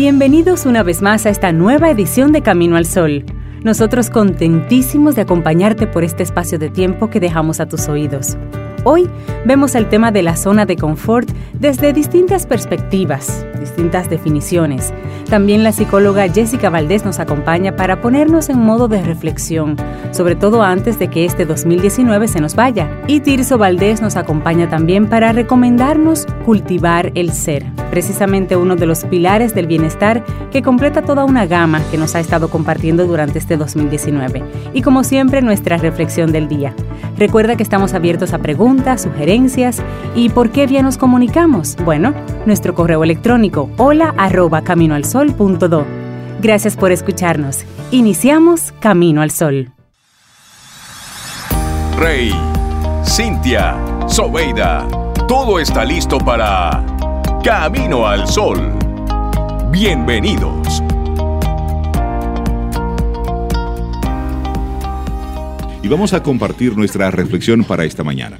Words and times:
Bienvenidos 0.00 0.64
una 0.64 0.82
vez 0.82 1.02
más 1.02 1.26
a 1.26 1.28
esta 1.28 1.52
nueva 1.52 1.90
edición 1.90 2.32
de 2.32 2.40
Camino 2.40 2.76
al 2.76 2.86
Sol. 2.86 3.22
Nosotros 3.62 4.08
contentísimos 4.08 5.14
de 5.14 5.20
acompañarte 5.20 5.86
por 5.86 6.04
este 6.04 6.22
espacio 6.22 6.58
de 6.58 6.70
tiempo 6.70 7.10
que 7.10 7.20
dejamos 7.20 7.60
a 7.60 7.66
tus 7.66 7.86
oídos. 7.86 8.38
Hoy 8.84 9.10
vemos 9.44 9.74
el 9.74 9.90
tema 9.90 10.10
de 10.10 10.22
la 10.22 10.36
zona 10.36 10.64
de 10.64 10.76
confort 10.76 11.28
desde 11.52 11.92
distintas 11.92 12.46
perspectivas, 12.46 13.44
distintas 13.58 14.08
definiciones. 14.08 14.94
También 15.28 15.62
la 15.62 15.72
psicóloga 15.72 16.26
Jessica 16.28 16.70
Valdés 16.70 17.04
nos 17.04 17.20
acompaña 17.20 17.76
para 17.76 18.00
ponernos 18.00 18.48
en 18.48 18.58
modo 18.58 18.88
de 18.88 19.02
reflexión, 19.02 19.76
sobre 20.12 20.34
todo 20.34 20.62
antes 20.62 20.98
de 20.98 21.08
que 21.08 21.26
este 21.26 21.44
2019 21.44 22.26
se 22.26 22.40
nos 22.40 22.56
vaya. 22.56 22.88
Y 23.06 23.20
Tirso 23.20 23.58
Valdés 23.58 24.00
nos 24.00 24.16
acompaña 24.16 24.70
también 24.70 25.08
para 25.08 25.32
recomendarnos 25.32 26.26
cultivar 26.46 27.12
el 27.14 27.32
ser, 27.32 27.66
precisamente 27.90 28.56
uno 28.56 28.76
de 28.76 28.86
los 28.86 29.04
pilares 29.04 29.54
del 29.54 29.66
bienestar 29.66 30.24
que 30.50 30.62
completa 30.62 31.02
toda 31.02 31.24
una 31.24 31.44
gama 31.46 31.82
que 31.90 31.98
nos 31.98 32.14
ha 32.14 32.20
estado 32.20 32.48
compartiendo 32.48 33.06
durante 33.06 33.38
este 33.38 33.58
2019. 33.58 34.42
Y 34.72 34.80
como 34.80 35.04
siempre, 35.04 35.42
nuestra 35.42 35.76
reflexión 35.76 36.32
del 36.32 36.48
día. 36.48 36.74
Recuerda 37.16 37.54
que 37.54 37.62
estamos 37.62 37.92
abiertos 37.92 38.32
a 38.32 38.38
preguntas, 38.38 38.69
sugerencias 38.96 39.82
y 40.14 40.28
por 40.28 40.50
qué 40.50 40.66
vía 40.66 40.82
nos 40.82 40.96
comunicamos. 40.96 41.76
Bueno, 41.84 42.14
nuestro 42.46 42.74
correo 42.74 43.04
electrónico 43.04 43.70
hola 43.76 44.14
arroba 44.16 44.62
caminoalsol.do. 44.62 45.86
Gracias 46.40 46.76
por 46.76 46.92
escucharnos. 46.92 47.64
Iniciamos 47.90 48.72
Camino 48.80 49.22
al 49.22 49.30
Sol. 49.30 49.72
Rey, 51.98 52.32
Cintia, 53.04 53.76
Sobeida, 54.06 54.86
todo 55.28 55.60
está 55.60 55.84
listo 55.84 56.18
para 56.18 56.82
Camino 57.44 58.06
al 58.06 58.26
Sol. 58.26 58.72
Bienvenidos. 59.70 60.82
y 65.82 65.88
vamos 65.88 66.12
a 66.12 66.22
compartir 66.22 66.76
nuestra 66.76 67.10
reflexión 67.10 67.64
para 67.64 67.84
esta 67.84 68.04
mañana. 68.04 68.38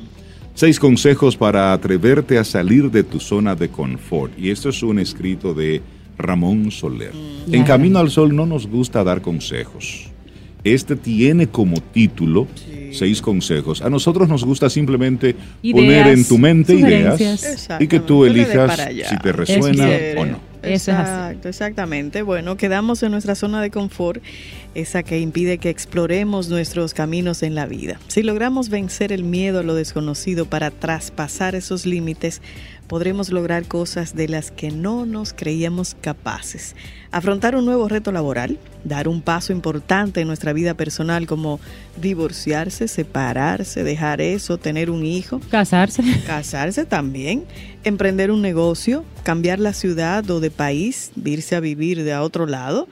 Seis 0.54 0.78
consejos 0.78 1.36
para 1.36 1.72
atreverte 1.72 2.38
a 2.38 2.44
salir 2.44 2.90
de 2.90 3.02
tu 3.02 3.20
zona 3.20 3.54
de 3.54 3.68
confort. 3.68 4.38
Y 4.38 4.50
esto 4.50 4.68
es 4.68 4.82
un 4.82 4.98
escrito 4.98 5.54
de 5.54 5.80
Ramón 6.18 6.70
Soler. 6.70 7.12
Mm. 7.14 7.54
En 7.54 7.64
Camino 7.64 7.98
al 7.98 8.10
Sol 8.10 8.34
no 8.34 8.46
nos 8.46 8.66
gusta 8.66 9.02
dar 9.04 9.22
consejos. 9.22 10.10
Este 10.62 10.96
tiene 10.96 11.46
como 11.46 11.80
título 11.80 12.46
seis 12.92 13.22
consejos. 13.22 13.82
A 13.82 13.90
nosotros 13.90 14.28
nos 14.28 14.44
gusta 14.44 14.68
simplemente 14.68 15.34
poner 15.72 16.08
en 16.08 16.24
tu 16.26 16.38
mente 16.38 16.74
ideas 16.74 17.58
y 17.78 17.86
que 17.86 18.00
tú 18.00 18.24
elijas 18.24 18.78
si 19.08 19.16
te 19.18 19.32
resuena 19.32 19.88
o 20.18 20.26
no. 20.26 20.50
Exacto, 20.62 21.48
exactamente. 21.48 22.22
Bueno, 22.22 22.56
quedamos 22.56 23.02
en 23.02 23.12
nuestra 23.12 23.34
zona 23.34 23.62
de 23.62 23.70
confort, 23.70 24.22
esa 24.74 25.02
que 25.02 25.18
impide 25.18 25.58
que 25.58 25.70
exploremos 25.70 26.48
nuestros 26.48 26.94
caminos 26.94 27.42
en 27.42 27.54
la 27.54 27.66
vida. 27.66 27.98
Si 28.08 28.22
logramos 28.22 28.68
vencer 28.68 29.12
el 29.12 29.24
miedo 29.24 29.60
a 29.60 29.62
lo 29.62 29.74
desconocido 29.74 30.46
para 30.46 30.70
traspasar 30.70 31.54
esos 31.54 31.86
límites, 31.86 32.40
podremos 32.90 33.30
lograr 33.30 33.66
cosas 33.66 34.16
de 34.16 34.26
las 34.26 34.50
que 34.50 34.72
no 34.72 35.06
nos 35.06 35.32
creíamos 35.32 35.94
capaces. 36.00 36.74
Afrontar 37.12 37.54
un 37.54 37.64
nuevo 37.64 37.88
reto 37.88 38.10
laboral, 38.10 38.58
dar 38.82 39.06
un 39.06 39.22
paso 39.22 39.52
importante 39.52 40.20
en 40.20 40.26
nuestra 40.26 40.52
vida 40.52 40.74
personal 40.74 41.28
como 41.28 41.60
divorciarse, 42.00 42.88
separarse, 42.88 43.84
dejar 43.84 44.20
eso, 44.20 44.58
tener 44.58 44.90
un 44.90 45.04
hijo. 45.04 45.40
Casarse. 45.52 46.02
Casarse 46.26 46.84
también. 46.84 47.44
Emprender 47.84 48.32
un 48.32 48.42
negocio, 48.42 49.04
cambiar 49.22 49.60
la 49.60 49.72
ciudad 49.72 50.28
o 50.28 50.40
de 50.40 50.50
país, 50.50 51.12
irse 51.24 51.54
a 51.54 51.60
vivir 51.60 52.02
de 52.02 52.12
a 52.12 52.22
otro 52.22 52.46
lado. 52.46 52.88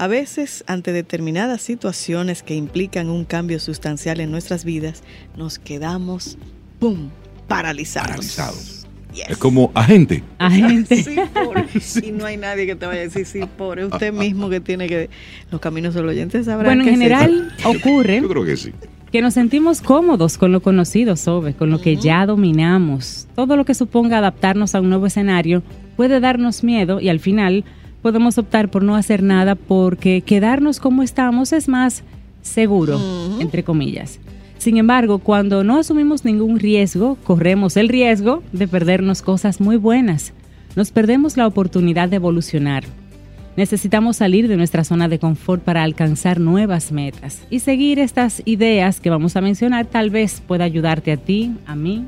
A 0.00 0.06
veces, 0.06 0.64
ante 0.66 0.94
determinadas 0.94 1.60
situaciones 1.60 2.42
que 2.42 2.54
implican 2.54 3.10
un 3.10 3.26
cambio 3.26 3.60
sustancial 3.60 4.20
en 4.20 4.30
nuestras 4.30 4.64
vidas, 4.64 5.02
nos 5.36 5.58
quedamos, 5.58 6.38
¡pum!, 6.78 7.10
paralizados. 7.48 8.08
Paralizados. 8.08 8.86
Es 9.28 9.36
como 9.36 9.70
agente. 9.74 10.24
Agente. 10.38 11.02
Sí, 11.02 11.16
pobre. 11.34 11.66
Y 12.02 12.12
no 12.12 12.24
hay 12.24 12.38
nadie 12.38 12.64
que 12.64 12.76
te 12.76 12.86
vaya 12.86 13.00
a 13.00 13.04
decir, 13.04 13.26
sí, 13.26 13.40
pobre. 13.58 13.84
Usted 13.84 14.10
mismo 14.10 14.48
que 14.48 14.60
tiene 14.60 14.88
que. 14.88 15.10
Los 15.50 15.60
caminos 15.60 15.92
del 15.92 16.08
oyente 16.08 16.42
sabrán 16.44 16.78
Bueno, 16.78 16.84
en 16.84 16.88
general 16.88 17.52
ocurre 17.64 18.22
Yo 18.22 18.28
creo 18.30 18.46
que 18.46 18.56
sí. 18.56 18.72
que 19.12 19.20
nos 19.20 19.34
sentimos 19.34 19.82
cómodos 19.82 20.38
con 20.38 20.50
lo 20.50 20.62
conocido, 20.62 21.14
Sobe, 21.14 21.52
con 21.52 21.68
lo 21.68 21.78
que 21.78 21.96
ya 21.96 22.24
dominamos. 22.24 23.28
Todo 23.36 23.54
lo 23.54 23.66
que 23.66 23.74
suponga 23.74 24.16
adaptarnos 24.16 24.74
a 24.74 24.80
un 24.80 24.88
nuevo 24.88 25.04
escenario 25.04 25.62
puede 25.94 26.20
darnos 26.20 26.64
miedo 26.64 27.02
y 27.02 27.10
al 27.10 27.20
final 27.20 27.66
podemos 28.02 28.38
optar 28.38 28.70
por 28.70 28.82
no 28.82 28.96
hacer 28.96 29.22
nada 29.22 29.54
porque 29.54 30.22
quedarnos 30.22 30.80
como 30.80 31.02
estamos 31.02 31.52
es 31.52 31.68
más 31.68 32.02
seguro, 32.42 33.00
entre 33.40 33.62
comillas. 33.64 34.18
Sin 34.58 34.76
embargo, 34.76 35.18
cuando 35.18 35.64
no 35.64 35.78
asumimos 35.78 36.24
ningún 36.24 36.58
riesgo, 36.58 37.16
corremos 37.24 37.76
el 37.78 37.88
riesgo 37.88 38.42
de 38.52 38.68
perdernos 38.68 39.22
cosas 39.22 39.60
muy 39.60 39.76
buenas. 39.76 40.34
Nos 40.76 40.90
perdemos 40.90 41.36
la 41.36 41.46
oportunidad 41.46 42.10
de 42.10 42.16
evolucionar. 42.16 42.84
Necesitamos 43.56 44.18
salir 44.18 44.48
de 44.48 44.56
nuestra 44.56 44.84
zona 44.84 45.08
de 45.08 45.18
confort 45.18 45.62
para 45.62 45.82
alcanzar 45.82 46.40
nuevas 46.40 46.92
metas. 46.92 47.42
Y 47.50 47.60
seguir 47.60 47.98
estas 47.98 48.42
ideas 48.44 49.00
que 49.00 49.10
vamos 49.10 49.34
a 49.36 49.40
mencionar 49.40 49.86
tal 49.86 50.10
vez 50.10 50.42
pueda 50.46 50.64
ayudarte 50.64 51.12
a 51.12 51.16
ti, 51.16 51.52
a 51.66 51.74
mí, 51.74 52.04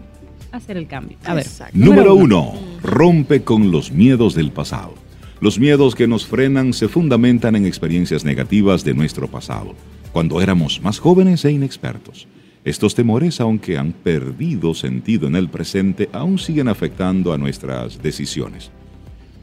a 0.52 0.58
hacer 0.58 0.76
el 0.76 0.86
cambio. 0.86 1.16
A 1.24 1.34
ver. 1.34 1.46
Número 1.72 2.14
uno, 2.14 2.52
rompe 2.82 3.42
con 3.42 3.70
los 3.70 3.90
miedos 3.90 4.34
del 4.34 4.52
pasado. 4.52 5.01
Los 5.42 5.58
miedos 5.58 5.96
que 5.96 6.06
nos 6.06 6.24
frenan 6.24 6.72
se 6.72 6.86
fundamentan 6.86 7.56
en 7.56 7.66
experiencias 7.66 8.24
negativas 8.24 8.84
de 8.84 8.94
nuestro 8.94 9.26
pasado, 9.26 9.74
cuando 10.12 10.40
éramos 10.40 10.80
más 10.80 11.00
jóvenes 11.00 11.44
e 11.44 11.50
inexpertos. 11.50 12.28
Estos 12.64 12.94
temores, 12.94 13.40
aunque 13.40 13.76
han 13.76 13.90
perdido 13.90 14.72
sentido 14.72 15.26
en 15.26 15.34
el 15.34 15.48
presente, 15.48 16.08
aún 16.12 16.38
siguen 16.38 16.68
afectando 16.68 17.32
a 17.32 17.38
nuestras 17.38 18.00
decisiones. 18.00 18.70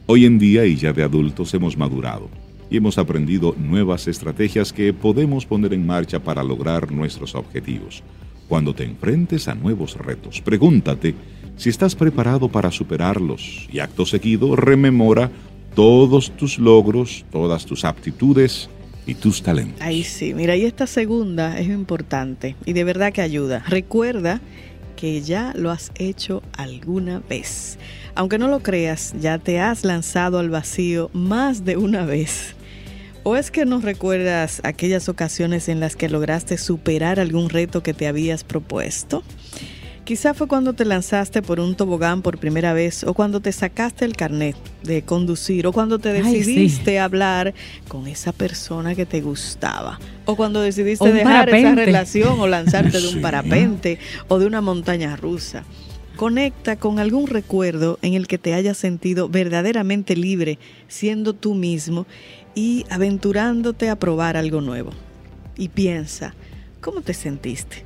Hoy 0.06 0.24
en 0.24 0.38
día 0.38 0.64
y 0.64 0.76
ya 0.76 0.94
de 0.94 1.02
adultos 1.02 1.52
hemos 1.52 1.76
madurado 1.76 2.30
y 2.70 2.78
hemos 2.78 2.96
aprendido 2.96 3.54
nuevas 3.58 4.08
estrategias 4.08 4.72
que 4.72 4.94
podemos 4.94 5.44
poner 5.44 5.74
en 5.74 5.84
marcha 5.84 6.18
para 6.18 6.42
lograr 6.42 6.90
nuestros 6.90 7.34
objetivos. 7.34 8.02
Cuando 8.48 8.74
te 8.74 8.84
enfrentes 8.84 9.48
a 9.48 9.54
nuevos 9.54 9.98
retos, 9.98 10.40
pregúntate 10.40 11.14
si 11.56 11.68
estás 11.68 11.94
preparado 11.94 12.48
para 12.48 12.70
superarlos 12.70 13.68
y 13.70 13.80
acto 13.80 14.06
seguido 14.06 14.56
rememora 14.56 15.30
todos 15.74 16.30
tus 16.32 16.58
logros, 16.58 17.24
todas 17.30 17.64
tus 17.64 17.84
aptitudes 17.84 18.68
y 19.06 19.14
tus 19.14 19.42
talentos. 19.42 19.80
Ahí 19.80 20.04
sí, 20.04 20.34
mira, 20.34 20.56
y 20.56 20.64
esta 20.64 20.86
segunda 20.86 21.58
es 21.58 21.68
importante 21.68 22.56
y 22.64 22.72
de 22.72 22.84
verdad 22.84 23.12
que 23.12 23.22
ayuda. 23.22 23.64
Recuerda 23.66 24.40
que 24.96 25.22
ya 25.22 25.52
lo 25.56 25.70
has 25.70 25.92
hecho 25.94 26.42
alguna 26.52 27.20
vez. 27.20 27.78
Aunque 28.14 28.38
no 28.38 28.48
lo 28.48 28.60
creas, 28.60 29.14
ya 29.18 29.38
te 29.38 29.58
has 29.58 29.84
lanzado 29.84 30.38
al 30.38 30.50
vacío 30.50 31.10
más 31.14 31.64
de 31.64 31.76
una 31.76 32.04
vez. 32.04 32.54
¿O 33.22 33.36
es 33.36 33.50
que 33.50 33.66
no 33.66 33.80
recuerdas 33.80 34.60
aquellas 34.64 35.08
ocasiones 35.08 35.68
en 35.68 35.80
las 35.80 35.96
que 35.96 36.08
lograste 36.08 36.58
superar 36.58 37.20
algún 37.20 37.50
reto 37.50 37.82
que 37.82 37.94
te 37.94 38.06
habías 38.06 38.44
propuesto? 38.44 39.22
Quizá 40.10 40.34
fue 40.34 40.48
cuando 40.48 40.72
te 40.72 40.84
lanzaste 40.84 41.40
por 41.40 41.60
un 41.60 41.76
tobogán 41.76 42.20
por 42.20 42.36
primera 42.38 42.72
vez 42.72 43.04
o 43.04 43.14
cuando 43.14 43.38
te 43.38 43.52
sacaste 43.52 44.04
el 44.04 44.16
carnet 44.16 44.56
de 44.82 45.02
conducir 45.02 45.68
o 45.68 45.72
cuando 45.72 46.00
te 46.00 46.08
Ay, 46.08 46.24
sí. 46.24 46.38
decidiste 46.38 46.98
hablar 46.98 47.54
con 47.86 48.08
esa 48.08 48.32
persona 48.32 48.96
que 48.96 49.06
te 49.06 49.20
gustaba 49.20 50.00
o 50.24 50.34
cuando 50.34 50.62
decidiste 50.62 51.08
O 51.08 51.12
dejar 51.12 51.48
esa 51.54 51.76
relación 51.76 52.40
o 52.40 52.48
lanzarte 52.48 53.00
de 53.00 53.06
un 53.06 53.14
Sí. 53.18 53.20
parapente 53.20 54.00
o 54.26 54.40
de 54.40 54.46
una 54.46 54.60
montaña 54.60 55.14
rusa. 55.14 55.62
Conecta 56.16 56.74
con 56.74 56.98
algún 56.98 57.28
recuerdo 57.28 58.00
en 58.02 58.14
el 58.14 58.26
que 58.26 58.38
te 58.38 58.52
hayas 58.54 58.78
sentido 58.78 59.28
verdaderamente 59.28 60.16
libre 60.16 60.58
siendo 60.88 61.34
tú 61.34 61.54
mismo 61.54 62.04
y 62.56 62.84
aventurándote 62.90 63.88
a 63.88 63.94
probar 63.96 64.36
algo 64.36 64.60
nuevo. 64.60 64.90
Y 65.56 65.68
piensa, 65.68 66.34
¿cómo 66.80 67.00
te 67.00 67.14
sentiste? 67.14 67.84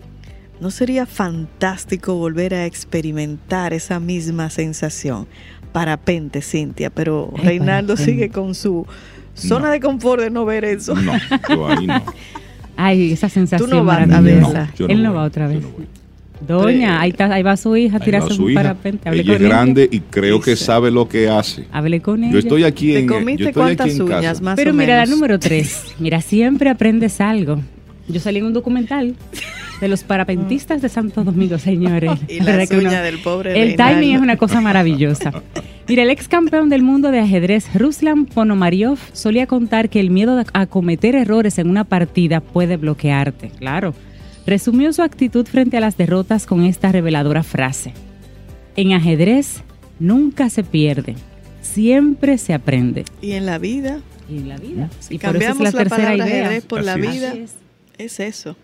¿No 0.61 0.71
sería 0.71 1.05
fantástico 1.07 2.15
volver 2.15 2.55
a 2.55 2.65
experimentar 2.67 3.73
esa 3.73 4.01
misma 4.01 4.51
sensación? 4.51 5.27
Parapente, 5.73 6.41
Cintia, 6.41 6.91
pero 6.91 7.33
Ay, 7.37 7.45
Reinaldo 7.45 7.95
parapente. 7.95 8.13
sigue 8.13 8.29
con 8.31 8.55
su 8.55 8.87
zona 9.35 9.67
No. 9.67 9.73
de 9.73 9.81
confort 9.81 10.23
de 10.23 10.31
no 10.31 10.45
ver 10.45 10.65
eso. 10.65 10.95
No, 10.95 11.13
yo 11.49 11.69
ahí 11.69 11.87
no. 11.87 12.03
Ay, 12.77 13.13
esa 13.13 13.29
sensación 13.29 13.69
Tú 13.69 13.77
no 13.77 13.85
vas 13.85 14.09
a 14.11 14.21
verla. 14.21 14.73
Él 14.89 15.03
no 15.03 15.11
voy, 15.11 15.17
va 15.19 15.25
otra 15.25 15.47
yo 15.49 15.55
vez. 15.55 15.63
no 15.63 15.69
voy. 15.71 15.87
Doña, 16.47 17.01
ahí, 17.01 17.11
está, 17.11 17.33
ahí 17.33 17.43
va 17.43 17.57
su 17.57 17.77
hija 17.77 17.97
a 17.97 18.01
tirarse 18.01 18.35
su 18.35 18.45
un 18.45 18.51
hija. 18.53 18.63
parapente. 18.63 19.09
Ella 19.11 19.23
con 19.25 19.33
es 19.35 19.41
grande 19.49 19.89
y 19.91 20.01
creo 20.01 20.41
que 20.41 20.57
sabe 20.57 20.91
lo 20.91 21.09
que 21.09 21.29
hace. 21.29 21.65
Hable 21.73 22.01
con 22.01 22.23
ella. 22.23 22.33
Yo 22.33 22.39
estoy 22.39 22.65
aquí 22.65 22.93
¿Te 22.93 22.99
en, 23.01 23.09
yo 23.09 23.15
comiste 23.15 23.45
estoy 23.49 23.63
aquí 23.63 23.77
cuántas 23.77 23.95
en 23.97 24.03
uñas 24.03 24.23
casa. 24.23 24.43
más 24.43 24.57
Pero 24.57 24.71
o 24.73 24.75
mira, 24.75 24.97
la 24.97 25.07
número 25.07 25.39
tres. 25.39 25.95
Mira, 25.99 26.21
siempre 26.21 26.69
aprendes 26.71 27.21
algo. 27.21 27.61
Yo 28.09 28.21
salí 28.21 28.39
en 28.41 28.47
un 28.47 28.53
documental 28.53 29.15
de 29.81 29.89
los 29.89 30.05
parapentistas 30.05 30.83
de 30.83 30.89
Santo 30.89 31.25
Domingo, 31.25 31.59
señores. 31.59 32.13
y 32.29 32.41
la 32.41 32.65
uña 32.71 33.03
del 33.03 33.19
pobre 33.19 33.61
El 33.61 33.77
timing 33.77 34.15
es 34.15 34.21
una 34.21 34.37
cosa 34.37 34.61
maravillosa. 34.61 35.33
Mira, 35.89 36.03
el 36.03 36.11
ex 36.11 36.29
campeón 36.29 36.71
del 36.71 36.83
mundo 36.83 37.11
de 37.11 37.21
ajedrez, 37.21 37.73
Ruslan 37.75 38.27
Ponomariov, 38.27 38.99
solía 39.13 39.47
contar 39.47 39.91
que 39.91 40.01
el 40.01 40.11
miedo 40.11 40.43
a 40.53 40.67
cometer 40.67 41.15
errores 41.15 41.59
en 41.59 41.69
una 41.69 41.85
partida 41.85 42.41
puede 42.41 42.77
bloquearte. 42.77 43.51
Claro. 43.59 43.95
Resumió 44.47 44.93
su 44.93 45.03
actitud 45.03 45.47
frente 45.47 45.77
a 45.77 45.81
las 45.81 45.97
derrotas 45.97 46.47
con 46.47 46.65
esta 46.65 46.93
reveladora 46.93 47.43
frase. 47.43 47.93
En 48.77 48.93
ajedrez 48.93 49.63
nunca 49.99 50.51
se 50.51 50.65
pierde, 50.65 51.17
siempre 51.63 52.39
se 52.39 52.55
aprende. 52.55 53.05
Y 53.21 53.33
en 53.33 53.47
la 53.47 53.59
vida. 53.59 54.01
Y 54.29 54.39
en 54.39 54.49
la 54.49 54.57
vida. 54.57 54.91
Si 55.01 55.19
cambiamos 55.19 55.63
la, 55.63 55.73
tercera 55.73 56.17
idea. 56.17 56.61
por 56.67 56.83
la 56.83 56.97
vida, 56.97 57.35
es 57.99 58.21
eso. 58.21 58.57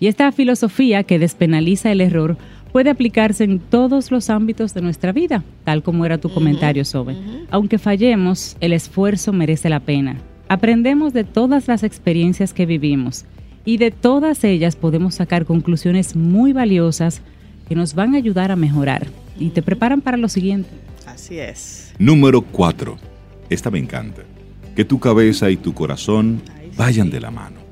Y 0.00 0.06
esta 0.06 0.30
filosofía 0.32 1.04
que 1.04 1.18
despenaliza 1.18 1.92
el 1.92 2.00
error 2.00 2.36
puede 2.72 2.90
aplicarse 2.90 3.44
en 3.44 3.60
todos 3.60 4.10
los 4.10 4.30
ámbitos 4.30 4.74
de 4.74 4.82
nuestra 4.82 5.12
vida, 5.12 5.44
tal 5.62 5.82
como 5.82 6.04
era 6.04 6.18
tu 6.18 6.28
comentario, 6.32 6.84
Sobe. 6.84 7.16
Aunque 7.50 7.78
fallemos, 7.78 8.56
el 8.60 8.72
esfuerzo 8.72 9.32
merece 9.32 9.68
la 9.68 9.80
pena. 9.80 10.16
Aprendemos 10.48 11.12
de 11.12 11.24
todas 11.24 11.68
las 11.68 11.84
experiencias 11.84 12.52
que 12.52 12.66
vivimos 12.66 13.24
y 13.64 13.76
de 13.76 13.90
todas 13.90 14.44
ellas 14.44 14.76
podemos 14.76 15.14
sacar 15.14 15.44
conclusiones 15.44 16.16
muy 16.16 16.52
valiosas 16.52 17.22
que 17.68 17.74
nos 17.74 17.94
van 17.94 18.14
a 18.14 18.18
ayudar 18.18 18.50
a 18.50 18.56
mejorar 18.56 19.06
y 19.38 19.50
te 19.50 19.62
preparan 19.62 20.00
para 20.00 20.16
lo 20.16 20.28
siguiente. 20.28 20.68
Así 21.06 21.38
es. 21.38 21.94
Número 21.98 22.42
4. 22.42 22.96
Esta 23.50 23.70
me 23.70 23.78
encanta. 23.78 24.22
Que 24.74 24.84
tu 24.84 24.98
cabeza 24.98 25.50
y 25.50 25.56
tu 25.56 25.72
corazón 25.72 26.42
vayan 26.76 27.08
de 27.08 27.20
la 27.20 27.30
mano. 27.30 27.63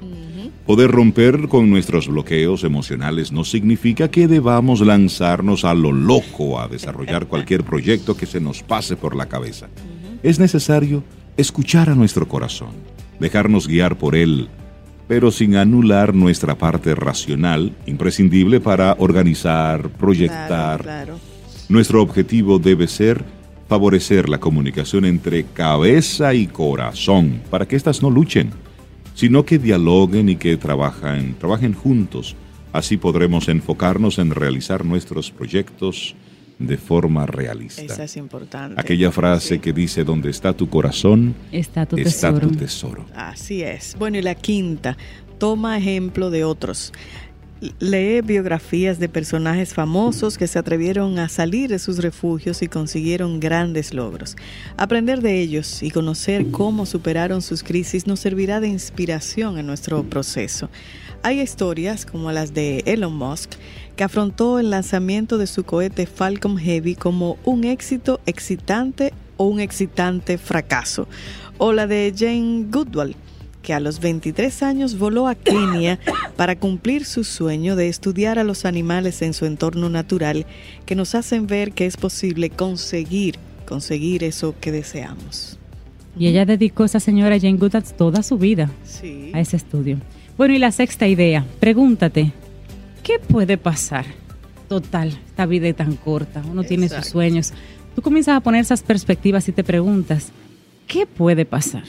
Poder 0.66 0.92
romper 0.92 1.48
con 1.48 1.68
nuestros 1.70 2.06
bloqueos 2.06 2.62
emocionales 2.62 3.32
no 3.32 3.42
significa 3.42 4.08
que 4.12 4.28
debamos 4.28 4.80
lanzarnos 4.80 5.64
a 5.64 5.74
lo 5.74 5.90
loco 5.90 6.60
a 6.60 6.68
desarrollar 6.68 7.26
cualquier 7.26 7.64
proyecto 7.64 8.16
que 8.16 8.26
se 8.26 8.40
nos 8.40 8.62
pase 8.62 8.96
por 8.96 9.16
la 9.16 9.26
cabeza. 9.26 9.68
Es 10.22 10.38
necesario 10.38 11.02
escuchar 11.36 11.90
a 11.90 11.96
nuestro 11.96 12.28
corazón, 12.28 12.70
dejarnos 13.18 13.66
guiar 13.66 13.98
por 13.98 14.14
él, 14.14 14.48
pero 15.08 15.32
sin 15.32 15.56
anular 15.56 16.14
nuestra 16.14 16.56
parte 16.56 16.94
racional, 16.94 17.74
imprescindible 17.86 18.60
para 18.60 18.94
organizar, 19.00 19.88
proyectar. 19.88 21.08
Nuestro 21.68 22.00
objetivo 22.00 22.60
debe 22.60 22.86
ser 22.86 23.24
favorecer 23.68 24.28
la 24.28 24.38
comunicación 24.38 25.06
entre 25.06 25.42
cabeza 25.42 26.34
y 26.34 26.46
corazón, 26.46 27.42
para 27.50 27.66
que 27.66 27.74
éstas 27.74 28.00
no 28.00 28.10
luchen 28.10 28.50
sino 29.14 29.44
que 29.44 29.58
dialoguen 29.58 30.28
y 30.28 30.36
que 30.36 30.56
trabajen, 30.56 31.34
trabajen 31.38 31.74
juntos. 31.74 32.36
Así 32.72 32.96
podremos 32.96 33.48
enfocarnos 33.48 34.18
en 34.18 34.30
realizar 34.30 34.84
nuestros 34.84 35.30
proyectos 35.30 36.14
de 36.58 36.78
forma 36.78 37.26
realista. 37.26 37.82
Esa 37.82 38.04
es 38.04 38.16
importante. 38.16 38.80
Aquella 38.80 39.10
frase 39.10 39.60
que 39.60 39.72
dice, 39.72 40.04
donde 40.04 40.30
está 40.30 40.52
tu 40.52 40.68
corazón, 40.68 41.34
está, 41.50 41.86
tu, 41.86 41.96
está 41.96 42.38
tu 42.38 42.50
tesoro. 42.50 43.04
Así 43.14 43.62
es. 43.62 43.96
Bueno, 43.98 44.18
y 44.18 44.22
la 44.22 44.34
quinta, 44.34 44.96
toma 45.38 45.76
ejemplo 45.76 46.30
de 46.30 46.44
otros. 46.44 46.92
Lee 47.78 48.22
biografías 48.22 48.98
de 48.98 49.08
personajes 49.08 49.72
famosos 49.72 50.36
que 50.36 50.48
se 50.48 50.58
atrevieron 50.58 51.20
a 51.20 51.28
salir 51.28 51.70
de 51.70 51.78
sus 51.78 51.98
refugios 51.98 52.60
y 52.60 52.66
consiguieron 52.66 53.38
grandes 53.38 53.94
logros. 53.94 54.34
Aprender 54.76 55.20
de 55.20 55.40
ellos 55.40 55.80
y 55.80 55.92
conocer 55.92 56.50
cómo 56.50 56.86
superaron 56.86 57.40
sus 57.40 57.62
crisis 57.62 58.08
nos 58.08 58.18
servirá 58.18 58.58
de 58.58 58.66
inspiración 58.66 59.58
en 59.58 59.68
nuestro 59.68 60.02
proceso. 60.02 60.70
Hay 61.22 61.40
historias 61.40 62.04
como 62.04 62.32
las 62.32 62.52
de 62.52 62.82
Elon 62.84 63.14
Musk, 63.14 63.52
que 63.94 64.02
afrontó 64.02 64.58
el 64.58 64.70
lanzamiento 64.70 65.38
de 65.38 65.46
su 65.46 65.62
cohete 65.62 66.06
Falcon 66.06 66.56
Heavy 66.56 66.96
como 66.96 67.38
un 67.44 67.62
éxito 67.62 68.20
excitante 68.26 69.12
o 69.36 69.44
un 69.44 69.60
excitante 69.60 70.36
fracaso, 70.36 71.06
o 71.58 71.72
la 71.72 71.86
de 71.86 72.12
Jane 72.16 72.66
Goodall, 72.70 73.14
que 73.62 73.72
a 73.72 73.80
los 73.80 74.00
23 74.00 74.62
años 74.62 74.98
voló 74.98 75.28
a 75.28 75.34
Kenia 75.34 75.98
para 76.36 76.56
cumplir 76.56 77.04
su 77.04 77.24
sueño 77.24 77.76
de 77.76 77.88
estudiar 77.88 78.38
a 78.38 78.44
los 78.44 78.64
animales 78.64 79.22
en 79.22 79.32
su 79.32 79.46
entorno 79.46 79.88
natural, 79.88 80.46
que 80.84 80.94
nos 80.94 81.14
hacen 81.14 81.46
ver 81.46 81.72
que 81.72 81.86
es 81.86 81.96
posible 81.96 82.50
conseguir, 82.50 83.36
conseguir 83.64 84.24
eso 84.24 84.54
que 84.60 84.72
deseamos. 84.72 85.58
Y 86.18 86.26
ella 86.26 86.44
dedicó 86.44 86.82
a 86.82 86.86
esa 86.86 87.00
señora 87.00 87.38
Jane 87.40 87.56
Goodall 87.56 87.84
toda 87.84 88.22
su 88.22 88.36
vida 88.36 88.70
a 89.32 89.40
ese 89.40 89.56
estudio. 89.56 89.98
Bueno, 90.36 90.54
y 90.54 90.58
la 90.58 90.72
sexta 90.72 91.06
idea, 91.06 91.46
pregúntate, 91.60 92.32
¿qué 93.02 93.18
puede 93.18 93.56
pasar? 93.56 94.04
Total, 94.68 95.08
esta 95.08 95.46
vida 95.46 95.68
es 95.68 95.76
tan 95.76 95.96
corta, 95.96 96.42
uno 96.50 96.64
tiene 96.64 96.88
sus 96.88 97.06
sueños. 97.06 97.52
Tú 97.94 98.02
comienzas 98.02 98.36
a 98.36 98.40
poner 98.40 98.62
esas 98.62 98.82
perspectivas 98.82 99.48
y 99.48 99.52
te 99.52 99.64
preguntas, 99.64 100.32
¿qué 100.86 101.06
puede 101.06 101.44
pasar? 101.44 101.84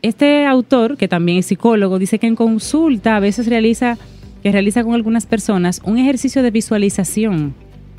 Este 0.00 0.46
autor, 0.46 0.96
que 0.96 1.08
también 1.08 1.38
es 1.38 1.46
psicólogo, 1.46 1.98
dice 1.98 2.20
que 2.20 2.28
en 2.28 2.36
consulta 2.36 3.16
a 3.16 3.20
veces 3.20 3.48
realiza, 3.48 3.98
que 4.44 4.52
realiza 4.52 4.84
con 4.84 4.94
algunas 4.94 5.26
personas 5.26 5.80
un 5.84 5.98
ejercicio 5.98 6.42
de 6.44 6.52
visualización. 6.52 7.54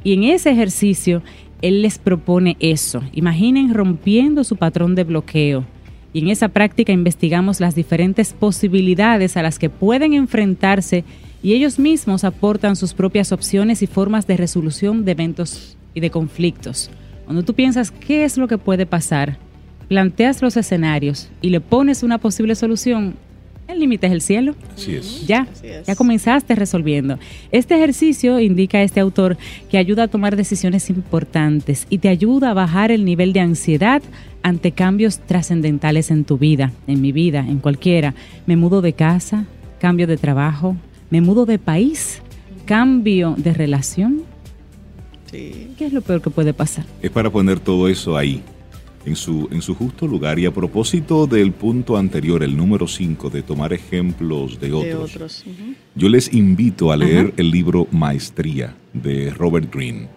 Y 0.06 0.14
en 0.14 0.24
ese 0.24 0.50
ejercicio 0.50 1.22
él 1.62 1.82
les 1.82 1.98
propone 1.98 2.56
eso. 2.62 3.04
Imaginen 3.12 3.74
rompiendo 3.74 4.46
su 4.46 4.56
patrón 4.56 4.96
de 4.96 5.04
bloqueo. 5.04 5.66
Y 6.14 6.20
en 6.20 6.30
esa 6.30 6.48
práctica 6.48 6.94
investigamos 6.94 7.60
las 7.60 7.76
diferentes 7.76 8.32
posibilidades 8.32 9.36
a 9.36 9.44
las 9.44 9.60
que 9.60 9.70
pueden 9.70 10.14
enfrentarse 10.14 11.04
y 11.44 11.54
ellos 11.54 11.80
mismos 11.80 12.24
aportan 12.24 12.78
sus 12.78 12.94
propias 12.94 13.34
opciones 13.34 13.82
y 13.82 13.88
formas 13.88 14.26
de 14.26 14.38
resolución 14.38 15.04
de 15.04 15.12
eventos 15.12 15.78
y 15.94 16.00
de 16.00 16.10
conflictos. 16.10 16.90
Cuando 17.26 17.44
tú 17.44 17.54
piensas 17.54 17.92
qué 17.92 18.24
es 18.24 18.38
lo 18.38 18.48
que 18.48 18.58
puede 18.58 18.86
pasar, 18.86 19.38
planteas 19.90 20.42
los 20.42 20.56
escenarios 20.56 21.30
y 21.42 21.50
le 21.50 21.60
pones 21.60 22.04
una 22.04 22.20
posible 22.20 22.56
solución, 22.56 23.16
el 23.68 23.80
límite 23.80 24.08
es 24.08 24.14
el 24.14 24.22
cielo. 24.22 24.56
Así 24.76 24.96
es. 24.96 25.28
Ya, 25.28 25.48
ya 25.86 25.96
comenzaste 25.96 26.56
resolviendo. 26.56 27.20
Este 27.52 27.76
ejercicio, 27.76 28.40
indica 28.40 28.82
este 28.82 29.00
autor, 29.00 29.38
que 29.70 29.78
ayuda 29.78 30.04
a 30.04 30.08
tomar 30.08 30.36
decisiones 30.36 30.90
importantes 30.90 31.86
y 31.90 31.98
te 31.98 32.08
ayuda 32.10 32.52
a 32.52 32.54
bajar 32.54 32.92
el 32.92 33.04
nivel 33.04 33.34
de 33.34 33.42
ansiedad 33.42 34.02
ante 34.42 34.72
cambios 34.72 35.20
trascendentales 35.20 36.12
en 36.12 36.24
tu 36.24 36.38
vida, 36.38 36.72
en 36.88 37.02
mi 37.02 37.12
vida, 37.12 37.40
en 37.40 37.60
cualquiera. 37.60 38.14
Me 38.46 38.56
mudo 38.56 38.82
de 38.82 38.94
casa, 38.94 39.46
cambio 39.80 40.08
de 40.08 40.18
trabajo, 40.18 40.76
me 41.10 41.22
mudo 41.22 41.46
de 41.46 41.60
país, 41.60 42.22
cambio 42.66 43.36
de 43.38 43.54
relación. 43.54 44.24
Sí. 45.32 45.74
¿Qué 45.78 45.86
es 45.86 45.94
lo 45.94 46.02
peor 46.02 46.22
que 46.22 46.30
puede 46.30 46.54
pasar? 46.54 46.86
Es 47.02 47.12
para 47.12 47.30
poner 47.30 47.60
todo 47.60 47.88
eso 47.88 48.18
ahí 48.18 48.42
en 49.06 49.16
su, 49.16 49.48
en 49.52 49.62
su 49.62 49.76
justo 49.76 50.08
lugar. 50.08 50.40
Y 50.40 50.46
a 50.46 50.54
propósito 50.54 51.28
del 51.28 51.52
punto 51.52 51.98
anterior, 51.98 52.44
el 52.44 52.56
número 52.56 52.88
5, 52.88 53.30
de 53.30 53.42
tomar 53.42 53.74
ejemplos 53.74 54.60
de 54.60 54.72
otros, 54.74 55.46
yo 55.96 56.10
les 56.10 56.34
invito 56.34 56.92
a 56.92 56.98
leer 56.98 57.34
el 57.38 57.52
libro 57.52 57.88
Maestría 57.92 58.76
de 58.94 59.32
Robert 59.32 59.74
Greene. 59.74 60.08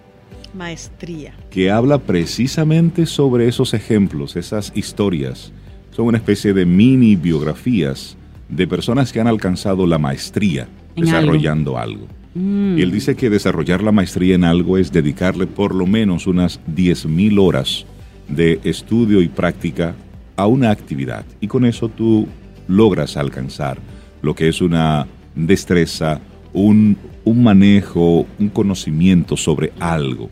Maestría. 0.55 1.35
Que 1.51 1.71
habla 1.71 1.99
precisamente 1.99 3.07
sobre 3.07 3.49
esos 3.49 3.73
ejemplos, 3.75 4.37
esas 4.37 4.73
historias. 4.75 5.53
Son 5.93 6.07
una 6.07 6.19
especie 6.19 6.53
de 6.53 6.67
mini 6.67 7.17
biografías 7.17 8.17
de 8.49 8.67
personas 8.67 9.13
que 9.13 9.21
han 9.21 9.29
alcanzado 9.29 9.87
la 9.87 9.99
maestría 9.99 10.69
desarrollando 10.95 11.79
algo. 11.79 12.07
Mm. 12.35 12.79
Y 12.79 12.83
él 12.83 12.91
dice 12.91 13.15
que 13.15 13.31
desarrollar 13.31 13.83
la 13.83 13.93
maestría 13.93 14.35
en 14.35 14.45
algo 14.45 14.77
es 14.77 14.93
dedicarle 14.93 15.47
por 15.47 15.75
lo 15.75 15.87
menos 15.87 16.27
unas 16.27 16.61
10.000 16.67 17.39
horas 17.41 17.87
de 18.35 18.61
estudio 18.65 19.23
y 19.23 19.29
práctica 19.29 19.95
a 20.37 20.47
una 20.47 20.71
actividad. 20.71 21.25
Y 21.41 21.49
con 21.49 21.65
eso 21.65 21.89
tú 21.89 22.27
logras 22.69 23.17
alcanzar 23.17 23.79
lo 24.23 24.35
que 24.35 24.49
es 24.49 24.61
una 24.61 25.07
destreza, 25.35 26.21
un, 26.53 26.97
manejo, 27.25 28.27
un 28.39 28.49
conocimiento 28.49 29.37
sobre 29.37 29.73
algo. 29.81 30.31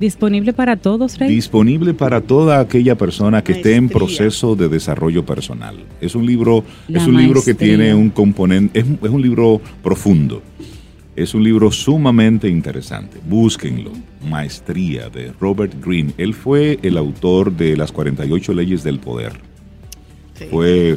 ¿Disponible 0.00 0.52
para 0.52 0.76
todos, 0.76 1.18
Rey? 1.18 1.28
Disponible 1.28 1.92
para 1.92 2.20
toda 2.20 2.60
aquella 2.60 2.96
persona 2.96 3.42
que 3.42 3.52
esté 3.52 3.74
en 3.74 3.88
proceso 3.88 4.54
de 4.54 4.68
desarrollo 4.68 5.26
personal. 5.26 5.76
Es 6.00 6.14
un 6.14 6.24
libro, 6.24 6.64
es 6.88 7.04
un 7.04 7.16
libro 7.16 7.42
que 7.42 7.54
tiene 7.54 7.94
un 7.94 8.10
componente, 8.10 8.78
es, 8.78 8.86
es 8.86 9.10
un 9.10 9.20
libro 9.20 9.60
profundo. 9.82 10.42
Es 11.18 11.34
un 11.34 11.42
libro 11.42 11.72
sumamente 11.72 12.48
interesante. 12.48 13.18
Búsquenlo. 13.28 13.90
Maestría 14.30 15.08
de 15.08 15.32
Robert 15.40 15.74
Greene. 15.84 16.12
Él 16.16 16.32
fue 16.32 16.78
el 16.82 16.96
autor 16.96 17.50
de 17.50 17.76
Las 17.76 17.90
48 17.90 18.52
leyes 18.54 18.84
del 18.84 19.00
poder. 19.00 19.32
Fue 20.48 20.96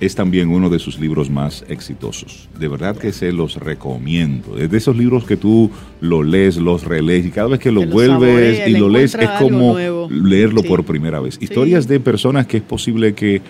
es 0.00 0.16
también 0.16 0.48
uno 0.48 0.68
de 0.68 0.80
sus 0.80 0.98
libros 0.98 1.30
más 1.30 1.64
exitosos. 1.68 2.48
De 2.58 2.66
verdad 2.66 2.96
que 2.96 3.12
se 3.12 3.30
los 3.30 3.54
recomiendo. 3.56 4.58
Es 4.58 4.68
de 4.68 4.78
esos 4.78 4.96
libros 4.96 5.24
que 5.24 5.36
tú 5.36 5.70
lo 6.00 6.24
lees, 6.24 6.56
los 6.56 6.84
relees 6.84 7.26
y 7.26 7.30
cada 7.30 7.48
vez 7.48 7.60
que 7.60 7.70
lo 7.70 7.86
vuelves 7.86 8.66
y 8.66 8.72
lo 8.72 8.88
lees 8.88 9.14
es 9.14 9.30
como 9.38 9.76
leerlo 10.08 10.64
por 10.64 10.84
primera 10.84 11.20
vez. 11.20 11.38
Historias 11.40 11.86
de 11.86 12.00
personas 12.00 12.46
que 12.46 12.56
es 12.56 12.62
posible 12.64 13.14
que 13.14 13.42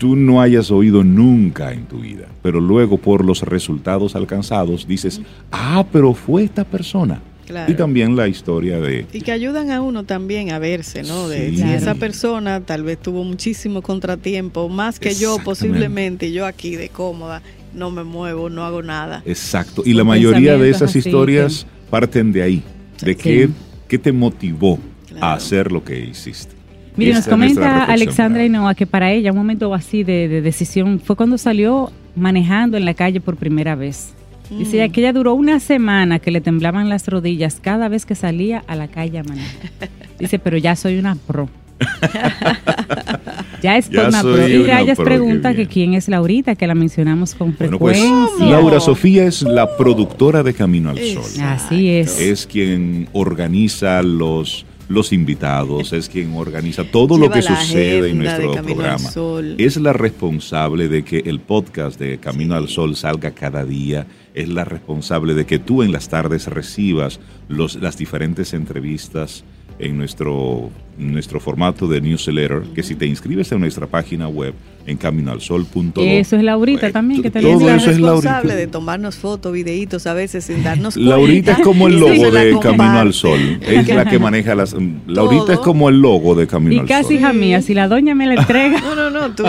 tú 0.00 0.16
no 0.16 0.40
hayas 0.40 0.70
oído 0.70 1.04
nunca 1.04 1.74
en 1.74 1.84
tu 1.84 1.98
vida, 1.98 2.24
pero 2.42 2.58
luego 2.58 2.96
por 2.96 3.22
los 3.22 3.42
resultados 3.42 4.16
alcanzados 4.16 4.88
dices, 4.88 5.20
ah, 5.52 5.84
pero 5.92 6.14
fue 6.14 6.42
esta 6.42 6.64
persona. 6.64 7.20
Y 7.68 7.74
también 7.74 8.16
la 8.16 8.26
historia 8.26 8.80
de... 8.80 9.06
Y 9.12 9.20
que 9.20 9.32
ayudan 9.32 9.70
a 9.72 9.82
uno 9.82 10.04
también 10.04 10.52
a 10.52 10.58
verse, 10.58 11.02
¿no? 11.02 11.28
De 11.28 11.54
si 11.54 11.62
esa 11.62 11.96
persona 11.96 12.60
tal 12.60 12.84
vez 12.84 12.96
tuvo 12.98 13.24
muchísimo 13.24 13.82
contratiempo, 13.82 14.70
más 14.70 14.98
que 14.98 15.14
yo 15.14 15.36
posiblemente, 15.44 16.32
yo 16.32 16.46
aquí 16.46 16.76
de 16.76 16.88
cómoda, 16.88 17.42
no 17.74 17.90
me 17.90 18.02
muevo, 18.02 18.48
no 18.48 18.64
hago 18.64 18.82
nada. 18.82 19.22
Exacto. 19.26 19.82
Y 19.84 19.92
la 19.92 20.04
mayoría 20.04 20.56
de 20.56 20.70
esas 20.70 20.96
historias 20.96 21.66
parten 21.90 22.32
de 22.32 22.42
ahí, 22.42 22.62
de 23.02 23.16
qué, 23.16 23.50
qué 23.86 23.98
te 23.98 24.12
motivó 24.12 24.78
a 25.20 25.34
hacer 25.34 25.72
lo 25.72 25.84
que 25.84 25.98
hiciste. 25.98 26.59
Mire, 26.96 27.14
nos 27.14 27.26
comenta 27.26 27.84
Alexandra 27.84 28.44
Inoa 28.44 28.74
que 28.74 28.86
para 28.86 29.10
ella 29.12 29.30
un 29.30 29.38
momento 29.38 29.72
así 29.74 30.04
de, 30.04 30.40
decisión 30.40 31.00
fue 31.00 31.16
cuando 31.16 31.38
salió 31.38 31.92
manejando 32.16 32.76
en 32.76 32.84
la 32.84 32.94
calle 32.94 33.20
por 33.20 33.36
primera 33.36 33.74
vez. 33.74 34.14
Dice 34.50 34.88
mm. 34.88 34.92
que 34.92 35.00
ella 35.00 35.12
duró 35.12 35.34
una 35.34 35.60
semana 35.60 36.18
que 36.18 36.30
le 36.32 36.40
temblaban 36.40 36.88
las 36.88 37.06
rodillas 37.06 37.60
cada 37.60 37.88
vez 37.88 38.04
que 38.04 38.16
salía 38.16 38.64
a 38.66 38.74
la 38.74 38.88
calle 38.88 39.18
a 39.18 39.22
manejar. 39.22 39.70
Dice, 40.18 40.38
pero 40.38 40.56
ya 40.58 40.74
soy 40.74 40.98
una 40.98 41.14
pro. 41.14 41.48
ya 43.62 43.76
es 43.76 43.88
una 43.88 44.20
pro. 44.22 44.48
Y 44.48 44.64
Rayas 44.64 44.98
pregunta 44.98 45.54
que 45.54 45.66
quién 45.66 45.94
es 45.94 46.08
Laurita, 46.08 46.56
que 46.56 46.66
la 46.66 46.74
mencionamos 46.74 47.34
con 47.34 47.52
pues, 47.52 47.70
frecuencia. 47.70 48.46
Laura 48.46 48.80
Sofía 48.80 49.24
es 49.24 49.42
la 49.42 49.76
productora 49.76 50.42
de 50.42 50.52
Camino 50.52 50.90
al 50.90 50.98
Sol. 50.98 51.42
Así 51.42 51.88
es. 51.88 52.20
Es 52.20 52.46
quien 52.46 53.08
organiza 53.12 54.02
los 54.02 54.66
los 54.90 55.12
invitados, 55.12 55.92
es 55.92 56.08
quien 56.08 56.34
organiza 56.34 56.82
todo 56.82 57.16
lo 57.16 57.30
que 57.30 57.42
sucede 57.42 58.10
en 58.10 58.18
nuestro 58.18 58.54
programa. 58.54 59.08
Es 59.56 59.76
la 59.76 59.92
responsable 59.92 60.88
de 60.88 61.04
que 61.04 61.18
el 61.26 61.38
podcast 61.38 61.98
de 61.98 62.18
Camino 62.18 62.56
al 62.56 62.68
Sol 62.68 62.96
salga 62.96 63.30
cada 63.30 63.64
día, 63.64 64.08
es 64.34 64.48
la 64.48 64.64
responsable 64.64 65.34
de 65.34 65.46
que 65.46 65.60
tú 65.60 65.84
en 65.84 65.92
las 65.92 66.08
tardes 66.08 66.48
recibas 66.48 67.20
los, 67.48 67.76
las 67.76 67.96
diferentes 67.98 68.52
entrevistas 68.52 69.44
en 69.78 69.96
nuestro, 69.96 70.70
nuestro 71.00 71.40
formato 71.40 71.86
de 71.88 72.00
newsletter, 72.00 72.62
que 72.74 72.82
si 72.82 72.94
te 72.94 73.06
inscribes 73.06 73.50
en 73.52 73.60
nuestra 73.60 73.86
página 73.86 74.28
web, 74.28 74.54
en 74.86 74.96
caminoalsol.do. 74.96 76.00
Eso 76.00 76.36
es 76.36 76.42
Laurita 76.42 76.90
también, 76.90 77.22
que 77.22 77.30
te 77.30 77.40
Todo 77.40 77.68
eso 77.70 77.90
es 77.90 78.00
responsable 78.00 78.54
de 78.54 78.66
tomarnos 78.66 79.16
fotos, 79.16 79.52
videitos 79.52 80.06
a 80.06 80.14
veces 80.14 80.44
sin 80.44 80.62
darnos 80.62 80.94
cuenta. 80.94 81.10
Laurita 81.16 81.52
es 81.52 81.58
como 81.60 81.86
el 81.86 82.00
logo 82.00 82.30
de 82.30 82.58
Camino 82.60 82.98
al 82.98 83.12
Sol. 83.12 83.60
Es 83.62 83.88
la 83.88 84.04
que 84.04 84.18
maneja 84.18 84.54
las... 84.54 84.74
Laurita 85.06 85.54
es 85.54 85.58
como 85.60 85.88
el 85.88 86.00
logo 86.00 86.34
de 86.34 86.46
Camino 86.46 86.82
al 86.82 86.88
Sol. 86.88 86.96
Y 86.96 87.02
casi 87.02 87.14
hija 87.14 87.32
mía, 87.32 87.62
si 87.62 87.74
la 87.74 87.88
doña 87.88 88.14
me 88.14 88.26
la 88.26 88.34
entrega... 88.34 88.80
no, 88.80 88.94
no, 88.94 89.10
no, 89.10 89.34
tú, 89.34 89.44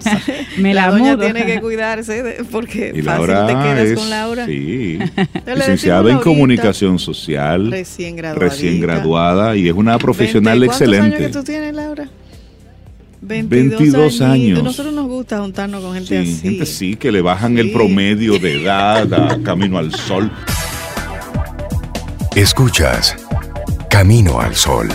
me 0.58 0.74
la, 0.74 0.86
la 0.86 0.90
doña 0.90 1.18
tiene 1.18 1.46
que 1.46 1.60
cuidarse 1.60 2.44
porque 2.50 2.92
y 2.94 3.02
fácil 3.02 3.26
te 3.26 3.52
quedas 3.52 3.98
con 3.98 4.10
Laura. 4.10 4.46
Sí, 4.46 4.98
licenciada 5.46 6.10
en 6.10 6.18
Comunicación 6.18 6.98
Social. 6.98 7.70
Recién 7.70 8.16
graduada. 8.16 8.48
Recién 8.48 8.80
graduada 8.80 9.56
y 9.56 9.68
es 9.68 9.74
una 9.74 9.98
profesional 9.98 10.62
excelente. 10.62 10.85
¿Cuántos 10.86 11.18
años 11.18 11.18
que 11.18 11.28
tú 11.28 11.44
tienes, 11.44 11.74
Laura? 11.74 12.08
22, 13.22 14.20
años. 14.20 14.60
A 14.60 14.62
nosotros 14.62 14.94
nos 14.94 15.06
gusta 15.06 15.40
juntarnos 15.40 15.82
con 15.82 15.94
gente 15.94 16.24
sí, 16.24 16.32
así. 16.32 16.40
Gente 16.42 16.66
sí, 16.66 16.96
que 16.96 17.10
le 17.10 17.22
bajan 17.22 17.58
el 17.58 17.72
promedio 17.72 18.38
de 18.38 18.62
edad 18.62 19.12
a 19.12 19.42
Camino 19.42 19.78
al 19.78 19.92
Sol. 19.94 20.30
Escuchas 22.34 23.16
Camino 23.90 24.40
al 24.40 24.54
Sol. 24.54 24.88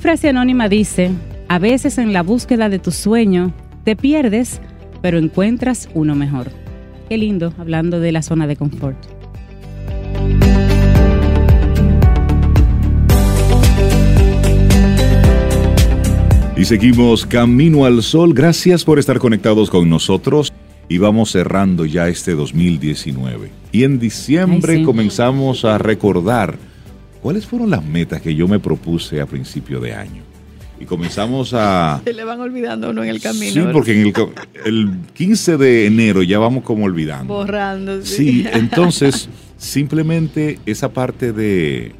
Frase 0.00 0.28
anónima 0.28 0.68
dice, 0.68 1.10
a 1.48 1.58
veces 1.58 1.98
en 1.98 2.12
la 2.12 2.22
búsqueda 2.22 2.68
de 2.68 2.78
tu 2.78 2.90
sueño 2.90 3.52
te 3.84 3.96
pierdes, 3.96 4.60
pero 5.02 5.18
encuentras 5.18 5.88
uno 5.94 6.14
mejor. 6.14 6.50
Qué 7.08 7.16
lindo, 7.16 7.54
hablando 7.58 8.00
de 8.00 8.12
la 8.12 8.22
zona 8.22 8.46
de 8.46 8.56
confort. 8.56 8.98
Y 16.56 16.64
seguimos 16.64 17.24
Camino 17.24 17.84
al 17.84 18.02
Sol. 18.02 18.34
Gracias 18.34 18.84
por 18.84 18.98
estar 18.98 19.18
conectados 19.18 19.70
con 19.70 19.88
nosotros. 19.88 20.52
Y 20.88 20.98
vamos 20.98 21.30
cerrando 21.30 21.86
ya 21.86 22.08
este 22.08 22.32
2019. 22.32 23.50
Y 23.70 23.84
en 23.84 23.98
diciembre 23.98 24.82
comenzamos 24.82 25.64
a 25.64 25.78
recordar 25.78 26.58
¿cuáles 27.20 27.46
fueron 27.46 27.70
las 27.70 27.84
metas 27.84 28.20
que 28.20 28.34
yo 28.34 28.48
me 28.48 28.58
propuse 28.58 29.20
a 29.20 29.26
principio 29.26 29.80
de 29.80 29.94
año? 29.94 30.22
Y 30.80 30.84
comenzamos 30.84 31.54
a... 31.54 32.00
Se 32.04 32.12
le 32.12 32.24
van 32.24 32.40
olvidando 32.40 32.90
uno 32.90 33.02
en 33.02 33.08
el 33.08 33.20
camino. 33.20 33.52
Sí, 33.52 33.60
porque 33.72 34.00
en 34.00 34.12
el, 34.64 34.90
15 35.14 35.56
de 35.56 35.86
enero 35.86 36.22
ya 36.22 36.38
vamos 36.38 36.62
como 36.62 36.84
olvidando. 36.84 37.34
Borrando. 37.34 38.04
Sí, 38.04 38.46
entonces 38.52 39.28
simplemente 39.56 40.58
esa 40.66 40.92
parte 40.92 41.32
de, 41.32 41.92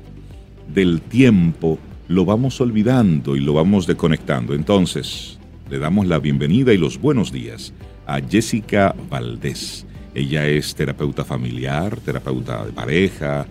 del 0.73 1.01
tiempo 1.01 1.79
lo 2.07 2.25
vamos 2.25 2.61
olvidando 2.61 3.37
y 3.37 3.41
lo 3.41 3.53
vamos 3.53 3.87
desconectando. 3.87 4.55
Entonces, 4.55 5.39
le 5.69 5.79
damos 5.79 6.07
la 6.07 6.19
bienvenida 6.19 6.73
y 6.73 6.79
los 6.79 7.01
buenos 7.01 7.33
días 7.33 7.73
a 8.07 8.21
Jessica 8.21 8.95
Valdés. 9.11 9.85
Ella 10.15 10.47
es 10.47 10.75
terapeuta 10.75 11.25
familiar, 11.25 11.99
terapeuta 12.01 12.65
de 12.65 12.73
pareja, 12.73 13.47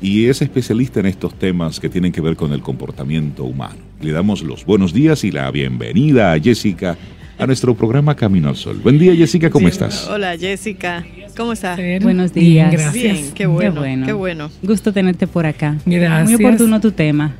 y 0.00 0.26
es 0.26 0.42
especialista 0.42 1.00
en 1.00 1.06
estos 1.06 1.34
temas 1.34 1.80
que 1.80 1.88
tienen 1.88 2.12
que 2.12 2.20
ver 2.20 2.36
con 2.36 2.52
el 2.52 2.62
comportamiento 2.62 3.44
humano. 3.44 3.80
Le 4.00 4.12
damos 4.12 4.42
los 4.42 4.64
buenos 4.64 4.92
días 4.92 5.24
y 5.24 5.30
la 5.30 5.50
bienvenida 5.50 6.32
a 6.32 6.40
Jessica 6.40 6.96
a 7.40 7.46
nuestro 7.46 7.74
programa 7.74 8.14
Camino 8.14 8.50
al 8.50 8.56
Sol. 8.56 8.78
Buen 8.82 8.98
día 8.98 9.14
Jessica, 9.14 9.48
¿cómo 9.48 9.68
estás? 9.68 10.06
Hola 10.08 10.36
Jessica, 10.36 11.04
¿cómo 11.36 11.54
estás? 11.54 11.80
Buenos 12.02 12.34
días. 12.34 12.70
gracias. 12.70 13.32
qué 13.34 13.46
bueno, 13.46 13.82
qué 14.04 14.12
bueno. 14.12 14.50
Gusto 14.62 14.92
tenerte 14.92 15.26
por 15.26 15.46
acá. 15.46 15.76
Gracias. 15.86 16.38
Muy 16.38 16.46
oportuno 16.46 16.80
tu 16.80 16.92
tema. 16.92 17.34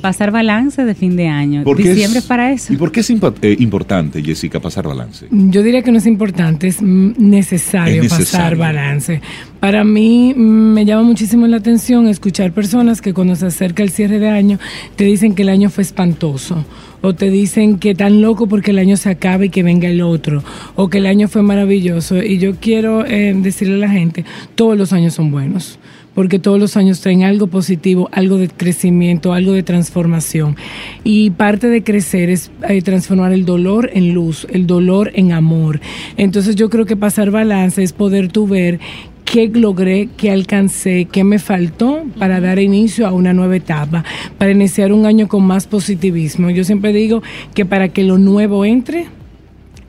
Pasar 0.00 0.30
balance 0.30 0.84
de 0.84 0.94
fin 0.94 1.16
de 1.16 1.28
año. 1.28 1.64
Diciembre 1.64 2.20
es, 2.20 2.24
para 2.24 2.52
eso. 2.52 2.72
¿Y 2.72 2.76
por 2.76 2.92
qué 2.92 3.00
es 3.00 3.10
eh, 3.10 3.56
importante, 3.58 4.22
Jessica, 4.22 4.60
pasar 4.60 4.86
balance? 4.86 5.26
Yo 5.30 5.62
diría 5.62 5.82
que 5.82 5.92
no 5.92 5.98
es 5.98 6.06
importante, 6.06 6.68
es 6.68 6.80
necesario, 6.80 8.08
pasar 8.08 8.56
balance. 8.56 9.20
Para 9.58 9.84
mí 9.84 10.32
me 10.34 10.84
llama 10.84 11.02
muchísimo 11.02 11.46
la 11.46 11.58
atención 11.58 12.08
escuchar 12.08 12.52
personas 12.52 13.00
que 13.02 13.12
cuando 13.12 13.36
se 13.36 13.46
acerca 13.46 13.82
el 13.82 13.90
cierre 13.90 14.18
de 14.18 14.28
año 14.28 14.58
te 14.96 15.04
dicen 15.04 15.34
que 15.34 15.42
el 15.42 15.50
año 15.50 15.70
fue 15.70 15.82
espantoso 15.82 16.64
o 17.02 17.14
te 17.14 17.30
dicen 17.30 17.78
que 17.78 17.94
tan 17.94 18.20
loco 18.22 18.46
porque 18.46 18.70
el 18.70 18.78
año 18.78 18.96
se 18.96 19.10
acaba 19.10 19.44
y 19.44 19.50
que 19.50 19.62
venga 19.62 19.88
el 19.88 20.02
otro, 20.02 20.42
o 20.76 20.88
que 20.88 20.98
el 20.98 21.06
año 21.06 21.28
fue 21.28 21.42
maravilloso. 21.42 22.22
Y 22.22 22.38
yo 22.38 22.56
quiero 22.56 23.04
eh, 23.06 23.34
decirle 23.36 23.74
a 23.74 23.88
la 23.88 23.90
gente, 23.90 24.24
todos 24.54 24.76
los 24.76 24.92
años 24.92 25.14
son 25.14 25.30
buenos 25.30 25.78
porque 26.14 26.38
todos 26.38 26.58
los 26.58 26.76
años 26.76 27.00
traen 27.00 27.22
algo 27.22 27.46
positivo, 27.46 28.08
algo 28.12 28.36
de 28.36 28.48
crecimiento, 28.48 29.32
algo 29.32 29.52
de 29.52 29.62
transformación. 29.62 30.56
Y 31.04 31.30
parte 31.30 31.68
de 31.68 31.82
crecer 31.82 32.30
es 32.30 32.50
eh, 32.68 32.82
transformar 32.82 33.32
el 33.32 33.44
dolor 33.44 33.90
en 33.92 34.12
luz, 34.12 34.46
el 34.50 34.66
dolor 34.66 35.12
en 35.14 35.32
amor. 35.32 35.80
Entonces 36.16 36.56
yo 36.56 36.68
creo 36.68 36.84
que 36.84 36.96
pasar 36.96 37.30
balance 37.30 37.82
es 37.82 37.92
poder 37.92 38.28
tú 38.28 38.46
ver 38.46 38.80
qué 39.30 39.48
logré, 39.48 40.08
qué 40.16 40.32
alcancé, 40.32 41.06
qué 41.10 41.22
me 41.22 41.38
faltó 41.38 42.02
para 42.18 42.40
dar 42.40 42.58
inicio 42.58 43.06
a 43.06 43.12
una 43.12 43.32
nueva 43.32 43.54
etapa, 43.54 44.04
para 44.38 44.50
iniciar 44.50 44.92
un 44.92 45.06
año 45.06 45.28
con 45.28 45.44
más 45.44 45.68
positivismo. 45.68 46.50
Yo 46.50 46.64
siempre 46.64 46.92
digo 46.92 47.22
que 47.54 47.64
para 47.64 47.90
que 47.90 48.02
lo 48.02 48.18
nuevo 48.18 48.64
entre, 48.64 49.06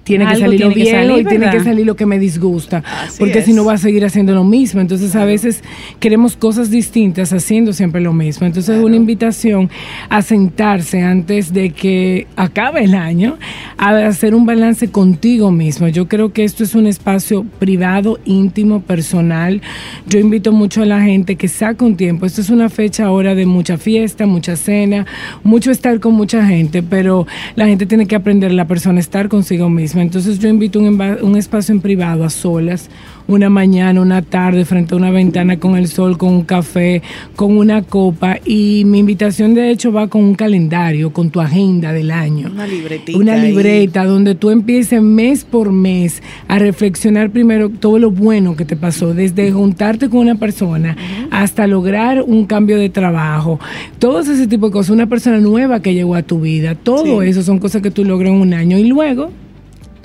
tiene 0.04 0.26
que 0.28 0.36
salir 0.38 0.60
lo 0.62 0.70
viejo 0.70 1.18
y 1.20 1.26
tiene 1.26 1.50
que 1.50 1.60
salir 1.60 1.86
lo 1.86 1.96
que 1.96 2.06
me 2.06 2.20
disgusta, 2.20 2.84
porque 3.20 3.42
si 3.42 3.54
no 3.54 3.66
va 3.66 3.74
a 3.74 3.78
seguir 3.78 4.04
haciendo 4.06 4.34
lo 4.34 4.44
mismo. 4.44 4.82
Entonces 4.82 5.16
a 5.16 5.26
veces 5.26 5.64
queremos 6.00 6.36
cosas 6.36 6.72
distintas 6.72 7.34
haciendo 7.34 7.74
siempre 7.74 8.02
lo 8.02 8.14
mismo. 8.14 8.48
Entonces 8.48 8.76
es 8.76 8.84
una 8.84 8.96
invitación 8.96 9.70
a 10.10 10.22
sentarse 10.22 11.02
antes 11.02 11.54
de 11.54 11.72
que 11.72 12.28
acabe 12.36 12.84
el 12.84 12.96
año, 12.96 13.38
a 13.78 13.90
hacer 14.08 14.34
un 14.34 14.46
balance 14.46 14.90
contigo 14.90 15.52
mismo. 15.52 15.88
Yo 15.88 16.08
creo 16.08 16.34
que 16.34 16.44
esto 16.44 16.64
es 16.64 16.74
un 16.76 16.88
espacio 16.88 17.46
privado, 17.60 18.20
íntimo, 18.26 18.82
personal. 18.82 19.62
Yo 20.08 20.20
invito 20.20 20.52
mucho 20.52 20.82
a 20.82 20.86
la 20.86 21.02
gente 21.02 21.36
que 21.36 21.48
saque 21.48 21.84
un 21.84 21.96
tiempo. 21.96 22.26
Esto 22.26 22.42
es 22.42 22.50
una 22.50 22.70
fecha 22.70 23.06
ahora 23.06 23.36
de 23.36 23.46
mucha 23.46 23.78
fiesta, 23.78 24.26
mucha 24.26 24.56
cena, 24.56 25.06
mucho 25.44 25.72
estar 25.72 26.00
con 26.00 26.14
mucha 26.14 26.46
gente, 26.46 26.82
pero 26.82 27.28
la 27.56 27.68
gente 27.68 27.86
tiene 27.86 28.08
que 28.08 28.16
aprender 28.16 28.52
la 28.52 28.66
persona 28.66 28.98
a 28.98 29.02
estar 29.02 29.30
consigo 29.30 29.70
mismo 29.70 29.91
misma. 29.92 30.04
Entonces 30.04 30.40
yo 30.40 30.50
invito 30.50 30.80
un, 30.80 31.00
un 31.22 31.38
espacio 31.38 31.74
en 31.74 31.82
privado 31.82 32.24
a 32.24 32.30
solas 32.30 32.90
una 33.28 33.50
mañana, 33.50 34.02
una 34.02 34.22
tarde 34.22 34.66
frente 34.66 34.94
a 34.94 34.98
una 34.98 35.12
ventana 35.12 35.60
con 35.60 35.78
el 35.78 35.88
sol, 35.88 36.18
con 36.18 36.30
un 36.30 36.44
café, 36.44 37.02
con 37.36 37.58
una 37.58 37.82
copa. 37.82 38.38
Y 38.46 38.84
mi 38.86 39.00
invitación 39.00 39.54
de 39.54 39.72
hecho 39.72 39.92
va 39.92 40.08
con 40.08 40.24
un 40.24 40.36
calendario, 40.36 41.12
con 41.14 41.30
tu 41.30 41.40
agenda 41.40 41.94
del 41.94 42.12
año. 42.12 42.50
Una 42.52 42.68
libretita. 42.68 43.18
Una 43.18 43.38
libreta 43.38 44.06
donde 44.06 44.36
tú 44.36 44.50
empieces 44.50 45.02
mes 45.02 45.44
por 45.44 45.72
mes 45.72 46.22
a 46.48 46.60
reflexionar 46.60 47.32
primero 47.32 47.70
todo 47.70 48.00
lo 48.00 48.12
bueno 48.12 48.56
que 48.56 48.66
te 48.66 48.76
pasó, 48.76 49.14
desde 49.14 49.52
juntarte 49.52 50.10
con 50.10 50.20
una 50.20 50.36
persona 50.36 50.98
hasta 51.30 51.68
lograr 51.68 52.22
un 52.22 52.46
cambio 52.46 52.78
de 52.78 52.90
trabajo. 52.90 53.60
Todo 54.00 54.20
ese 54.20 54.48
tipo 54.48 54.68
de 54.68 54.74
cosas, 54.74 54.92
una 54.92 55.08
persona 55.08 55.38
nueva 55.38 55.82
que 55.82 55.94
llegó 55.94 56.16
a 56.16 56.24
tu 56.24 56.42
vida, 56.42 56.76
todo 56.76 57.22
eso 57.22 57.44
son 57.44 57.60
cosas 57.60 57.82
que 57.82 57.92
tú 57.92 58.04
logras 58.04 58.34
en 58.34 58.42
un 58.42 58.54
año. 58.54 58.78
Y 58.78 58.84
luego 58.84 59.32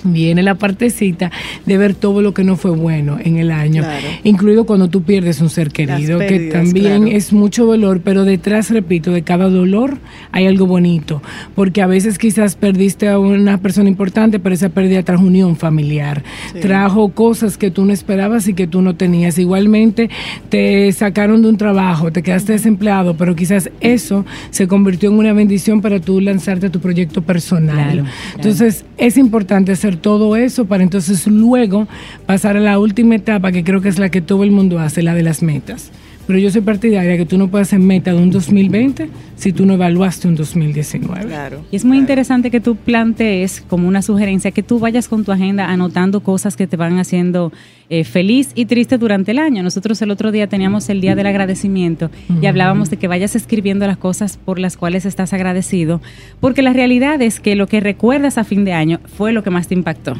viene 0.03 0.43
la 0.43 0.55
partecita 0.55 1.31
de 1.65 1.77
ver 1.77 1.95
todo 1.95 2.21
lo 2.21 2.33
que 2.33 2.43
no 2.43 2.55
fue 2.55 2.71
bueno 2.71 3.17
en 3.23 3.37
el 3.37 3.51
año, 3.51 3.83
incluido 4.23 4.65
cuando 4.65 4.87
tú 4.89 5.03
pierdes 5.03 5.41
un 5.41 5.49
ser 5.49 5.71
querido, 5.71 6.19
que 6.19 6.49
también 6.51 7.07
es 7.07 7.33
mucho 7.33 7.65
dolor, 7.65 8.01
pero 8.03 8.23
detrás, 8.23 8.69
repito, 8.69 9.11
de 9.11 9.23
cada 9.23 9.49
dolor 9.49 9.97
hay 10.31 10.47
algo 10.47 10.65
bonito, 10.65 11.21
porque 11.55 11.81
a 11.81 11.87
veces 11.87 12.17
quizás 12.17 12.55
perdiste 12.55 13.07
a 13.09 13.19
una 13.19 13.57
persona 13.59 13.89
importante, 13.89 14.39
pero 14.39 14.53
esa 14.53 14.69
pérdida 14.69 15.03
trajo 15.03 15.25
unión 15.25 15.55
familiar, 15.55 16.23
trajo 16.61 17.09
cosas 17.09 17.57
que 17.57 17.71
tú 17.71 17.85
no 17.85 17.93
esperabas 17.93 18.47
y 18.47 18.53
que 18.53 18.67
tú 18.67 18.81
no 18.81 18.95
tenías. 18.95 19.37
Igualmente 19.37 20.09
te 20.49 20.91
sacaron 20.91 21.41
de 21.41 21.49
un 21.49 21.57
trabajo, 21.57 22.11
te 22.11 22.23
quedaste 22.23 22.53
desempleado, 22.53 23.15
pero 23.15 23.35
quizás 23.35 23.69
eso 23.79 24.25
se 24.49 24.67
convirtió 24.67 25.09
en 25.09 25.17
una 25.17 25.33
bendición 25.33 25.81
para 25.81 25.99
tú 25.99 26.21
lanzarte 26.21 26.67
a 26.67 26.71
tu 26.71 26.79
proyecto 26.79 27.21
personal. 27.21 28.05
Entonces 28.35 28.85
es 28.97 29.17
importante 29.17 29.71
hacer 29.71 29.86
todo 29.95 30.35
eso 30.35 30.65
para 30.65 30.83
entonces 30.83 31.25
luego 31.27 31.87
pasar 32.25 32.57
a 32.57 32.59
la 32.59 32.77
última 32.79 33.15
etapa 33.15 33.53
que 33.53 33.63
creo 33.63 33.79
que 33.79 33.87
es 33.87 33.99
la 33.99 34.09
que 34.09 34.21
todo 34.21 34.43
el 34.43 34.51
mundo 34.51 34.79
hace, 34.79 35.01
la 35.01 35.15
de 35.15 35.23
las 35.23 35.41
metas. 35.41 35.91
Pero 36.27 36.39
yo 36.39 36.51
soy 36.51 36.59
partidaria 36.59 37.15
que 37.15 37.25
tú 37.25 37.37
no 37.37 37.47
puedes 37.47 37.69
hacer 37.69 37.79
meta 37.79 38.11
de 38.11 38.17
un 38.21 38.29
2020 38.31 39.09
si 39.37 39.53
tú 39.53 39.65
no 39.65 39.75
evaluaste 39.75 40.27
un 40.27 40.35
2019. 40.35 41.25
Claro. 41.25 41.61
Y 41.71 41.77
es 41.77 41.85
muy 41.85 41.97
interesante 41.97 42.51
que 42.51 42.59
tú 42.59 42.75
plantees 42.75 43.63
como 43.69 43.87
una 43.87 44.01
sugerencia 44.01 44.51
que 44.51 44.61
tú 44.61 44.77
vayas 44.77 45.07
con 45.07 45.23
tu 45.23 45.31
agenda 45.31 45.69
anotando 45.69 46.19
cosas 46.19 46.57
que 46.57 46.67
te 46.67 46.75
van 46.75 46.99
haciendo 46.99 47.53
eh, 47.89 48.03
feliz 48.03 48.51
y 48.53 48.65
triste 48.65 48.97
durante 48.97 49.31
el 49.31 49.39
año. 49.39 49.63
Nosotros 49.63 50.01
el 50.01 50.11
otro 50.11 50.33
día 50.33 50.47
teníamos 50.47 50.89
el 50.89 50.99
Día 50.99 51.15
del 51.15 51.27
Agradecimiento 51.27 52.11
y 52.41 52.45
hablábamos 52.45 52.89
de 52.89 52.97
que 52.97 53.07
vayas 53.07 53.35
escribiendo 53.35 53.87
las 53.87 53.97
cosas 53.97 54.37
por 54.37 54.59
las 54.59 54.75
cuales 54.75 55.05
estás 55.05 55.31
agradecido, 55.31 56.01
porque 56.41 56.61
la 56.61 56.73
realidad 56.73 57.21
es 57.21 57.39
que 57.39 57.55
lo 57.55 57.67
que 57.67 57.79
recuerdas 57.79 58.37
a 58.37 58.43
fin 58.43 58.65
de 58.65 58.73
año 58.73 58.99
fue 59.17 59.31
lo 59.31 59.41
que 59.41 59.51
más 59.51 59.67
te 59.67 59.75
impactó. 59.75 60.15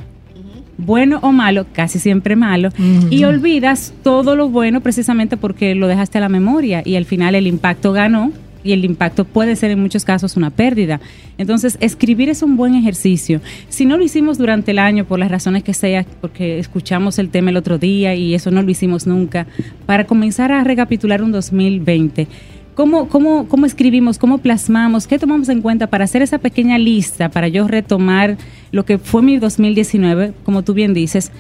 Bueno 0.78 1.20
o 1.24 1.32
malo, 1.32 1.66
casi 1.74 2.00
siempre 2.00 2.36
malo, 2.36 2.70
y 3.10 3.24
olvidas 3.24 3.94
todo 4.04 4.36
lo 4.36 4.48
bueno 4.48 4.82
precisamente 4.82 5.36
porque 5.36 5.74
lo 5.74 5.88
dejaste 5.88 6.20
a 6.20 6.22
la 6.22 6.30
memoria 6.30 6.84
y 6.86 6.96
al 6.96 7.06
final 7.06 7.36
el 7.36 7.48
impacto 7.48 7.92
ganó 7.92 8.32
y 8.64 8.72
el 8.74 8.86
impacto 8.86 9.26
puede 9.26 9.56
ser 9.56 9.72
en 9.72 9.80
muchos 9.80 10.06
casos 10.06 10.38
una 10.38 10.50
pérdida. 10.50 11.00
Entonces, 11.38 11.78
escribir 11.82 12.30
es 12.30 12.42
un 12.44 12.58
buen 12.58 12.76
ejercicio. 12.76 13.42
Si 13.70 13.86
no 13.86 13.98
lo 13.98 14.04
hicimos 14.04 14.38
durante 14.38 14.72
el 14.72 14.80
año, 14.80 15.06
por 15.06 15.20
las 15.20 15.32
razones 15.32 15.64
que 15.64 15.74
sea, 15.74 16.06
porque 16.22 16.60
escuchamos 16.60 17.20
el 17.20 17.30
tema 17.30 17.50
el 17.50 17.58
otro 17.58 17.78
día 17.78 18.16
y 18.16 18.34
eso 18.34 18.52
no 18.52 18.62
lo 18.62 18.72
hicimos 18.72 19.08
nunca, 19.08 19.48
para 19.86 20.06
comenzar 20.06 20.52
a 20.52 20.64
recapitular 20.64 21.24
un 21.24 21.32
2020 21.32 22.28
¿Cómo, 22.78 23.10
cómo, 23.10 23.48
¿Cómo 23.48 23.66
escribimos? 23.66 24.20
¿Cómo 24.20 24.38
plasmamos? 24.38 25.08
¿Qué 25.08 25.18
tomamos 25.18 25.50
en 25.50 25.64
cuenta 25.64 25.88
para 25.88 26.04
hacer 26.04 26.22
esa 26.22 26.38
pequeña 26.38 26.78
lista, 26.78 27.30
para 27.30 27.48
yo 27.48 27.68
retomar 27.68 28.38
lo 28.72 28.86
que 28.86 29.00
fue 29.00 29.24
mi 29.24 29.40
2019, 29.40 30.34
como 30.46 30.62
tú 30.62 30.76
bien 30.76 30.94
dices, 30.94 31.32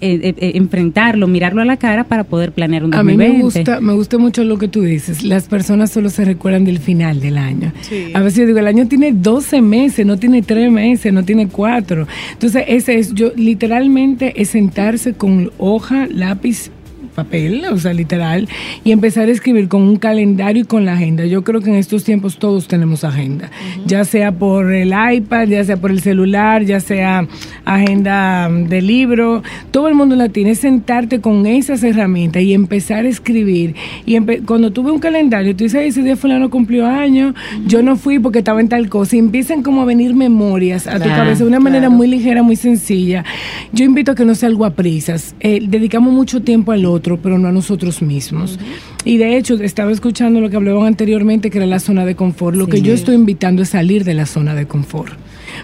eh, 0.00 0.20
eh, 0.22 0.34
eh, 0.38 0.52
enfrentarlo, 0.54 1.26
mirarlo 1.26 1.60
a 1.60 1.64
la 1.64 1.76
cara 1.76 2.04
para 2.04 2.22
poder 2.22 2.52
planear 2.52 2.84
un 2.84 2.92
2020. 2.92 3.24
A 3.24 3.28
mí 3.28 3.36
me 3.36 3.42
gusta, 3.42 3.80
me 3.80 3.92
gusta 3.94 4.16
mucho 4.16 4.44
lo 4.44 4.56
que 4.56 4.68
tú 4.68 4.82
dices. 4.82 5.24
Las 5.24 5.48
personas 5.48 5.90
solo 5.90 6.08
se 6.08 6.24
recuerdan 6.24 6.64
del 6.64 6.78
final 6.78 7.20
del 7.20 7.36
año. 7.36 7.72
A 8.14 8.20
veces 8.20 8.38
yo 8.38 8.46
digo, 8.46 8.60
el 8.60 8.68
año 8.68 8.86
tiene 8.86 9.10
12 9.12 9.60
meses, 9.60 10.06
no 10.06 10.16
tiene 10.16 10.42
3 10.42 10.70
meses, 10.70 11.12
no 11.12 11.24
tiene 11.24 11.48
4. 11.48 12.06
Entonces, 12.32 12.64
ese 12.68 12.98
es, 12.98 13.12
yo 13.12 13.32
literalmente 13.34 14.40
es 14.40 14.50
sentarse 14.50 15.14
con 15.14 15.50
hoja, 15.58 16.06
lápiz 16.08 16.70
papel, 17.18 17.64
o 17.72 17.78
sea, 17.78 17.92
literal, 17.92 18.48
y 18.84 18.92
empezar 18.92 19.28
a 19.28 19.32
escribir 19.32 19.66
con 19.66 19.82
un 19.82 19.96
calendario 19.96 20.62
y 20.62 20.66
con 20.66 20.84
la 20.84 20.92
agenda. 20.92 21.26
Yo 21.26 21.42
creo 21.42 21.60
que 21.60 21.70
en 21.70 21.76
estos 21.76 22.04
tiempos 22.04 22.38
todos 22.38 22.68
tenemos 22.68 23.02
agenda, 23.02 23.50
ya 23.86 24.04
sea 24.04 24.30
por 24.30 24.72
el 24.72 24.92
iPad, 25.14 25.48
ya 25.48 25.64
sea 25.64 25.76
por 25.76 25.90
el 25.90 26.00
celular, 26.00 26.62
ya 26.62 26.78
sea 26.78 27.26
agenda 27.64 28.48
de 28.48 28.82
libro, 28.82 29.42
todo 29.72 29.88
el 29.88 29.94
mundo 29.94 30.14
la 30.14 30.28
tiene. 30.28 30.54
sentarte 30.54 31.20
con 31.20 31.46
esas 31.46 31.82
herramientas 31.82 32.42
y 32.42 32.54
empezar 32.54 33.04
a 33.04 33.08
escribir. 33.08 33.74
Y 34.06 34.18
cuando 34.46 34.70
tuve 34.70 34.92
un 34.92 35.00
calendario, 35.00 35.56
tú 35.56 35.64
dices, 35.64 35.82
ese 35.82 36.02
día 36.02 36.16
fulano 36.16 36.50
cumplió 36.50 36.86
años, 36.86 37.34
yo 37.66 37.82
no 37.82 37.96
fui 37.96 38.18
porque 38.20 38.38
estaba 38.38 38.60
en 38.60 38.68
tal 38.68 38.88
cosa, 38.88 39.16
y 39.16 39.18
empiezan 39.18 39.62
como 39.62 39.82
a 39.82 39.84
venir 39.84 40.14
memorias 40.14 40.86
a 40.86 41.00
tu 41.00 41.08
cabeza 41.08 41.42
de 41.42 41.48
una 41.48 41.60
manera 41.60 41.90
muy 41.90 42.06
ligera, 42.06 42.42
muy 42.42 42.56
sencilla. 42.56 43.24
Yo 43.72 43.84
invito 43.84 44.12
a 44.12 44.14
que 44.14 44.24
no 44.24 44.34
sea 44.34 44.48
algo 44.48 44.64
a 44.64 44.70
prisas. 44.70 45.34
Eh, 45.40 45.60
dedicamos 45.66 46.12
mucho 46.12 46.42
tiempo 46.42 46.72
al 46.72 46.84
otro 46.84 47.07
pero 47.16 47.38
no 47.38 47.48
a 47.48 47.52
nosotros 47.52 48.02
mismos. 48.02 48.58
Y 49.04 49.16
de 49.16 49.38
hecho, 49.38 49.54
estaba 49.54 49.90
escuchando 49.90 50.40
lo 50.40 50.50
que 50.50 50.56
hablaban 50.56 50.86
anteriormente, 50.86 51.50
que 51.50 51.58
era 51.58 51.66
la 51.66 51.80
zona 51.80 52.04
de 52.04 52.14
confort. 52.14 52.56
Lo 52.56 52.66
que 52.66 52.82
yo 52.82 52.92
estoy 52.92 53.14
invitando 53.14 53.62
es 53.62 53.70
salir 53.70 54.04
de 54.04 54.14
la 54.14 54.26
zona 54.26 54.54
de 54.54 54.66
confort. 54.66 55.14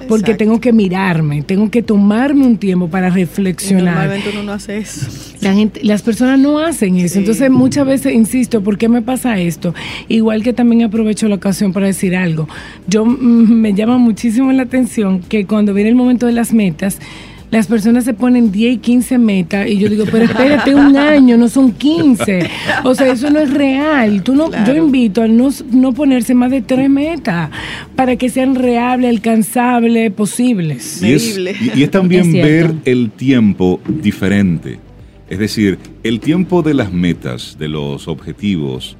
Porque 0.08 0.34
tengo 0.34 0.60
que 0.60 0.72
mirarme, 0.72 1.42
tengo 1.42 1.70
que 1.70 1.82
tomarme 1.82 2.46
un 2.46 2.56
tiempo 2.56 2.88
para 2.88 3.10
reflexionar. 3.10 3.94
normalmente 3.94 4.30
uno 4.32 4.42
no 4.42 4.52
hace 4.52 4.78
eso. 4.78 5.06
La 5.40 5.54
gente, 5.54 5.80
las 5.82 6.02
personas 6.02 6.38
no 6.38 6.58
hacen 6.58 6.96
eso. 6.96 7.18
Entonces, 7.18 7.50
muchas 7.50 7.86
veces 7.86 8.14
insisto, 8.14 8.62
¿por 8.62 8.78
qué 8.78 8.88
me 8.88 9.02
pasa 9.02 9.38
esto? 9.38 9.74
Igual 10.08 10.42
que 10.42 10.52
también 10.52 10.82
aprovecho 10.82 11.28
la 11.28 11.36
ocasión 11.36 11.72
para 11.72 11.86
decir 11.86 12.16
algo. 12.16 12.48
Yo 12.86 13.04
mm, 13.04 13.52
me 13.52 13.74
llama 13.74 13.98
muchísimo 13.98 14.52
la 14.52 14.62
atención 14.62 15.20
que 15.20 15.46
cuando 15.46 15.74
viene 15.74 15.90
el 15.90 15.96
momento 15.96 16.26
de 16.26 16.32
las 16.32 16.52
metas, 16.52 16.98
las 17.54 17.68
personas 17.68 18.02
se 18.02 18.14
ponen 18.14 18.50
10 18.50 18.74
y 18.74 18.78
15 18.78 19.18
metas 19.18 19.68
y 19.68 19.78
yo 19.78 19.88
digo, 19.88 20.06
pero 20.10 20.24
espérate 20.24 20.74
un 20.74 20.96
año, 20.96 21.36
no 21.36 21.48
son 21.48 21.70
15. 21.70 22.50
O 22.82 22.96
sea, 22.96 23.12
eso 23.12 23.30
no 23.30 23.38
es 23.38 23.54
real. 23.54 24.24
Tú 24.24 24.34
no, 24.34 24.50
Yo 24.66 24.74
invito 24.74 25.22
a 25.22 25.28
no, 25.28 25.50
no 25.70 25.92
ponerse 25.92 26.34
más 26.34 26.50
de 26.50 26.62
tres 26.62 26.90
metas 26.90 27.50
para 27.94 28.16
que 28.16 28.28
sean 28.28 28.56
reales, 28.56 29.08
alcanzables, 29.08 30.10
posibles. 30.10 31.00
Y 31.00 31.12
es, 31.12 31.38
y, 31.76 31.82
es 31.84 31.90
también 31.92 32.32
ver 32.32 32.74
el 32.84 33.12
tiempo 33.12 33.80
diferente. 33.86 34.80
Es 35.30 35.38
decir, 35.38 35.78
el 36.02 36.18
tiempo 36.18 36.62
de 36.62 36.74
las 36.74 36.92
metas, 36.92 37.56
de 37.56 37.68
los 37.68 38.08
objetivos, 38.08 38.96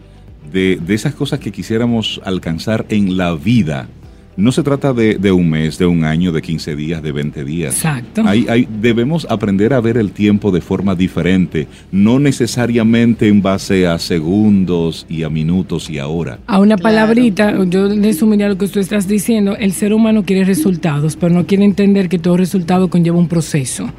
de, 0.53 0.79
de 0.81 0.95
esas 0.95 1.13
cosas 1.15 1.41
que 1.41 1.51
quisiéramos 1.51 2.21
alcanzar 2.25 2.87
en 2.89 3.17
la 3.17 3.35
vida 3.35 3.89
no 4.37 4.53
se 4.53 4.63
trata 4.63 4.93
de, 4.93 5.33
un 5.33 5.49
mes, 5.49 5.79
de 5.79 5.87
un 5.87 6.05
año, 6.05 6.33
de 6.33 6.43
15 6.43 6.77
días, 6.77 7.03
de 7.03 7.13
20 7.13 7.45
días. 7.45 7.75
Exacto. 7.75 8.23
Hay, 8.27 8.69
debemos 8.81 9.27
aprender 9.31 9.73
a 9.73 9.81
ver 9.81 9.97
el 9.97 10.11
tiempo 10.11 10.51
de 10.51 10.61
forma 10.61 10.95
diferente, 10.95 11.67
no 11.93 12.19
necesariamente 12.19 13.29
en 13.29 13.43
base 13.43 13.87
a 13.87 13.99
segundos 13.99 15.07
y 15.09 15.23
a 15.23 15.31
minutos 15.31 15.89
y 15.91 15.99
a 15.99 16.09
horas. 16.09 16.39
A 16.47 16.59
una 16.59 16.77
palabrita, 16.77 17.55
yo 17.65 17.89
resumiría 17.89 18.49
lo 18.49 18.59
que 18.59 18.69
tú 18.69 18.81
estás 18.81 19.07
diciendo, 19.07 19.57
el 19.57 19.73
ser 19.73 19.93
humano 19.93 20.25
quiere 20.25 20.45
resultados, 20.45 21.17
pero 21.17 21.35
no 21.35 21.47
quiere 21.47 21.65
entender 21.65 22.09
que 22.09 22.19
todo 22.19 22.37
resultado 22.37 22.89
conlleva 22.89 23.19
un 23.19 23.29
proceso. 23.29 23.91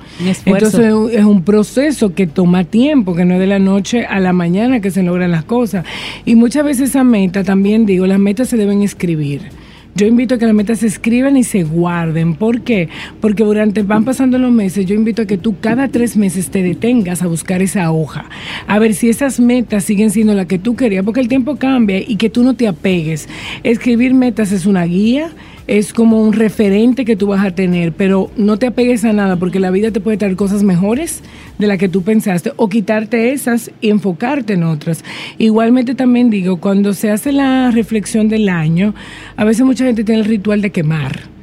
Entonces 0.45 0.93
es 1.11 1.25
un 1.25 1.43
proceso 1.43 2.13
que 2.13 2.27
toma 2.27 2.63
tiempo, 2.63 3.15
que 3.15 3.25
no 3.25 3.35
es 3.35 3.39
de 3.39 3.47
la 3.47 3.59
noche 3.59 4.05
a 4.05 4.19
la 4.19 4.33
mañana 4.33 4.79
que 4.79 4.91
se 4.91 5.03
logran 5.03 5.31
las 5.31 5.45
cosas. 5.45 5.85
Y 6.25 6.35
muchas 6.35 6.65
veces 6.65 6.89
esa 6.89 7.03
meta, 7.03 7.43
también 7.43 7.85
digo, 7.85 8.05
las 8.05 8.19
metas 8.19 8.49
se 8.49 8.57
deben 8.57 8.81
escribir. 8.81 9.64
Yo 9.97 10.05
invito 10.05 10.35
a 10.35 10.37
que 10.37 10.45
las 10.45 10.53
metas 10.53 10.79
se 10.79 10.87
escriban 10.87 11.37
y 11.37 11.45
se 11.45 11.63
guarden. 11.63 12.35
¿Por 12.35 12.63
qué? 12.63 12.89
Porque 13.21 13.45
durante 13.45 13.81
van 13.81 14.03
pasando 14.03 14.37
los 14.37 14.51
meses, 14.51 14.85
yo 14.85 14.93
invito 14.93 15.21
a 15.21 15.25
que 15.25 15.37
tú 15.37 15.55
cada 15.61 15.87
tres 15.87 16.17
meses 16.17 16.49
te 16.49 16.61
detengas 16.61 17.21
a 17.21 17.27
buscar 17.27 17.61
esa 17.61 17.89
hoja, 17.93 18.25
a 18.67 18.77
ver 18.77 18.93
si 18.93 19.07
esas 19.07 19.39
metas 19.39 19.85
siguen 19.85 20.11
siendo 20.11 20.33
las 20.33 20.47
que 20.47 20.59
tú 20.59 20.75
querías, 20.75 21.05
porque 21.05 21.21
el 21.21 21.29
tiempo 21.29 21.55
cambia 21.55 22.01
y 22.05 22.17
que 22.17 22.29
tú 22.29 22.43
no 22.43 22.55
te 22.55 22.67
apegues. 22.67 23.29
Escribir 23.63 24.13
metas 24.13 24.51
es 24.51 24.65
una 24.65 24.83
guía 24.83 25.31
es 25.67 25.93
como 25.93 26.21
un 26.21 26.33
referente 26.33 27.05
que 27.05 27.15
tú 27.15 27.27
vas 27.27 27.45
a 27.45 27.55
tener, 27.55 27.91
pero 27.93 28.29
no 28.37 28.57
te 28.57 28.67
apegues 28.67 29.03
a 29.05 29.13
nada 29.13 29.35
porque 29.37 29.59
la 29.59 29.71
vida 29.71 29.91
te 29.91 29.99
puede 29.99 30.17
traer 30.17 30.35
cosas 30.35 30.63
mejores 30.63 31.21
de 31.57 31.67
las 31.67 31.77
que 31.77 31.89
tú 31.89 32.03
pensaste 32.03 32.53
o 32.55 32.69
quitarte 32.69 33.31
esas 33.31 33.71
y 33.81 33.89
enfocarte 33.89 34.53
en 34.53 34.63
otras. 34.63 35.03
Igualmente 35.37 35.95
también 35.95 36.29
digo, 36.29 36.57
cuando 36.57 36.93
se 36.93 37.11
hace 37.11 37.31
la 37.31 37.71
reflexión 37.71 38.29
del 38.29 38.49
año, 38.49 38.93
a 39.35 39.43
veces 39.43 39.65
mucha 39.65 39.85
gente 39.85 40.03
tiene 40.03 40.21
el 40.21 40.27
ritual 40.27 40.61
de 40.61 40.71
quemar 40.71 41.34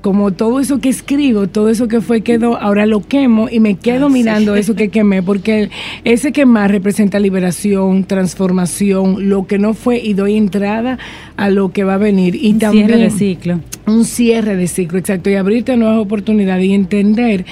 como 0.00 0.32
todo 0.32 0.60
eso 0.60 0.80
que 0.80 0.88
escribo, 0.88 1.48
todo 1.48 1.68
eso 1.68 1.88
que 1.88 2.00
fue 2.00 2.20
quedó, 2.20 2.56
ahora 2.56 2.86
lo 2.86 3.00
quemo 3.00 3.48
y 3.50 3.60
me 3.60 3.74
quedo 3.74 4.06
ah, 4.06 4.10
mirando 4.10 4.54
eso 4.54 4.74
que 4.74 4.88
quemé, 4.88 5.22
porque 5.22 5.70
ese 6.04 6.32
quemar 6.32 6.70
representa 6.70 7.18
liberación, 7.18 8.04
transformación, 8.04 9.28
lo 9.28 9.46
que 9.46 9.58
no 9.58 9.74
fue 9.74 9.98
y 9.98 10.14
doy 10.14 10.36
entrada 10.36 10.98
a 11.36 11.50
lo 11.50 11.72
que 11.72 11.84
va 11.84 11.94
a 11.94 11.98
venir. 11.98 12.36
Y 12.36 12.52
un 12.52 12.58
también, 12.58 12.86
cierre 12.86 13.02
de 13.02 13.10
ciclo. 13.10 13.60
Un 13.86 14.04
cierre 14.04 14.56
de 14.56 14.68
ciclo, 14.68 14.98
exacto, 14.98 15.30
y 15.30 15.34
abrirte 15.34 15.72
a 15.72 15.76
nuevas 15.76 15.98
oportunidades 15.98 16.66
y 16.66 16.74
entender 16.74 17.44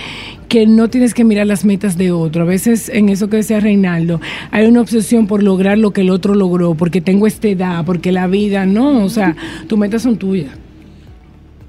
que 0.48 0.66
no 0.66 0.88
tienes 0.88 1.14
que 1.14 1.24
mirar 1.24 1.46
las 1.46 1.64
metas 1.64 1.98
de 1.98 2.12
otro. 2.12 2.42
A 2.42 2.46
veces 2.46 2.88
en 2.88 3.08
eso 3.08 3.28
que 3.28 3.38
decía 3.38 3.58
Reinaldo, 3.58 4.20
hay 4.52 4.66
una 4.66 4.80
obsesión 4.80 5.26
por 5.26 5.42
lograr 5.42 5.78
lo 5.78 5.92
que 5.92 6.02
el 6.02 6.10
otro 6.10 6.34
logró, 6.34 6.74
porque 6.74 7.00
tengo 7.00 7.26
esta 7.26 7.48
edad, 7.48 7.84
porque 7.84 8.12
la 8.12 8.28
vida, 8.28 8.66
no, 8.66 9.04
o 9.04 9.08
sea, 9.08 9.34
tus 9.66 9.78
metas 9.78 10.02
son 10.02 10.16
tuyas. 10.16 10.52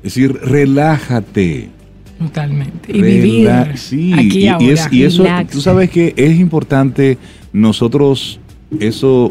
Es 0.08 0.15
decir, 0.15 0.39
relájate. 0.41 1.67
Totalmente. 2.17 2.98
Y 2.98 3.02
vivir. 3.02 3.50
Sí, 3.76 4.13
y, 4.17 4.48
y, 4.48 5.04
eso, 5.04 5.26
tú 5.52 5.60
sabes 5.60 5.89
que 5.89 6.13
es 6.15 6.39
importante 6.39 7.17
nosotros 7.52 8.39
eso 8.80 9.30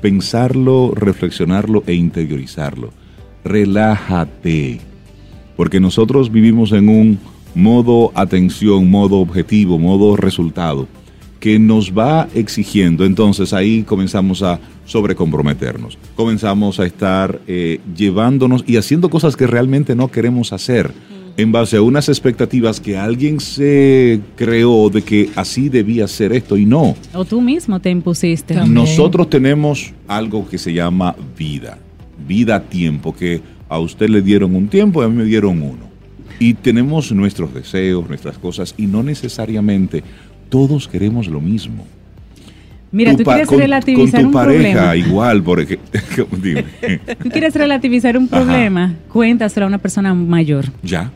pensarlo, 0.00 0.92
reflexionarlo 0.96 1.84
e 1.86 1.94
interiorizarlo. 1.94 2.90
Relájate. 3.44 4.80
Porque 5.56 5.78
nosotros 5.78 6.32
vivimos 6.32 6.72
en 6.72 6.88
un 6.88 7.18
modo 7.54 8.10
atención, 8.16 8.90
modo 8.90 9.18
objetivo, 9.18 9.78
modo 9.78 10.16
resultado, 10.16 10.88
que 11.38 11.60
nos 11.60 11.96
va 11.96 12.26
exigiendo. 12.34 13.04
Entonces 13.04 13.52
ahí 13.52 13.84
comenzamos 13.84 14.42
a 14.42 14.58
sobrecomprometernos, 14.84 15.98
comenzamos 16.16 16.80
a 16.80 16.86
estar 16.86 17.40
eh, 17.46 17.80
llevándonos 17.96 18.64
y 18.66 18.76
haciendo 18.76 19.08
cosas 19.08 19.36
que 19.36 19.46
realmente 19.46 19.94
no 19.94 20.08
queremos 20.08 20.52
hacer 20.52 20.92
en 21.36 21.52
base 21.52 21.76
a 21.76 21.82
unas 21.82 22.08
expectativas 22.08 22.80
que 22.80 22.96
alguien 22.96 23.40
se 23.40 24.20
creó 24.36 24.88
de 24.90 25.02
que 25.02 25.30
así 25.34 25.68
debía 25.68 26.06
ser 26.06 26.32
esto 26.32 26.56
y 26.56 26.64
no. 26.64 26.94
O 27.12 27.24
tú 27.24 27.40
mismo 27.40 27.80
te 27.80 27.90
impusiste. 27.90 28.54
Nosotros 28.66 29.28
tenemos 29.30 29.92
algo 30.06 30.48
que 30.48 30.58
se 30.58 30.72
llama 30.72 31.16
vida, 31.36 31.78
vida 32.26 32.62
tiempo, 32.62 33.14
que 33.14 33.40
a 33.68 33.78
usted 33.78 34.08
le 34.08 34.22
dieron 34.22 34.54
un 34.54 34.68
tiempo 34.68 35.02
y 35.02 35.06
a 35.06 35.08
mí 35.08 35.16
me 35.16 35.24
dieron 35.24 35.60
uno. 35.60 35.94
Y 36.38 36.54
tenemos 36.54 37.10
nuestros 37.12 37.54
deseos, 37.54 38.08
nuestras 38.08 38.38
cosas, 38.38 38.74
y 38.76 38.86
no 38.86 39.02
necesariamente 39.02 40.02
todos 40.48 40.88
queremos 40.88 41.26
lo 41.26 41.40
mismo. 41.40 41.84
Mira, 42.94 43.16
tú 43.16 43.24
quieres 43.24 43.48
relativizar 43.48 44.22
con 44.22 44.30
tu 44.30 44.38
pareja 44.38 44.94
igual, 44.94 45.42
porque 45.42 45.80
dime. 46.42 46.64
Tú 47.20 47.28
quieres 47.28 47.52
relativizar 47.54 48.16
un 48.16 48.28
problema, 48.28 48.94
cuéntaselo 49.12 49.66
a 49.66 49.68
una 49.68 49.78
persona 49.78 50.14
mayor. 50.14 50.66
Ya. 50.80 51.10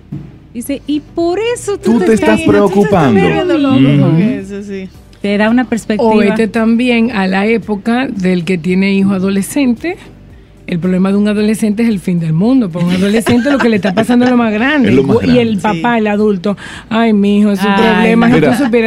Dice, 0.52 0.82
y 0.88 0.98
por 0.98 1.38
eso 1.38 1.78
tú, 1.78 2.00
te, 2.00 2.14
estás, 2.14 2.40
preocupando. 2.40 3.20
Te 5.22 5.38
da 5.38 5.50
una 5.50 5.64
perspectiva. 5.68 6.10
O 6.10 6.16
vete 6.16 6.48
también 6.48 7.12
a 7.12 7.28
la 7.28 7.46
época 7.46 8.08
del 8.08 8.44
que 8.44 8.58
tiene 8.58 8.92
hijo 8.94 9.12
adolescente 9.12 9.96
el 10.68 10.80
problema 10.80 11.10
de 11.10 11.16
un 11.16 11.26
adolescente 11.26 11.82
es 11.82 11.88
el 11.88 11.98
fin 11.98 12.20
del 12.20 12.34
mundo. 12.34 12.68
Para 12.68 12.84
un 12.84 12.92
adolescente 12.92 13.50
lo 13.50 13.56
que 13.56 13.70
le 13.70 13.76
está 13.76 13.94
pasando 13.94 14.26
es 14.26 14.30
lo 14.30 14.36
más 14.36 14.52
grande. 14.52 15.02
Y 15.24 15.38
el 15.38 15.56
papá, 15.58 15.96
el 15.96 16.06
adulto, 16.06 16.58
ay, 16.90 17.14
mi 17.14 17.38
hijo, 17.38 17.52
es 17.52 17.60
un 17.64 17.74
problema. 17.74 18.30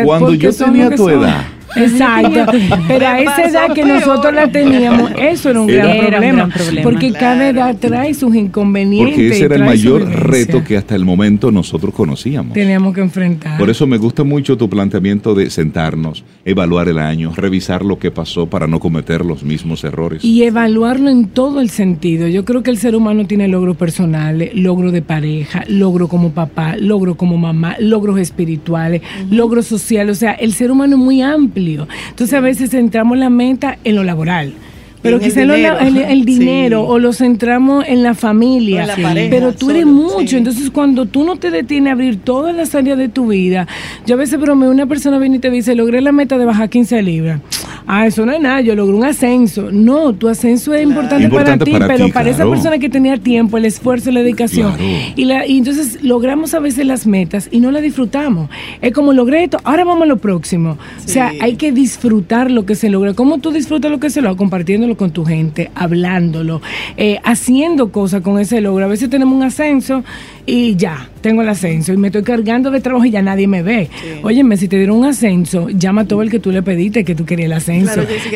cuando 0.06 0.34
yo 0.36 0.54
tenía 0.54 0.92
tu 0.96 1.10
edad, 1.10 1.44
Exacto. 1.76 2.52
Pero 2.88 3.08
a 3.08 3.20
esa 3.20 3.46
edad 3.46 3.74
que 3.74 3.86
nosotros 3.86 4.34
la 4.34 4.52
teníamos, 4.52 5.12
eso 5.20 5.50
era 5.50 5.62
un, 5.62 5.68
gran, 5.68 5.98
problema, 5.98 6.50
Porque 6.84 7.12
cada 7.12 7.50
edad 7.50 7.76
trae 7.80 8.14
sus 8.14 8.36
inconvenientes. 8.36 9.16
Porque 9.16 9.30
ese 9.30 9.46
era 9.46 9.56
el 9.56 9.64
mayor 9.64 10.04
reto 10.10 10.64
que 10.64 10.78
hasta 10.78 10.96
el 10.96 11.06
momento 11.06 11.52
nosotros 11.52 11.94
conocíamos. 11.94 12.54
Teníamos 12.54 12.94
que 12.94 13.02
enfrentar. 13.02 13.58
Por 13.58 13.70
eso 13.70 13.88
me 13.88 13.98
gusta 13.98 14.24
mucho 14.24 14.58
tu 14.58 14.70
planteamiento 14.70 15.34
de 15.34 15.50
sentarnos, 15.50 16.24
evaluar 16.46 16.90
el 16.90 17.00
año, 17.00 17.32
revisar 17.36 17.84
lo 17.84 18.00
que 18.00 18.12
pasó 18.12 18.48
para 18.48 18.68
no 18.68 18.80
cometer 18.80 19.26
los 19.26 19.44
mismos 19.44 19.84
errores. 19.84 20.24
Y 20.24 20.44
evaluarlo 20.44 21.10
en 21.10 21.28
todo 21.28 21.62
el 21.62 21.70
sentido. 21.70 22.28
Yo 22.28 22.46
creo 22.46 22.64
que 22.64 22.72
el 22.72 22.78
ser 22.78 22.96
humano 22.96 23.26
tiene 23.26 23.48
logros 23.48 23.78
personales, 23.78 24.52
logro 24.56 24.92
de 24.92 25.02
pareja, 25.02 25.64
logro 25.68 26.08
como 26.08 26.32
papá, 26.32 26.76
logro 26.78 27.16
como 27.16 27.38
mamá, 27.38 27.76
logros 27.80 28.20
espirituales, 28.20 29.02
logros 29.30 29.68
sociales. 29.68 30.18
O 30.18 30.20
sea, 30.20 30.34
el 30.34 30.54
ser 30.54 30.72
humano 30.72 30.96
es 30.96 31.02
muy 31.02 31.22
amplio 31.22 31.61
entonces 32.10 32.34
a 32.34 32.40
veces 32.40 32.72
centramos 32.72 33.18
la 33.18 33.30
meta 33.30 33.78
en 33.84 33.96
lo 33.96 34.04
laboral. 34.04 34.54
Pero 35.02 35.20
quizá 35.20 35.42
el 35.42 35.52
dinero, 35.52 35.80
el, 35.80 36.26
dinero 36.26 36.84
o 36.84 37.00
lo 37.00 37.12
centramos 37.12 37.86
en 37.88 38.04
la 38.04 38.14
familia. 38.14 38.88
pero 39.32 39.52
tú 39.54 39.72
eres 39.72 39.86
mucho. 39.86 40.38
Entonces, 40.38 40.70
cuando 40.70 41.08
tú 41.08 41.24
no 41.24 41.38
te 41.38 41.50
detienes 41.50 41.90
a 41.90 41.94
abrir 41.94 42.18
todas 42.18 42.56
las 42.56 42.76
áreas 42.76 43.00
de 43.00 43.10
tu 43.10 43.28
vida, 43.28 43.68
yo 44.06 44.14
a 44.14 44.18
veces 44.20 44.40
bromeo, 44.40 44.70
una 44.70 44.86
persona 44.86 45.18
viene 45.18 45.38
y 45.38 45.40
te 45.40 45.50
dice, 45.50 45.74
logré 45.74 46.02
la 46.02 46.12
meta 46.12 46.38
de 46.38 46.46
bajar 46.46 46.70
15 46.70 47.02
libras 47.02 47.42
ah, 47.88 48.08
eso 48.08 48.26
no 48.26 48.32
es 48.32 48.42
nada, 48.42 48.62
yo 48.62 48.76
logré 48.76 48.96
un 48.96 49.06
ascenso. 49.06 49.70
No, 49.72 50.14
tu 50.14 50.28
ascenso 50.28 50.74
es 50.74 50.84
importante, 50.84 51.30
para 51.30 51.58
ti, 51.58 51.74
pero 51.88 52.10
para 52.10 52.30
esa 52.30 52.50
persona 52.50 52.80
que 52.80 52.90
tenía 52.90 53.18
tiempo, 53.18 53.58
el 53.58 53.66
esfuerzo, 53.66 54.12
la 54.12 54.22
dedicación. 54.22 54.74
Y, 55.16 55.26
la, 55.26 55.46
y 55.46 55.58
entonces 55.58 56.04
logramos 56.04 56.54
a 56.54 56.60
veces 56.60 56.86
las 56.86 57.06
metas 57.06 57.50
y 57.52 57.60
no 57.60 57.72
las 57.72 57.82
disfrutamos. 57.82 58.50
Es 58.82 58.94
como 58.94 59.14
logré 59.14 59.44
esto, 59.44 59.60
ahora 59.64 59.84
vamos 59.84 60.04
a 60.04 60.06
lo 60.08 60.18
próximo. 60.18 60.78
O 61.04 61.08
sea, 61.08 61.32
hay 61.42 61.56
que 61.56 61.72
disfrutar 61.72 62.52
lo 62.52 62.66
que 62.66 62.76
se 62.76 62.90
logra. 62.90 63.14
¿Cómo 63.14 63.40
tú 63.40 63.52
disfrutas 63.52 63.92
lo 63.92 64.00
que 64.00 64.10
se 64.10 64.22
logra? 64.22 64.38
Compartiéndolo 64.38 64.98
con 64.98 65.12
tu 65.12 65.26
gente, 65.26 65.72
hablándolo, 65.76 66.62
eh, 66.98 67.20
haciendo 67.24 67.92
cosas 67.92 68.22
con 68.22 68.40
ese 68.40 68.62
logro. 68.62 68.86
A 68.86 68.88
veces 68.88 69.10
tenemos 69.10 69.36
un 69.36 69.44
ascenso 69.44 70.04
y 70.46 70.76
ya, 70.76 71.10
tengo 71.22 71.42
el 71.42 71.50
ascenso 71.50 71.94
y 71.94 71.98
me 71.98 72.08
estoy 72.08 72.24
cargando 72.24 72.72
de 72.72 72.82
trabajo 72.82 73.06
y 73.06 73.12
ya 73.12 73.22
nadie 73.22 73.48
me 73.48 73.62
ve. 73.62 73.90
Óyeme, 74.24 74.58
si 74.58 74.68
te 74.68 74.78
dieron 74.78 74.98
un 74.98 75.06
ascenso, 75.06 75.70
llama 75.70 76.02
a 76.02 76.06
todo 76.06 76.22
el 76.22 76.30
que 76.30 76.40
tú 76.40 76.52
le 76.52 76.62
pediste 76.64 77.04
que 77.04 77.16
tú 77.16 77.26
querías 77.26 77.46
el 77.46 77.54
ascenso. 77.54 77.71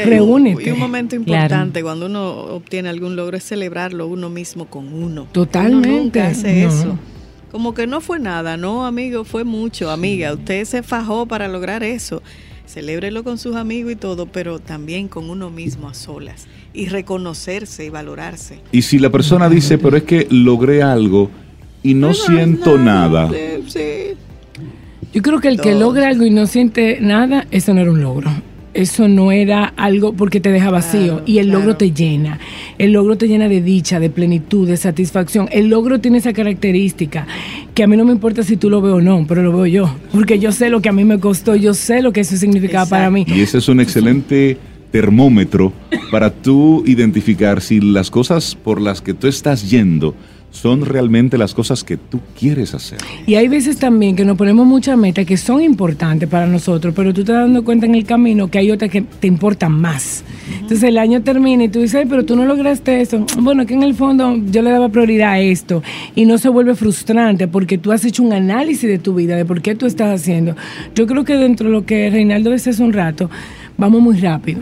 Reúnete. 0.05 0.69
Y 0.69 0.71
un 0.71 0.79
momento 0.79 1.15
importante 1.15 1.83
cuando 1.83 2.05
uno 2.07 2.31
obtiene 2.31 2.89
algún 2.89 3.15
logro 3.15 3.37
es 3.37 3.43
celebrarlo 3.43 4.07
uno 4.07 4.29
mismo 4.29 4.65
con 4.65 4.93
uno. 4.93 5.27
Totalmente. 5.31 5.89
Uno 5.89 5.97
nunca 6.03 6.27
hace 6.27 6.65
eso. 6.65 6.97
Como 7.51 7.73
que 7.73 7.87
no 7.87 8.01
fue 8.01 8.19
nada, 8.19 8.57
no, 8.57 8.85
amigo, 8.85 9.23
fue 9.23 9.43
mucho, 9.43 9.89
amiga. 9.89 10.33
Usted 10.33 10.65
se 10.65 10.83
fajó 10.83 11.25
para 11.25 11.47
lograr 11.47 11.83
eso. 11.83 12.21
Celébrelo 12.67 13.23
con 13.23 13.37
sus 13.37 13.55
amigos 13.55 13.93
y 13.93 13.95
todo, 13.95 14.25
pero 14.25 14.59
también 14.59 15.07
con 15.07 15.29
uno 15.29 15.49
mismo 15.51 15.87
a 15.87 15.93
solas. 15.93 16.47
Y 16.73 16.87
reconocerse 16.87 17.85
y 17.85 17.89
valorarse. 17.89 18.59
Y 18.71 18.81
si 18.81 18.99
la 18.99 19.09
persona 19.09 19.47
dice, 19.49 19.77
pero 19.77 19.95
es 19.95 20.03
que 20.03 20.27
logré 20.29 20.83
algo, 20.83 21.29
y 21.85 21.93
no 21.93 22.15
siento 22.15 22.79
nada. 22.79 23.29
Yo 25.13 25.21
creo 25.21 25.39
que 25.39 25.47
el 25.49 25.61
que 25.61 25.75
logra 25.75 26.09
algo 26.09 26.25
y 26.25 26.31
no 26.31 26.47
siente 26.47 26.97
nada, 26.99 27.45
eso 27.51 27.73
no 27.73 27.81
era 27.81 27.91
un 27.91 28.01
logro. 28.01 28.31
Eso 28.75 29.07
no 29.07 29.31
era 29.31 29.73
algo 29.77 30.11
porque 30.11 30.41
te 30.41 30.51
deja 30.51 30.69
vacío 30.69 31.23
y 31.25 31.37
el 31.37 31.47
logro 31.47 31.77
te 31.77 31.93
llena. 31.93 32.39
El 32.77 32.91
logro 32.91 33.17
te 33.17 33.29
llena 33.29 33.47
de 33.47 33.61
dicha, 33.61 34.01
de 34.01 34.09
plenitud, 34.09 34.67
de 34.67 34.75
satisfacción. 34.75 35.47
El 35.53 35.69
logro 35.69 35.99
tiene 36.01 36.17
esa 36.17 36.33
característica 36.33 37.25
que 37.73 37.83
a 37.83 37.87
mí 37.87 37.95
no 37.95 38.03
me 38.03 38.11
importa 38.11 38.43
si 38.43 38.57
tú 38.57 38.69
lo 38.69 38.81
ves 38.81 38.91
o 38.91 38.99
no, 38.99 39.25
pero 39.29 39.43
lo 39.43 39.53
veo 39.53 39.65
yo. 39.65 39.95
Porque 40.11 40.39
yo 40.39 40.51
sé 40.51 40.69
lo 40.69 40.81
que 40.81 40.89
a 40.89 40.91
mí 40.91 41.05
me 41.05 41.21
costó, 41.21 41.55
yo 41.55 41.73
sé 41.73 42.01
lo 42.01 42.11
que 42.11 42.19
eso 42.19 42.35
significaba 42.35 42.85
para 42.85 43.09
mí. 43.09 43.25
Y 43.27 43.39
ese 43.39 43.59
es 43.59 43.69
un 43.69 43.79
excelente 43.79 44.57
termómetro 44.91 45.71
para 46.11 46.29
tú 46.29 46.83
identificar 46.85 47.61
si 47.61 47.79
las 47.79 48.11
cosas 48.11 48.55
por 48.55 48.81
las 48.81 49.01
que 49.01 49.13
tú 49.13 49.27
estás 49.27 49.69
yendo 49.69 50.15
son 50.55 50.85
realmente 50.85 51.37
las 51.37 51.53
cosas 51.53 51.83
que 51.83 51.97
tú 51.97 52.21
quieres 52.39 52.73
hacer. 52.73 52.97
Y 53.27 53.35
hay 53.35 53.47
veces 53.47 53.77
también 53.77 54.15
que 54.15 54.23
nos 54.23 54.37
ponemos 54.37 54.65
muchas 54.65 54.97
metas 54.97 55.25
que 55.25 55.35
son 55.35 55.61
importantes 55.61 56.29
para 56.29 56.47
nosotros, 56.47 56.93
pero 56.95 57.13
tú 57.13 57.23
te 57.23 57.33
das 57.33 57.41
dando 57.41 57.63
cuenta 57.63 57.85
en 57.85 57.93
el 57.93 58.05
camino 58.05 58.47
que 58.47 58.59
hay 58.59 58.71
otras 58.71 58.89
que 58.89 59.01
te 59.01 59.27
importan 59.27 59.73
más. 59.73 60.23
Entonces 60.53 60.83
el 60.83 60.97
año 60.97 61.21
termina 61.21 61.65
y 61.65 61.69
tú 61.69 61.81
dices, 61.81 62.05
pero 62.09 62.23
tú 62.23 62.35
no 62.35 62.45
lograste 62.45 63.01
eso. 63.01 63.25
Bueno, 63.39 63.65
que 63.65 63.73
en 63.73 63.83
el 63.83 63.95
fondo 63.95 64.37
yo 64.49 64.61
le 64.61 64.71
daba 64.71 64.89
prioridad 64.89 65.31
a 65.31 65.39
esto 65.39 65.83
y 66.15 66.25
no 66.25 66.37
se 66.37 66.47
vuelve 66.47 66.73
frustrante 66.73 67.47
porque 67.47 67.77
tú 67.77 67.91
has 67.91 68.05
hecho 68.05 68.23
un 68.23 68.31
análisis 68.31 68.89
de 68.89 68.97
tu 68.97 69.13
vida, 69.13 69.35
de 69.35 69.45
por 69.45 69.61
qué 69.61 69.75
tú 69.75 69.85
estás 69.85 70.21
haciendo. 70.21 70.55
Yo 70.95 71.05
creo 71.05 71.25
que 71.25 71.35
dentro 71.35 71.67
de 71.67 71.73
lo 71.73 71.85
que 71.85 72.09
Reinaldo 72.09 72.51
decía 72.51 72.71
hace 72.71 72.83
un 72.83 72.93
rato, 72.93 73.29
vamos 73.77 74.01
muy 74.01 74.17
rápido. 74.17 74.61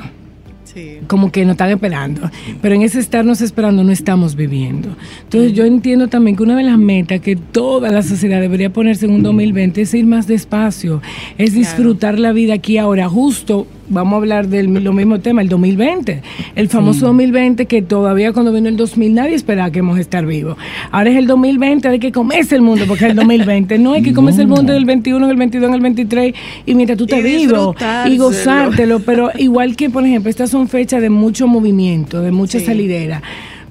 Como 1.08 1.32
que 1.32 1.46
nos 1.46 1.54
están 1.54 1.70
esperando. 1.70 2.30
Pero 2.62 2.76
en 2.76 2.82
ese 2.82 3.00
estarnos 3.00 3.42
esperando 3.42 3.84
no 3.84 3.92
estamos 3.92 4.36
viviendo. 4.36 4.96
Entonces 5.24 5.54
yo 5.54 5.66
entiendo 5.66 6.08
también 6.08 6.36
que 6.36 6.44
una 6.44 6.56
de 6.56 6.64
las 6.64 6.78
metas 6.78 7.22
que 7.22 7.36
toda 7.36 7.92
la 7.92 8.02
sociedad 8.02 8.42
debería 8.42 8.72
ponerse 8.72 9.06
en 9.06 9.14
un 9.14 9.24
2020 9.24 9.82
es 9.82 9.94
ir 9.94 10.06
más 10.06 10.28
despacio, 10.28 11.02
es 11.38 11.54
disfrutar 11.54 12.20
la 12.20 12.32
vida 12.32 12.56
aquí 12.56 12.78
ahora, 12.78 13.08
justo 13.10 13.68
vamos 13.90 14.14
a 14.14 14.18
hablar 14.18 14.48
del 14.48 14.74
lo 14.84 14.94
mismo 14.94 15.20
tema, 15.20 15.42
el 15.42 15.50
2020. 15.50 16.22
El 16.56 16.70
famoso 16.70 17.08
2020 17.08 17.66
que 17.66 17.82
todavía 17.82 18.32
cuando 18.34 18.52
vino 18.52 18.70
el 18.70 18.78
2000 18.78 19.14
nadie 19.14 19.36
esperaba 19.36 19.72
que 19.72 19.80
íbamos 19.80 19.98
a 19.98 20.02
estar 20.02 20.26
vivos. 20.26 20.58
Ahora 20.92 21.10
es 21.10 21.18
el 21.18 21.28
2020, 21.28 21.88
hay 21.88 22.00
que 22.00 22.12
comerse 22.12 22.56
el 22.56 22.62
mundo 22.62 22.86
porque 22.88 23.06
es 23.06 23.12
el 23.12 23.16
2020. 23.16 23.78
No 23.80 23.94
hay 23.94 24.04
que 24.04 24.14
comerse 24.14 24.42
el 24.42 24.48
mundo 24.48 24.74
del 24.74 24.86
21, 24.86 25.30
el 25.30 25.38
22, 25.38 25.74
el 25.74 25.82
23 25.82 26.36
y 26.66 26.76
mientras 26.76 26.98
tú 26.98 27.06
te 27.06 27.22
vivo 27.22 27.76
y 28.06 28.18
gozártelo. 28.18 29.00
Pero 29.00 29.30
igual 29.38 29.76
que, 29.76 29.90
por 29.90 30.06
ejemplo, 30.06 30.30
estas 30.30 30.50
son 30.50 30.68
fechas 30.68 31.02
de 31.02 31.10
mucho 31.10 31.48
movimiento, 31.48 32.22
de 32.22 32.32
mucha 32.32 32.60
salidera 32.60 33.22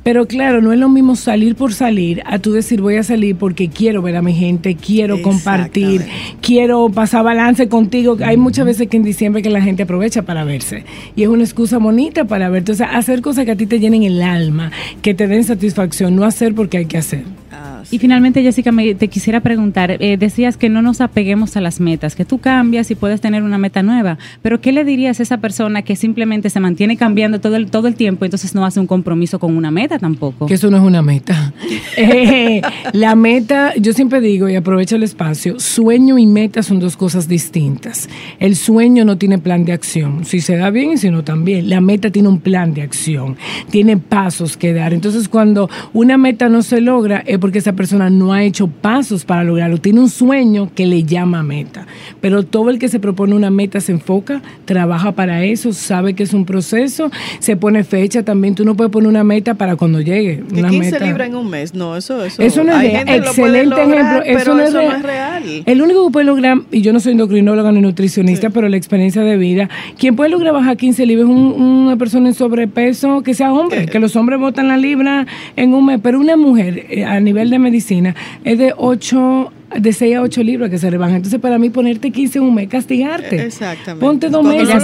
Pero 0.03 0.27
claro, 0.27 0.61
no 0.61 0.73
es 0.73 0.79
lo 0.79 0.89
mismo 0.89 1.15
salir 1.15 1.55
por 1.55 1.73
salir 1.73 2.23
a 2.27 2.39
tú 2.39 2.53
decir 2.53 2.81
voy 2.81 2.97
a 2.97 3.03
salir 3.03 3.37
porque 3.37 3.69
quiero 3.69 4.03
ver 4.03 4.17
a 4.17 4.23
mi 4.23 4.33
gente, 4.33 4.75
quiero 4.75 5.23
compartir, 5.23 6.05
quiero 6.41 6.89
pasar 6.89 7.25
balance 7.25 7.69
contigo. 7.69 8.17
Hay 8.25 8.37
muchas 8.37 8.67
veces 8.67 8.89
que 8.89 8.97
en 8.97 9.05
diciembre 9.05 9.43
que 9.43 9.51
la 9.51 9.63
gente 9.63 9.85
aprovecha 9.85 10.23
para 10.23 10.45
verse 10.45 10.85
y 11.15 11.23
es 11.23 11.29
una 11.29 11.45
excusa 11.45 11.79
bonita 11.79 12.25
para 12.25 12.49
verte. 12.49 12.73
O 12.73 12.75
sea, 12.75 12.97
hacer 12.97 13.23
cosas 13.23 13.45
que 13.45 13.53
a 13.53 13.57
ti 13.57 13.67
te 13.67 13.79
llenen 13.79 14.03
el 14.03 14.23
alma, 14.23 14.73
que 15.03 15.15
te 15.15 15.29
den 15.29 15.45
satisfacción, 15.45 16.17
no 16.17 16.25
hacer 16.25 16.55
porque 16.55 16.79
hay 16.79 16.87
que 16.87 16.99
hacer. 16.99 17.42
Y 17.91 17.99
finalmente, 17.99 18.43
Jessica, 18.43 18.73
me, 18.73 18.95
te 18.95 19.09
quisiera 19.09 19.41
preguntar, 19.41 19.97
eh, 19.99 20.17
decías 20.17 20.57
que 20.57 20.69
no 20.69 20.83
nos 20.83 21.01
apeguemos 21.01 21.57
a 21.57 21.61
las 21.61 21.81
metas, 21.81 22.15
que 22.15 22.25
tú 22.25 22.39
cambias 22.39 22.91
y 22.91 22.95
puedes 22.95 23.21
tener 23.21 23.43
una 23.43 23.59
meta 23.59 23.83
nueva, 23.83 24.19
pero 24.43 24.61
¿qué 24.61 24.73
le 24.73 24.85
dirías 24.85 25.21
a 25.21 25.23
esa 25.23 25.39
persona 25.39 25.83
que 25.83 25.97
simplemente 25.97 26.51
se 26.51 26.61
mantiene 26.61 26.97
cambiando 26.97 27.41
todo 27.41 27.57
el, 27.57 27.71
todo 27.71 27.89
el 27.89 27.95
tiempo, 27.95 28.25
entonces 28.25 28.55
no 28.55 28.65
hace 28.65 28.81
un 28.81 28.87
compromiso 28.87 29.39
con 29.39 29.57
una 29.57 29.71
meta 29.71 29.99
tampoco? 29.99 30.47
Que 30.47 30.55
eso 30.55 30.71
no 30.71 30.77
es 30.77 30.83
una 30.83 31.03
meta. 31.03 31.53
Eh, 31.95 32.63
la 32.95 33.15
meta, 33.15 33.75
yo 33.77 33.93
siempre 33.93 34.21
digo, 34.21 34.49
y 34.49 34.57
aprovecho 34.57 34.97
el 34.97 35.03
espacio, 35.03 35.61
sueño 35.61 36.19
y 36.19 36.27
meta 36.27 36.63
son 36.63 36.81
dos 36.81 36.97
cosas 36.97 37.29
distintas. 37.29 38.09
El 38.39 38.57
sueño 38.57 39.05
no 39.05 39.19
tiene 39.19 39.39
plan 39.39 39.65
de 39.65 39.73
acción, 39.73 40.25
si 40.25 40.41
se 40.41 40.57
da 40.57 40.71
bien 40.71 40.93
y 40.93 40.97
si 40.97 41.11
no 41.11 41.23
también. 41.23 41.69
La 41.69 41.81
meta 41.81 42.11
tiene 42.11 42.29
un 42.29 42.41
plan 42.41 42.75
de 42.75 42.83
acción, 42.83 43.37
tiene 43.71 43.97
pasos 43.97 44.57
que 44.57 44.73
dar. 44.73 44.95
Entonces, 44.95 45.29
cuando 45.29 45.69
una 45.93 46.19
meta 46.19 46.49
no 46.49 46.63
se 46.63 46.81
logra, 46.81 47.23
es 47.27 47.39
porque 47.39 47.59
esa 47.59 47.72
persona 47.73 48.11
no 48.11 48.33
ha 48.33 48.43
hecho 48.43 48.67
pasos 48.67 49.25
para 49.25 49.45
lograrlo, 49.45 49.79
tiene 49.79 50.01
un 50.01 50.09
sueño 50.09 50.71
que 50.75 50.87
le 50.87 51.05
llama 51.05 51.43
meta. 51.43 51.87
Pero 52.21 52.43
todo 52.43 52.71
el 52.71 52.79
que 52.79 52.89
se 52.89 53.01
propone 53.01 53.35
una 53.35 53.51
meta 53.51 53.81
se 53.81 53.93
enfoca, 53.93 54.43
trabaja 54.65 55.13
para 55.13 55.45
eso, 55.45 55.73
sabe 55.73 56.15
que 56.15 56.23
es 56.23 56.35
un 56.35 56.45
proceso, 56.45 57.11
se 57.39 57.57
pone 57.57 57.85
fecha 57.85 58.23
también. 58.23 58.55
Tú 58.55 58.65
no 58.65 58.75
puedes 58.75 58.93
poner 58.93 59.09
una 59.09 59.25
meta 59.25 59.55
para 59.55 59.77
cuando 59.77 60.01
llegue. 60.01 60.43
Una 60.53 60.69
15 60.69 61.01
libras 61.01 61.29
en 61.29 61.37
un 61.37 61.51
mes, 61.51 61.75
no, 61.75 61.97
eso, 61.97 62.25
eso, 62.25 62.43
eso 62.43 62.65
no 62.65 62.73
es 62.73 62.93
real. 62.93 63.09
Excelente 63.09 63.83
ejemplo. 63.83 64.23
Eso, 64.25 64.55
no, 64.55 64.63
es 64.63 65.03
real. 65.03 65.43
El 65.67 65.83
único 65.83 66.07
que 66.07 66.13
puede 66.13 66.27
lograr, 66.27 66.59
y 66.71 66.83
yo 66.83 66.93
no 66.93 67.01
soy 67.01 67.13
endocrinóloga 67.13 67.73
ni 67.73 67.81
nutricionista, 67.81 68.51
pero 68.51 68.69
la 68.69 68.77
experiencia 68.77 69.23
de 69.23 69.37
vida, 69.37 69.69
quien 69.99 70.17
puede 70.17 70.31
lograr 70.31 70.53
bajar 70.53 70.77
15 70.77 71.07
libras 71.07 71.29
es 71.29 71.35
una 71.35 71.97
persona 71.97 72.29
en 72.29 72.35
sobrepeso 72.35 73.23
que 73.23 73.35
sea 73.35 73.53
hombre, 73.53 73.87
que 73.87 73.99
los 73.99 74.17
hombres 74.17 74.39
botan 74.39 74.69
la 74.69 74.77
libra 74.77 75.27
en 75.57 75.75
un 75.75 75.87
mes, 75.87 76.01
pero 76.03 76.21
una 76.21 76.37
mujer 76.37 76.87
eh, 76.89 77.05
a 77.05 77.21
nivel 77.21 77.51
de 77.51 77.59
medicina 77.63 78.15
es 78.45 78.59
de 78.59 78.75
8 78.77 79.53
de 79.79 79.93
6 79.93 80.17
a 80.17 80.23
8 80.23 80.43
libras 80.43 80.71
que 80.71 80.79
se 80.79 80.91
rebajan. 80.91 81.17
Entonces, 81.17 81.39
para 81.41 81.59
mí, 81.59 81.69
ponerte 81.71 82.11
15 82.11 82.39
en 82.39 82.45
un 82.45 82.55
mes, 82.55 82.69
castigarte. 82.69 83.47
Exactamente. 83.47 84.05
Ponte 84.05 84.29
dos 84.29 84.45
meses. 84.45 84.83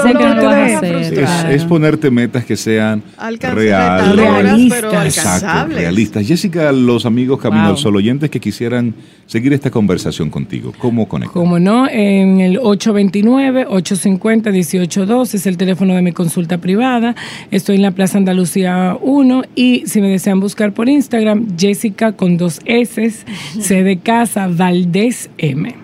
Es, 1.51 1.65
ponerte 1.65 2.11
metas 2.11 2.45
que 2.45 2.57
sean 2.57 3.03
reales, 3.19 4.17
realistas. 4.17 5.69
realistas. 5.69 6.27
Jessica, 6.27 6.73
los 6.73 7.07
amigos 7.07 7.39
Camino 7.41 7.69
al 7.69 7.77
Sol 7.77 7.95
oyentes 7.97 8.31
que 8.31 8.41
quisieran 8.41 8.95
seguir 9.27 9.53
esta 9.53 9.71
conversación 9.71 10.31
contigo, 10.31 10.73
¿cómo 10.79 11.07
conectan? 11.07 11.35
Como 11.35 11.59
no, 11.59 11.87
en 11.89 12.41
el 12.41 12.59
829-850-1812 12.59 15.35
es 15.35 15.47
el 15.47 15.59
teléfono 15.59 15.95
de 15.95 16.03
mi 16.03 16.13
consulta 16.13 16.59
privada. 16.59 17.15
Estoy 17.51 17.77
en 17.77 17.83
la 17.83 17.91
Plaza 17.91 18.17
Andalucía 18.19 18.97
1 19.01 19.43
y 19.55 19.85
si 19.87 20.01
me 20.01 20.09
desean 20.09 20.41
buscar 20.41 20.73
por 20.73 20.89
Instagram, 20.89 21.59
Jessica 21.59 22.13
con 22.13 22.39
dos 22.39 22.61
S, 22.65 23.11
C 23.61 23.83
de 23.83 23.99
casa, 23.99 24.49
Valdés 24.79 25.31
M. 25.39 25.75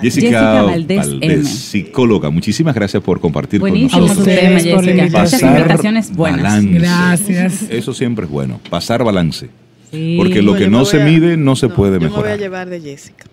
Jessica, 0.00 0.62
Valdés, 0.62 1.48
psicóloga. 1.48 2.30
Muchísimas 2.30 2.74
gracias 2.74 3.02
por 3.02 3.20
compartir 3.20 3.60
con 3.60 3.70
nosotros. 3.70 4.24
Buenísimo 4.24 4.80
Jessica. 4.80 5.20
Muchas 5.20 5.42
invitaciones 5.42 6.16
buenas. 6.16 6.42
Balance. 6.42 6.78
Gracias. 6.78 7.62
Eso 7.68 7.92
siempre 7.92 8.24
es 8.24 8.30
bueno. 8.30 8.60
Pasar 8.70 9.04
balance. 9.04 9.50
Porque 10.16 10.40
lo 10.40 10.54
que 10.54 10.68
no 10.68 10.84
se 10.84 11.04
mide 11.04 11.36
no 11.36 11.56
se 11.56 11.68
puede 11.68 11.98
mejorar. 11.98 12.10
Yo 12.10 12.16
me 12.16 12.22
voy 12.22 12.30
a 12.30 12.36
llevar 12.36 12.68
de 12.70 12.80
Jessica. 12.80 13.24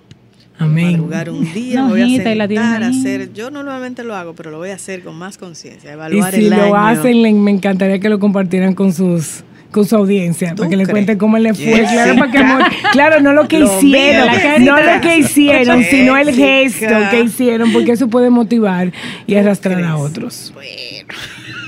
Amén. 0.57 0.93
Madrugar 0.93 1.29
un 1.29 1.53
día, 1.53 1.83
me 1.83 1.89
voy 1.91 2.01
a 2.01 2.23
sentar 2.23 2.83
a 2.83 2.87
hacer. 2.87 3.33
Yo 3.33 3.51
normalmente 3.51 4.03
lo 4.03 4.15
hago, 4.15 4.33
pero 4.33 4.51
lo 4.51 4.57
voy 4.57 4.69
a 4.69 4.75
hacer 4.75 5.03
con 5.03 5.15
más 5.15 5.37
conciencia, 5.37 5.91
evaluar 5.93 6.33
y 6.33 6.43
si 6.43 6.49
lo 6.49 6.75
hacen, 6.75 7.43
me 7.43 7.51
encantaría 7.51 7.99
que 7.99 8.09
lo 8.09 8.19
compartieran 8.19 8.73
con 8.73 8.93
sus 8.93 9.43
con 9.75 9.85
su 9.85 9.95
audiencia, 9.97 10.55
para 10.55 10.69
que 10.69 10.77
le 10.77 10.87
cuenten 10.87 11.17
cómo 11.17 11.37
le 11.37 11.53
fue. 11.53 11.81
Claro, 11.81 12.15
para 12.15 12.31
que, 12.31 12.37
claro, 12.93 13.19
no 13.19 13.33
lo 13.33 13.49
que 13.49 13.59
hicieron, 13.59 14.29
no 14.63 14.81
lo 14.81 15.01
que 15.01 15.17
hicieron, 15.17 15.83
sino 15.83 16.15
el 16.15 16.33
gesto 16.33 16.95
que 17.11 17.23
hicieron, 17.23 17.73
porque 17.73 17.91
eso 17.91 18.07
puede 18.07 18.29
motivar 18.29 18.93
y 19.27 19.35
arrastrar 19.35 19.83
a 19.83 19.97
otros. 19.97 20.53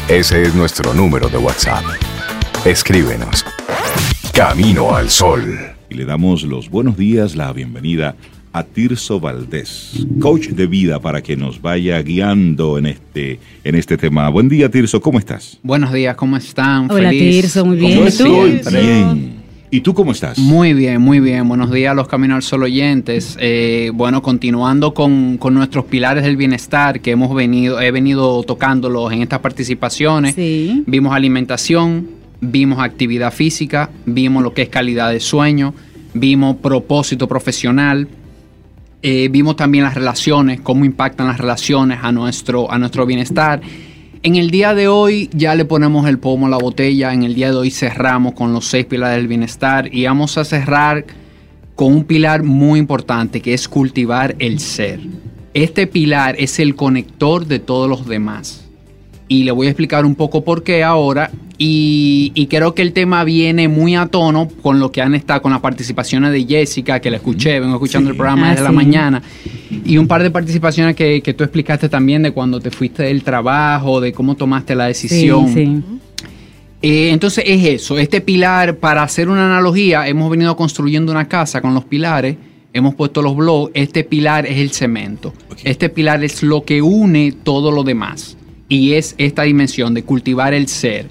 Ese 0.08 0.42
es 0.42 0.54
nuestro 0.54 0.92
número 0.92 1.30
de 1.30 1.38
WhatsApp. 1.38 1.82
Escríbenos. 2.66 3.46
Camino 4.34 4.94
al 4.94 5.08
Sol 5.08 5.79
y 5.90 5.94
le 5.94 6.04
damos 6.04 6.44
los 6.44 6.70
buenos 6.70 6.96
días, 6.96 7.34
la 7.34 7.52
bienvenida 7.52 8.14
a 8.52 8.62
Tirso 8.64 9.20
Valdés, 9.20 10.06
coach 10.20 10.48
de 10.48 10.66
vida, 10.66 11.00
para 11.00 11.22
que 11.22 11.36
nos 11.36 11.60
vaya 11.60 12.00
guiando 12.02 12.78
en 12.78 12.86
este, 12.86 13.38
en 13.64 13.74
este 13.74 13.96
tema. 13.96 14.28
Buen 14.28 14.48
día, 14.48 14.70
Tirso, 14.70 15.00
¿cómo 15.00 15.18
estás? 15.18 15.58
Buenos 15.62 15.92
días, 15.92 16.16
¿cómo 16.16 16.36
están? 16.36 16.90
Hola, 16.90 17.10
Tirso, 17.10 17.64
muy 17.66 17.76
bien. 17.76 18.06
¿Y 18.06 18.16
tú? 18.16 18.70
Bien. 18.70 19.40
¿Y 19.72 19.80
tú 19.82 19.94
cómo 19.94 20.10
estás? 20.10 20.36
Muy 20.38 20.74
bien, 20.74 21.00
muy 21.00 21.20
bien. 21.20 21.46
Buenos 21.48 21.70
días 21.70 21.92
a 21.92 21.94
los 21.94 22.08
Caminos 22.08 22.36
al 22.36 22.42
Sol 22.42 22.64
oyentes. 22.64 23.36
Eh, 23.40 23.92
bueno, 23.94 24.20
continuando 24.20 24.94
con, 24.94 25.38
con, 25.38 25.54
nuestros 25.54 25.84
pilares 25.84 26.24
del 26.24 26.36
bienestar 26.36 27.00
que 27.00 27.12
hemos 27.12 27.32
venido, 27.32 27.80
he 27.80 27.92
venido 27.92 28.42
tocándolos 28.42 29.12
en 29.12 29.22
estas 29.22 29.38
participaciones. 29.38 30.34
Sí. 30.34 30.82
Vimos 30.86 31.14
alimentación, 31.14 32.19
vimos 32.40 32.78
actividad 32.80 33.32
física, 33.32 33.90
vimos 34.06 34.42
lo 34.42 34.54
que 34.54 34.62
es 34.62 34.68
calidad 34.68 35.10
de 35.10 35.20
sueño, 35.20 35.74
vimos 36.14 36.56
propósito 36.56 37.28
profesional, 37.28 38.08
eh, 39.02 39.28
vimos 39.30 39.56
también 39.56 39.84
las 39.84 39.94
relaciones, 39.94 40.60
cómo 40.60 40.84
impactan 40.84 41.28
las 41.28 41.38
relaciones 41.38 42.00
a 42.02 42.12
nuestro, 42.12 42.70
a 42.70 42.78
nuestro 42.78 43.06
bienestar. 43.06 43.60
En 44.22 44.36
el 44.36 44.50
día 44.50 44.74
de 44.74 44.88
hoy 44.88 45.30
ya 45.32 45.54
le 45.54 45.64
ponemos 45.64 46.06
el 46.06 46.18
pomo 46.18 46.46
a 46.46 46.50
la 46.50 46.58
botella, 46.58 47.12
en 47.12 47.22
el 47.22 47.34
día 47.34 47.50
de 47.50 47.56
hoy 47.56 47.70
cerramos 47.70 48.34
con 48.34 48.52
los 48.52 48.66
seis 48.66 48.84
pilares 48.84 49.16
del 49.16 49.28
bienestar 49.28 49.94
y 49.94 50.04
vamos 50.04 50.36
a 50.36 50.44
cerrar 50.44 51.06
con 51.74 51.94
un 51.94 52.04
pilar 52.04 52.42
muy 52.42 52.78
importante 52.78 53.40
que 53.40 53.54
es 53.54 53.68
cultivar 53.68 54.36
el 54.38 54.60
ser. 54.60 55.00
Este 55.54 55.86
pilar 55.86 56.36
es 56.38 56.58
el 56.58 56.76
conector 56.76 57.46
de 57.46 57.58
todos 57.58 57.88
los 57.88 58.06
demás 58.06 58.69
y 59.30 59.44
le 59.44 59.52
voy 59.52 59.68
a 59.68 59.70
explicar 59.70 60.04
un 60.04 60.16
poco 60.16 60.42
por 60.42 60.64
qué 60.64 60.82
ahora. 60.82 61.30
Y, 61.56 62.46
creo 62.50 62.74
que 62.74 62.82
el 62.82 62.92
tema 62.92 63.22
viene 63.22 63.68
muy 63.68 63.94
a 63.94 64.06
tono 64.06 64.48
con 64.60 64.80
lo 64.80 64.90
que 64.90 65.02
han 65.02 65.14
estado 65.14 65.42
con 65.42 65.52
las 65.52 65.60
participaciones 65.60 66.32
de 66.32 66.44
Jessica, 66.44 66.98
que 67.00 67.10
la 67.10 67.18
escuché, 67.18 67.60
vengo 67.60 67.74
escuchando 67.74 68.10
el 68.10 68.16
programa 68.16 68.50
desde 68.50 68.64
la 68.64 68.70
ah, 68.70 68.72
mañana, 68.72 69.22
y 69.84 69.98
un 69.98 70.08
par 70.08 70.22
de 70.22 70.30
participaciones 70.30 70.96
que, 70.96 71.34
tú 71.36 71.44
explicaste 71.44 71.88
también 71.88 72.22
de 72.22 72.32
cuando 72.32 72.58
te 72.58 72.70
fuiste 72.70 73.04
del 73.04 73.22
trabajo, 73.22 74.00
de 74.00 74.12
cómo 74.12 74.34
tomaste 74.34 74.74
la 74.74 74.86
decisión. 74.86 75.84
Eh, 76.82 77.10
entonces 77.10 77.44
es 77.46 77.64
eso, 77.64 77.98
este 77.98 78.20
pilar, 78.20 78.78
para 78.78 79.04
hacer 79.04 79.28
una 79.28 79.44
analogía, 79.44 80.08
hemos 80.08 80.28
venido 80.30 80.56
construyendo 80.56 81.12
una 81.12 81.28
casa 81.28 81.60
con 81.60 81.74
los 81.74 81.84
pilares, 81.84 82.36
hemos 82.72 82.96
puesto 82.96 83.22
los 83.22 83.36
blogs, 83.36 83.70
este 83.74 84.02
pilar 84.02 84.46
es 84.46 84.58
el 84.58 84.70
cemento, 84.70 85.34
este 85.62 85.88
pilar 85.88 86.24
es 86.24 86.42
lo 86.42 86.64
que 86.64 86.82
une 86.82 87.32
todo 87.44 87.70
lo 87.70 87.84
demás 87.84 88.38
y 88.70 88.92
es 88.92 89.16
esta 89.18 89.42
dimensión 89.42 89.92
de 89.92 90.04
cultivar 90.04 90.54
el 90.54 90.68
ser. 90.68 91.08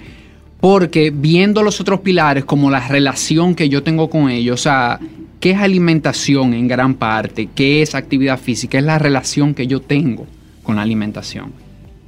Porque 0.60 1.12
viendo 1.14 1.62
los 1.62 1.80
otros 1.80 2.00
pilares 2.00 2.44
como 2.44 2.70
la 2.70 2.88
relación 2.88 3.54
que 3.54 3.68
yo 3.68 3.82
tengo 3.82 4.10
con 4.10 4.30
ellos, 4.30 4.60
o 4.60 4.62
sea, 4.62 4.98
¿qué 5.38 5.52
es 5.52 5.58
alimentación 5.58 6.54
en 6.54 6.66
gran 6.66 6.94
parte? 6.94 7.48
¿Qué 7.54 7.82
es 7.82 7.94
actividad 7.94 8.40
física? 8.40 8.78
Es 8.78 8.84
la 8.84 8.98
relación 8.98 9.54
que 9.54 9.66
yo 9.66 9.80
tengo 9.80 10.26
con 10.62 10.76
la 10.76 10.82
alimentación. 10.82 11.52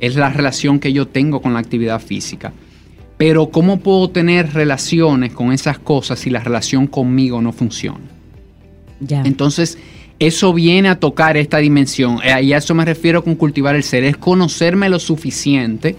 Es 0.01 0.17
la 0.17 0.31
relación 0.31 0.81
que 0.81 0.93
yo 0.93 1.07
tengo 1.07 1.41
con 1.41 1.53
la 1.53 1.61
actividad 1.61 2.01
física. 2.01 2.53
Pero 3.19 3.51
¿cómo 3.51 3.79
puedo 3.81 4.09
tener 4.09 4.55
relaciones 4.55 5.33
con 5.33 5.53
esas 5.53 5.79
cosas 5.79 6.19
si 6.19 6.31
la 6.31 6.41
relación 6.41 6.87
conmigo 6.87 7.43
no 7.43 7.53
funciona? 7.53 8.01
Ya. 9.01 9.23
Entonces, 9.23 9.79
eso 10.27 10.53
viene 10.53 10.89
a 10.89 11.01
tocar 11.01 11.37
esta 11.37 11.59
dimensión. 11.59 12.21
Eh, 12.23 12.45
y 12.45 12.53
a 12.53 12.59
eso 12.59 12.77
me 12.77 12.85
refiero 12.85 13.25
con 13.25 13.35
cultivar 13.35 13.75
el 13.75 13.83
ser. 13.83 14.05
Es 14.05 14.17
conocerme 14.17 14.89
lo 14.89 15.01
suficiente, 15.01 15.97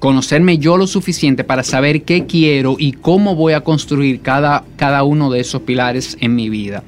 conocerme 0.00 0.58
yo 0.58 0.76
lo 0.76 0.88
suficiente 0.88 1.44
para 1.44 1.62
saber 1.62 2.02
qué 2.02 2.26
quiero 2.26 2.74
y 2.80 2.92
cómo 2.92 3.36
voy 3.36 3.52
a 3.52 3.60
construir 3.60 4.22
cada, 4.22 4.64
cada 4.74 5.04
uno 5.04 5.30
de 5.30 5.38
esos 5.38 5.62
pilares 5.62 6.16
en 6.20 6.34
mi 6.34 6.48
vida. 6.48 6.82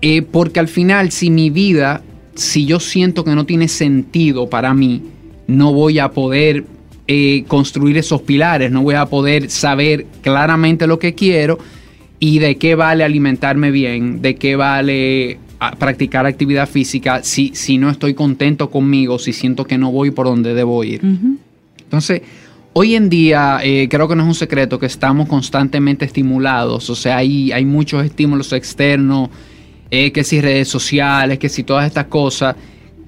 Eh, 0.00 0.22
porque 0.22 0.60
al 0.60 0.68
final, 0.68 1.12
si 1.12 1.28
mi 1.28 1.50
vida, 1.50 2.02
si 2.34 2.64
yo 2.64 2.80
siento 2.80 3.22
que 3.22 3.34
no 3.34 3.44
tiene 3.44 3.68
sentido 3.68 4.48
para 4.48 4.72
mí, 4.72 5.02
no 5.46 5.74
voy 5.74 5.98
a 5.98 6.10
poder 6.10 6.64
eh, 7.06 7.44
construir 7.48 7.98
esos 7.98 8.22
pilares, 8.22 8.70
no 8.70 8.80
voy 8.80 8.94
a 8.94 9.06
poder 9.06 9.50
saber 9.50 10.06
claramente 10.22 10.86
lo 10.86 10.98
que 10.98 11.14
quiero 11.14 11.58
y 12.18 12.38
de 12.38 12.56
qué 12.56 12.74
vale 12.76 13.04
alimentarme 13.04 13.70
bien, 13.70 14.22
de 14.22 14.36
qué 14.36 14.56
vale 14.56 15.38
practicar 15.78 16.26
actividad 16.26 16.68
física 16.68 17.22
si, 17.22 17.52
si 17.54 17.78
no 17.78 17.90
estoy 17.90 18.14
contento 18.14 18.70
conmigo, 18.70 19.18
si 19.18 19.32
siento 19.32 19.64
que 19.64 19.78
no 19.78 19.90
voy 19.90 20.10
por 20.10 20.26
donde 20.26 20.54
debo 20.54 20.84
ir. 20.84 21.00
Entonces, 21.78 22.22
hoy 22.72 22.94
en 22.94 23.08
día 23.08 23.60
eh, 23.62 23.88
creo 23.88 24.06
que 24.08 24.16
no 24.16 24.22
es 24.22 24.28
un 24.28 24.34
secreto 24.34 24.78
que 24.78 24.86
estamos 24.86 25.28
constantemente 25.28 26.04
estimulados, 26.04 26.90
o 26.90 26.94
sea, 26.94 27.18
hay, 27.18 27.52
hay 27.52 27.64
muchos 27.64 28.04
estímulos 28.04 28.52
externos, 28.52 29.30
eh, 29.90 30.10
que 30.10 30.24
si 30.24 30.40
redes 30.40 30.68
sociales, 30.68 31.38
que 31.38 31.48
si 31.48 31.62
todas 31.62 31.86
estas 31.86 32.06
cosas. 32.06 32.56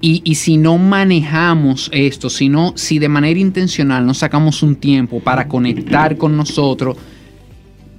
Y, 0.01 0.21
y, 0.23 0.35
si 0.35 0.55
no 0.55 0.77
manejamos 0.77 1.89
esto, 1.91 2.29
si, 2.29 2.47
no, 2.47 2.71
si 2.77 2.99
de 2.99 3.09
manera 3.09 3.37
intencional 3.37 4.05
no 4.05 4.13
sacamos 4.13 4.63
un 4.63 4.77
tiempo 4.77 5.19
para 5.19 5.49
conectar 5.49 6.15
con 6.15 6.37
nosotros, 6.37 6.95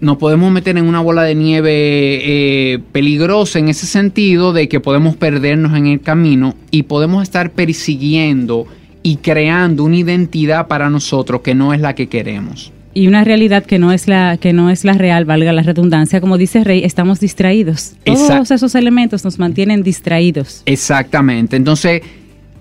nos 0.01 0.17
podemos 0.17 0.51
meter 0.51 0.79
en 0.79 0.87
una 0.87 1.01
bola 1.01 1.23
de 1.23 1.35
nieve 1.35 1.73
eh, 1.73 2.79
peligrosa 2.93 3.59
en 3.59 3.69
ese 3.69 3.87
sentido 3.87 4.53
de 4.53 4.69
que 4.69 4.81
podemos 4.81 5.17
perdernos 5.17 5.77
en 5.77 5.87
el 5.87 6.01
camino 6.01 6.55
y 6.71 6.85
podemos 6.85 7.23
estar 7.23 7.51
persiguiendo 7.51 8.67
y 9.03 9.17
creando 9.17 9.85
una 9.85 9.97
identidad 9.97 10.69
para 10.69 10.91
nosotros 10.91 11.43
que 11.43 11.55
no 11.55 11.75
es 11.75 11.81
la 11.81 11.95
que 11.95 12.09
queremos. 12.09 12.73
Y 12.93 13.07
una 13.07 13.23
realidad 13.23 13.65
que 13.65 13.79
no 13.79 13.93
es 13.93 14.09
la 14.09 14.37
que 14.39 14.53
no 14.53 14.69
es 14.69 14.85
la 14.85 14.95
real, 14.95 15.25
valga 15.25 15.53
la 15.53 15.63
redundancia, 15.63 16.21
como 16.21 16.39
dice 16.39 16.65
Rey, 16.65 16.83
estamos 16.85 17.21
distraídos. 17.21 17.93
Todos 18.05 18.51
esos 18.51 18.75
elementos 18.75 19.25
nos 19.25 19.39
mantienen 19.39 19.83
distraídos. 19.83 20.63
Exactamente. 20.67 21.55
Entonces, 21.57 22.03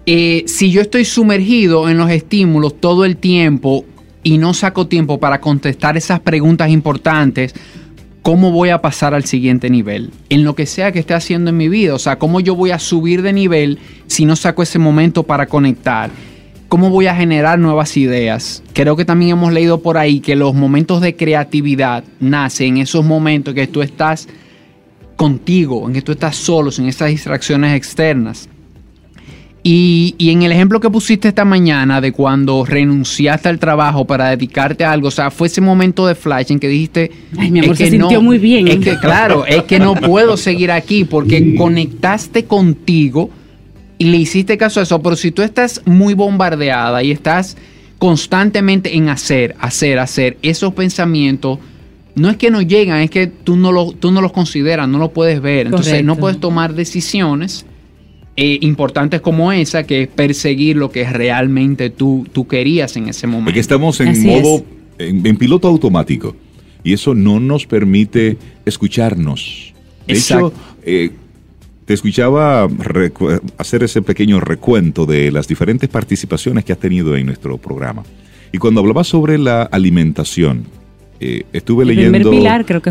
eh, 0.05 0.43
si 0.45 0.71
yo 0.71 0.81
estoy 0.81 1.05
sumergido 1.05 1.89
en 1.89 1.97
los 1.97 2.11
estímulos 2.11 2.79
todo 2.79 3.05
el 3.05 3.17
tiempo, 3.17 3.85
y 4.23 4.37
no 4.37 4.53
saco 4.53 4.87
tiempo 4.87 5.19
para 5.19 5.41
contestar 5.41 5.97
esas 5.97 6.19
preguntas 6.19 6.69
importantes, 6.69 7.53
¿cómo 8.21 8.51
voy 8.51 8.69
a 8.69 8.81
pasar 8.81 9.13
al 9.13 9.25
siguiente 9.25 9.69
nivel? 9.69 10.11
En 10.29 10.43
lo 10.43 10.55
que 10.55 10.65
sea 10.65 10.91
que 10.91 10.99
esté 10.99 11.13
haciendo 11.13 11.49
en 11.49 11.57
mi 11.57 11.69
vida. 11.69 11.95
O 11.95 11.99
sea, 11.99 12.19
¿cómo 12.19 12.39
yo 12.39 12.55
voy 12.55 12.71
a 12.71 12.79
subir 12.79 13.21
de 13.21 13.33
nivel 13.33 13.79
si 14.07 14.25
no 14.25 14.35
saco 14.35 14.63
ese 14.63 14.79
momento 14.79 15.23
para 15.23 15.47
conectar? 15.47 16.09
¿Cómo 16.67 16.91
voy 16.91 17.07
a 17.07 17.15
generar 17.15 17.57
nuevas 17.57 17.97
ideas? 17.97 18.61
Creo 18.73 18.95
que 18.95 19.05
también 19.05 19.31
hemos 19.31 19.51
leído 19.51 19.81
por 19.81 19.97
ahí 19.97 20.19
que 20.19 20.35
los 20.35 20.53
momentos 20.53 21.01
de 21.01 21.15
creatividad 21.15 22.03
nacen 22.19 22.77
en 22.77 22.83
esos 22.83 23.03
momentos 23.03 23.55
que 23.55 23.65
tú 23.65 23.81
estás 23.81 24.27
contigo, 25.15 25.87
en 25.87 25.93
que 25.93 26.03
tú 26.03 26.11
estás 26.11 26.35
solo, 26.35 26.71
sin 26.71 26.87
esas 26.87 27.09
distracciones 27.09 27.75
externas. 27.75 28.49
Y, 29.61 30.15
en 30.19 30.43
el 30.43 30.51
ejemplo 30.51 30.79
que 30.79 30.89
pusiste 30.89 31.27
esta 31.27 31.43
mañana 31.43 31.99
de 31.99 32.13
cuando 32.13 32.63
renunciaste 32.65 33.49
al 33.49 33.59
trabajo 33.59 34.05
para 34.05 34.29
dedicarte 34.29 34.85
a 34.85 34.91
algo, 34.91 35.09
o 35.09 35.11
sea, 35.11 35.31
fue 35.31 35.47
ese 35.47 35.59
momento 35.59 36.07
de 36.07 36.15
flash 36.15 36.51
en 36.51 36.59
que 36.59 36.69
dijiste, 36.69 37.11
Ay, 37.37 37.51
mi 37.51 37.59
amor, 37.59 37.75
se 37.75 37.89
sintió 37.89 38.21
muy 38.21 38.37
bien. 38.37 38.67
Es 38.69 38.79
que 38.79 38.97
claro, 38.97 39.45
es 39.45 39.63
que 39.63 39.79
no 39.79 39.95
puedo 39.95 40.37
seguir 40.37 40.71
aquí 40.71 41.03
porque 41.03 41.55
conectaste 41.57 42.45
contigo 42.45 43.29
y 43.97 44.05
le 44.05 44.17
hiciste 44.17 44.57
caso 44.57 44.79
a 44.79 44.83
eso, 44.83 45.01
pero 45.01 45.17
si 45.17 45.31
tú 45.31 45.41
estás 45.41 45.81
muy 45.85 46.13
bombardeada 46.13 47.03
y 47.03 47.11
estás 47.11 47.57
constantemente 47.97 48.95
en 48.95 49.09
hacer, 49.09 49.55
hacer, 49.59 49.99
hacer, 49.99 50.37
esos 50.41 50.73
pensamientos 50.73 51.59
no 52.15 52.29
es 52.29 52.37
que 52.37 52.49
no 52.49 52.61
llegan, 52.61 53.01
es 53.01 53.09
que 53.09 53.27
tú 53.27 53.57
no, 53.57 53.73
lo, 53.73 53.91
tú 53.91 54.11
no 54.11 54.21
los 54.21 54.31
consideras, 54.31 54.87
no 54.87 54.99
los 54.99 55.11
puedes 55.11 55.41
ver. 55.41 55.67
Entonces 55.67 56.03
no 56.03 56.15
puedes 56.15 56.39
tomar 56.39 56.73
decisiones 56.73 57.65
eh, 58.41 58.57
importantes 58.61 59.19
como 59.19 59.51
esa, 59.51 59.83
que 59.83 60.03
es 60.03 60.07
perseguir 60.07 60.77
lo 60.77 60.89
que 60.89 61.03
realmente 61.03 61.89
tú, 61.89 62.25
tú 62.31 62.47
querías 62.47 62.95
en 62.95 63.09
ese 63.09 63.27
momento. 63.27 63.47
Porque 63.47 63.59
estamos 63.59 63.99
en 63.99 64.25
modo, 64.25 64.63
en, 64.97 65.35
piloto 65.35 65.67
automático, 65.67 66.37
y 66.81 66.93
eso 66.93 67.13
no 67.13 67.41
nos 67.41 67.65
permite 67.65 68.37
escucharnos. 68.63 69.73
De 70.07 70.13
hecho, 70.13 70.53
eh, 70.83 71.11
te 71.83 71.93
escuchaba 71.93 72.69
hacer 73.57 73.83
ese 73.83 74.01
pequeño 74.01 74.39
recuento 74.39 75.05
de 75.05 75.33
las 75.33 75.45
diferentes 75.45 75.89
participaciones 75.89 76.63
que 76.63 76.71
has 76.71 76.79
tenido 76.79 77.17
en 77.17 77.25
nuestro 77.25 77.57
programa. 77.57 78.03
Y 78.53 78.57
cuando 78.57 78.79
hablabas 78.79 79.07
sobre 79.07 79.37
la 79.37 79.63
alimentación, 79.63 80.63
eh, 81.19 81.43
estuve 81.51 81.83
leyendo 81.83 82.31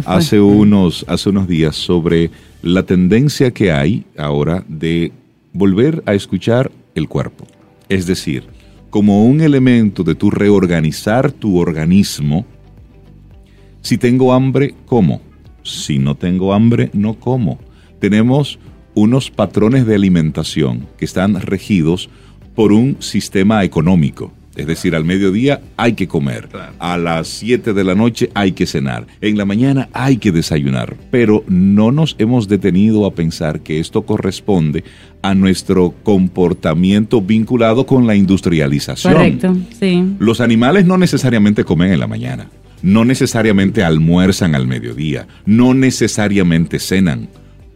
Hace, 0.05 0.41
unos, 0.41 1.07
hace 1.09 1.31
unos 1.31 1.49
días 1.49 1.75
sobre 1.75 2.31
la 2.61 2.83
tendencia 2.83 3.51
que 3.51 3.73
hay 3.73 4.05
ahora 4.19 4.63
de 4.69 5.11
volver 5.53 6.03
a 6.07 6.15
escuchar 6.15 6.71
el 6.95 7.09
cuerpo. 7.09 7.47
Es 7.89 8.07
decir, 8.07 8.45
como 8.91 9.25
un 9.25 9.41
elemento 9.41 10.03
de 10.05 10.15
tu 10.15 10.31
reorganizar 10.31 11.33
tu 11.33 11.59
organismo, 11.59 12.47
si 13.81 13.99
tengo 13.99 14.33
hambre, 14.33 14.75
como. 14.87 15.21
Si 15.63 15.99
no 15.99 16.15
tengo 16.15 16.53
hambre, 16.53 16.91
no 16.93 17.15
como. 17.15 17.59
Tenemos 18.01 18.59
unos 18.95 19.31
patrones 19.31 19.87
de 19.87 19.95
alimentación 19.95 20.87
que 20.97 21.05
están 21.05 21.41
regidos 21.41 22.11
por 22.55 22.73
un 22.73 22.97
sistema 23.01 23.63
económico. 23.65 24.33
Es 24.59 24.67
decir, 24.67 24.97
al 24.97 25.05
mediodía 25.05 25.61
hay 25.77 25.93
que 25.93 26.09
comer, 26.09 26.49
a 26.81 26.99
las 26.99 27.29
7 27.29 27.73
de 27.73 27.85
la 27.85 27.95
noche 27.95 28.29
hay 28.35 28.53
que 28.53 28.67
cenar, 28.67 29.07
en 29.21 29.39
la 29.39 29.45
mañana 29.45 29.89
hay 29.93 30.17
que 30.17 30.33
desayunar, 30.33 30.97
pero 31.13 31.45
no 31.47 31.93
nos 31.93 32.17
hemos 32.19 32.49
detenido 32.49 33.07
a 33.07 33.15
pensar 33.15 33.61
que 33.61 33.79
esto 33.79 34.03
corresponde 34.03 34.83
a 35.23 35.37
nuestro 35.37 35.95
comportamiento 36.03 37.23
vinculado 37.23 37.87
con 37.87 38.09
la 38.09 38.17
industrialización. 38.17 39.13
Correcto, 39.13 39.57
sí. 39.79 40.05
Los 40.19 40.41
animales 40.41 40.85
no 40.87 40.99
necesariamente 40.99 41.63
comen 41.63 41.93
en 41.93 42.01
la 42.01 42.09
mañana, 42.09 42.51
no 42.83 43.05
necesariamente 43.05 43.85
almuerzan 43.85 44.57
al 44.57 44.67
mediodía, 44.67 45.29
no 45.47 45.73
necesariamente 45.73 46.81
cenan 46.81 47.29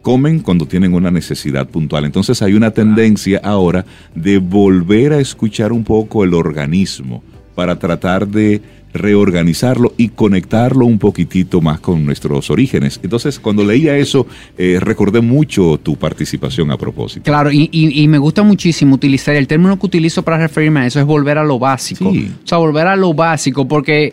comen 0.03 0.41
cuando 0.41 0.67
tienen 0.67 0.93
una 0.95 1.11
necesidad 1.11 1.69
puntual. 1.69 2.05
Entonces 2.05 2.43
hay 2.43 2.55
una 2.55 2.73
tendencia 2.73 3.41
ahora 3.43 3.87
de 4.15 4.39
volver 4.39 5.13
a 5.13 5.21
escuchar 5.21 5.73
un 5.73 5.85
poco 5.85 6.25
el 6.25 6.35
organismo 6.35 7.23
para 7.55 7.79
tratar 7.79 8.29
de 8.29 8.61
reorganizarlo 8.93 9.95
y 9.97 10.11
conectarlo 10.11 10.85
un 10.87 10.99
poquitito 10.99 11.61
más 11.61 11.81
con 11.81 12.05
nuestros 12.05 12.51
orígenes. 12.51 13.01
Entonces, 13.03 13.39
cuando 13.39 13.65
leía 13.65 13.97
eso, 13.97 14.27
eh, 14.59 14.79
recordé 14.81 15.21
mucho 15.21 15.81
tu 15.83 15.97
participación 15.97 16.71
a 16.71 16.77
propósito. 16.77 17.25
Claro, 17.25 17.51
y, 17.51 18.07
me 18.09 18.19
gusta 18.19 18.43
muchísimo 18.43 18.95
utilizar 18.95 19.35
el 19.35 19.47
término 19.47 19.79
que 19.79 19.87
utilizo 19.87 20.23
para 20.23 20.37
referirme 20.39 20.81
a 20.81 20.87
eso, 20.87 21.01
es 21.01 21.07
volver 21.07 21.39
a 21.39 21.45
lo 21.45 21.59
básico. 21.59 22.11
O 22.11 22.47
sea, 22.47 22.59
volver 22.59 22.87
a 22.87 22.97
lo 22.97 23.15
básico, 23.15 23.67
porque 23.67 24.13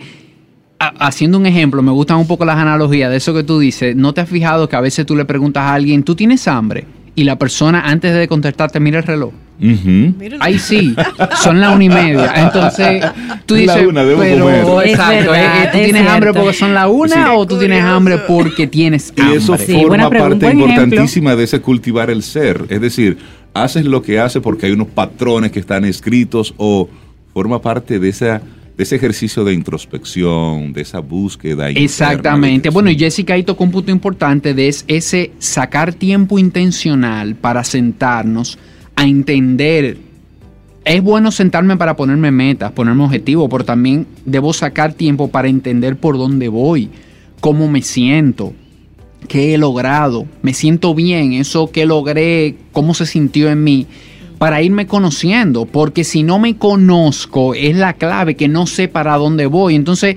haciendo 0.80 1.38
un 1.38 1.46
ejemplo, 1.46 1.82
me 1.82 1.92
gustan 1.92 2.18
un 2.18 2.28
poco 2.28 2.46
las 2.46 2.58
analogías 2.58 3.12
de 3.12 3.18
eso 3.18 3.34
que 3.34 3.44
tú 3.44 3.60
dices. 3.60 3.96
¿No 3.96 4.13
te 4.13 4.22
has 4.22 4.30
fijado 4.30 4.70
que 4.70 4.76
a 4.76 4.82
veces 4.82 5.06
tú 5.06 5.15
le 5.15 5.26
preguntas 5.26 5.63
a 5.63 5.74
alguien, 5.74 6.04
¿tú 6.04 6.15
tienes 6.15 6.48
hambre? 6.48 6.86
Y 7.15 7.26
la 7.26 7.38
persona 7.38 7.82
antes 7.82 8.13
de 8.13 8.28
contestarte 8.28 8.80
mira 8.80 9.00
el 9.00 9.04
reloj. 9.04 9.34
Ahí 10.39 10.58
sí, 10.58 10.96
son 11.42 11.60
las 11.60 11.76
una 11.76 11.84
y 11.84 11.89
media. 11.89 12.32
Entonces, 12.34 13.04
tú 13.46 13.56
dices, 13.56 13.88
pero 13.94 14.82
exacto, 14.82 15.36
eh, 15.36 15.44
eh, 15.44 15.70
¿tú 15.70 15.78
tienes 15.80 16.08
hambre 16.08 16.34
porque 16.34 16.54
son 16.54 16.74
la 16.74 16.88
una 16.88 17.34
o 17.34 17.46
tú 17.46 17.60
tienes 17.60 17.84
hambre 17.84 18.20
porque 18.20 18.68
tienes 18.68 19.12
hambre? 19.18 19.36
Y 19.36 19.38
eso 19.38 19.58
forma 19.58 20.10
parte 20.10 20.50
importantísima 20.50 21.36
de 21.36 21.44
ese 21.44 21.60
cultivar 21.60 22.10
el 22.10 22.24
ser. 22.24 22.65
Es 22.70 22.80
decir, 22.80 23.18
haces 23.54 23.84
lo 23.84 24.02
que 24.02 24.18
haces 24.18 24.42
porque 24.42 24.68
hay 24.68 24.72
unos 24.72 24.88
patrones 24.88 25.52
que 25.52 25.60
están 25.60 25.84
escritos 25.84 26.54
o 26.56 26.88
forma 27.34 27.62
parte 27.62 28.00
de 28.00 28.08
esa 28.08 28.42
de 28.80 28.84
ese 28.84 28.96
ejercicio 28.96 29.44
de 29.44 29.54
introspección, 29.54 30.72
de 30.72 30.84
esa 30.84 31.00
búsqueda. 31.00 31.70
Exactamente. 31.70 32.70
Bueno, 32.70 32.89
y 32.89 32.98
Jessica 32.98 33.34
ahí 33.34 33.44
tocó 33.44 33.65
un 33.65 33.72
punto 33.72 33.92
importante 33.92 34.54
de 34.54 34.74
ese 34.88 35.32
sacar 35.38 35.94
tiempo 35.94 36.39
intencional 36.39 37.36
para 37.36 37.65
sentarnos 37.65 38.58
a 38.96 39.06
entender. 39.06 39.98
Es 40.86 41.04
bueno 41.04 41.30
sentarme 41.30 41.76
para 41.76 41.98
ponerme 41.98 42.32
metas, 42.32 42.72
ponerme 42.72 43.04
objetivos, 43.04 43.50
pero 43.52 43.65
también 43.65 44.08
debo 44.24 44.54
sacar 44.54 44.94
tiempo 44.94 45.28
para 45.28 45.50
entender 45.50 45.98
por 45.98 46.18
dónde 46.18 46.48
voy, 46.48 46.89
cómo 47.42 47.68
me 47.68 47.82
siento, 47.82 48.54
qué 49.28 49.56
he 49.56 49.58
logrado, 49.58 50.26
me 50.42 50.54
siento 50.54 50.96
bien, 50.96 51.34
eso 51.34 51.70
que 51.70 51.86
logré, 51.86 52.56
cómo 52.72 52.94
se 52.94 53.06
sintió 53.06 53.50
en 53.50 53.62
mí 53.62 53.88
para 54.39 54.62
irme 54.62 54.88
conociendo, 54.88 55.65
porque 55.65 56.04
si 56.04 56.23
no 56.23 56.39
me 56.39 56.56
conozco 56.56 57.54
es 57.54 57.75
la 57.75 57.93
clave, 57.93 58.36
que 58.36 58.47
no 58.47 58.65
sé 58.65 58.88
para 58.88 59.17
dónde 59.17 59.45
voy. 59.45 59.75
Entonces, 59.75 60.15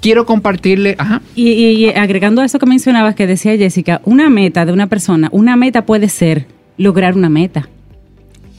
quiero 0.00 0.24
compartirle... 0.24 0.96
Ajá. 0.98 1.20
Y, 1.36 1.90
agregando 1.90 2.40
a 2.40 2.46
eso 2.46 2.58
que 2.58 2.64
mencionabas, 2.64 3.14
que 3.14 3.26
decía 3.26 3.56
Jessica, 3.56 4.00
una 4.04 4.30
meta 4.30 4.64
de 4.64 4.72
una 4.72 4.86
persona, 4.86 5.28
una 5.30 5.56
meta 5.56 5.84
puede 5.84 6.08
ser 6.08 6.46
lograr 6.78 7.14
una 7.14 7.28
meta. 7.28 7.68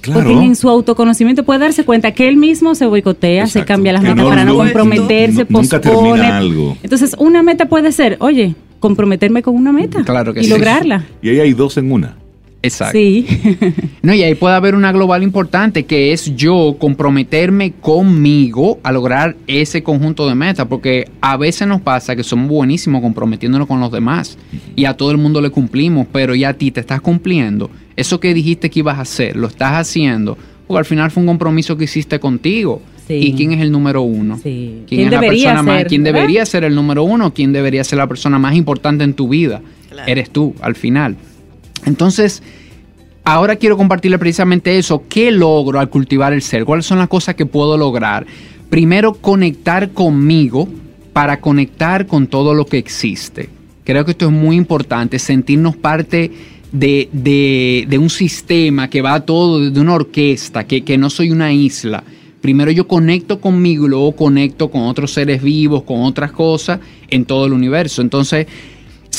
Claro. 0.02 0.22
Porque 0.22 0.46
en 0.46 0.56
su 0.56 0.70
autoconocimiento 0.70 1.44
puede 1.46 1.60
darse 1.60 1.84
cuenta 1.84 2.12
que 2.12 2.30
él 2.30 2.38
mismo 2.38 2.76
se 2.76 2.86
boicotea, 2.86 3.48
se 3.48 3.66
cambia 3.66 3.94
las 3.94 4.04
metas 4.04 4.24
para 4.24 4.46
no 4.46 4.56
comprometerse, 4.56 5.48
nunca 5.50 5.82
termina 5.82 6.38
algo. 6.38 6.78
Entonces, 6.84 7.16
una 7.18 7.42
meta 7.42 7.66
puede 7.66 7.92
ser, 7.92 8.18
oye, 8.20 8.56
comprometerme 8.80 9.42
con 9.42 9.56
una 9.56 9.72
meta 9.72 10.04
claro 10.04 10.34
que 10.34 10.42
y 10.42 10.48
lograrla. 10.48 11.06
Y 11.24 11.30
ahí 11.30 11.40
hay 11.40 11.54
dos 11.54 11.78
en 11.78 11.92
una 11.92 12.21
Exacto. 12.64 12.98
Sí. 12.98 13.26
no, 14.02 14.14
y 14.14 14.22
ahí 14.24 14.36
puede 14.36 14.56
haber 14.56 14.76
una 14.76 14.92
global 14.92 15.24
importante 15.24 15.86
que 15.86 16.14
es 16.14 16.36
yo 16.36 16.76
comprometerme 16.78 17.74
conmigo 17.74 18.80
a 18.84 18.92
lograr 18.92 19.36
ese 19.48 19.82
conjunto 19.82 20.28
de 20.28 20.36
metas, 20.36 20.68
porque 20.68 21.10
a 21.22 21.38
veces 21.38 21.68
nos 21.68 21.82
pasa 21.82 22.16
que 22.16 22.24
somos 22.24 22.48
buenísimos 22.48 23.02
comprometiéndonos 23.02 23.68
con 23.68 23.80
los 23.80 23.92
demás 23.92 24.38
y 24.76 24.86
a 24.86 24.96
todo 24.96 25.12
el 25.12 25.18
mundo 25.18 25.42
le 25.42 25.50
cumplimos, 25.50 26.08
pero 26.12 26.36
ya 26.36 26.50
a 26.50 26.54
ti 26.54 26.72
te 26.72 26.82
estás 26.82 27.02
cumpliendo. 27.02 27.70
Eso 27.96 28.20
que 28.20 28.34
dijiste 28.34 28.70
que 28.70 28.80
ibas 28.80 28.98
a 28.98 29.02
hacer, 29.02 29.36
lo 29.36 29.48
estás 29.48 29.74
haciendo, 29.74 30.38
porque 30.68 30.80
al 30.80 30.86
final 30.86 31.12
fue 31.12 31.22
un 31.22 31.28
compromiso 31.28 31.78
que 31.78 31.86
hiciste 31.86 32.20
contigo. 32.20 32.82
¿Y 33.10 33.34
quién 33.34 33.52
es 33.52 33.60
el 33.60 33.72
número 33.72 34.04
uno? 34.04 34.40
¿Quién, 34.42 34.86
es 34.90 35.12
la 35.12 35.20
persona 35.20 35.64
más? 35.64 35.84
¿Quién 35.84 36.04
debería 36.04 36.46
ser 36.46 36.64
el 36.64 36.74
número 36.74 37.04
uno? 37.04 37.34
¿Quién 37.34 37.52
debería 37.52 37.84
ser 37.84 37.98
la 37.98 38.08
persona 38.08 38.40
más 38.40 38.56
importante 38.56 39.04
en 39.04 39.14
tu 39.14 39.28
vida? 39.28 39.62
Eres 40.08 40.30
tú, 40.30 40.56
al 40.62 40.76
final. 40.76 41.18
Entonces, 41.86 42.42
ahora 43.24 43.56
quiero 43.56 43.78
compartirle 43.78 44.20
precisamente 44.20 44.78
eso. 44.78 45.04
¿Qué 45.08 45.32
logro 45.32 45.80
al 45.80 45.90
cultivar 45.90 46.34
el 46.34 46.42
ser? 46.42 46.66
¿Cuáles 46.66 46.86
son 46.86 47.00
las 47.00 47.08
cosas 47.08 47.36
que 47.36 47.46
puedo 47.46 47.78
lograr? 47.78 48.26
Primero, 48.70 49.14
conectar 49.14 49.92
conmigo 49.92 50.68
para 51.14 51.42
conectar 51.42 52.08
con 52.08 52.28
todo 52.28 52.54
lo 52.54 52.66
que 52.66 52.78
existe. 52.78 53.50
Creo 53.84 54.06
que 54.06 54.12
esto 54.12 54.26
es 54.26 54.32
muy 54.32 54.56
importante, 54.56 55.20
sentirnos 55.20 55.76
parte 55.76 56.32
de, 56.72 57.98
un 58.00 58.10
sistema 58.10 58.90
que 58.90 59.02
va 59.02 59.26
todo, 59.26 59.70
de 59.70 59.80
una 59.80 59.96
orquesta, 59.96 60.66
que, 60.66 60.84
que 60.84 60.98
no 60.98 61.10
soy 61.10 61.32
una 61.32 61.52
isla. 61.52 62.04
Primero 62.42 62.72
yo 62.72 62.88
conecto 62.88 63.40
conmigo 63.40 63.86
y 63.86 63.90
luego 63.90 64.14
conecto 64.14 64.72
con 64.72 64.84
otros 64.84 65.12
seres 65.12 65.44
vivos, 65.44 65.84
con 65.84 66.02
otras 66.02 66.32
cosas 66.32 66.80
en 67.10 67.26
todo 67.26 67.46
el 67.46 67.54
universo. 67.54 68.02
Entonces, 68.02 68.48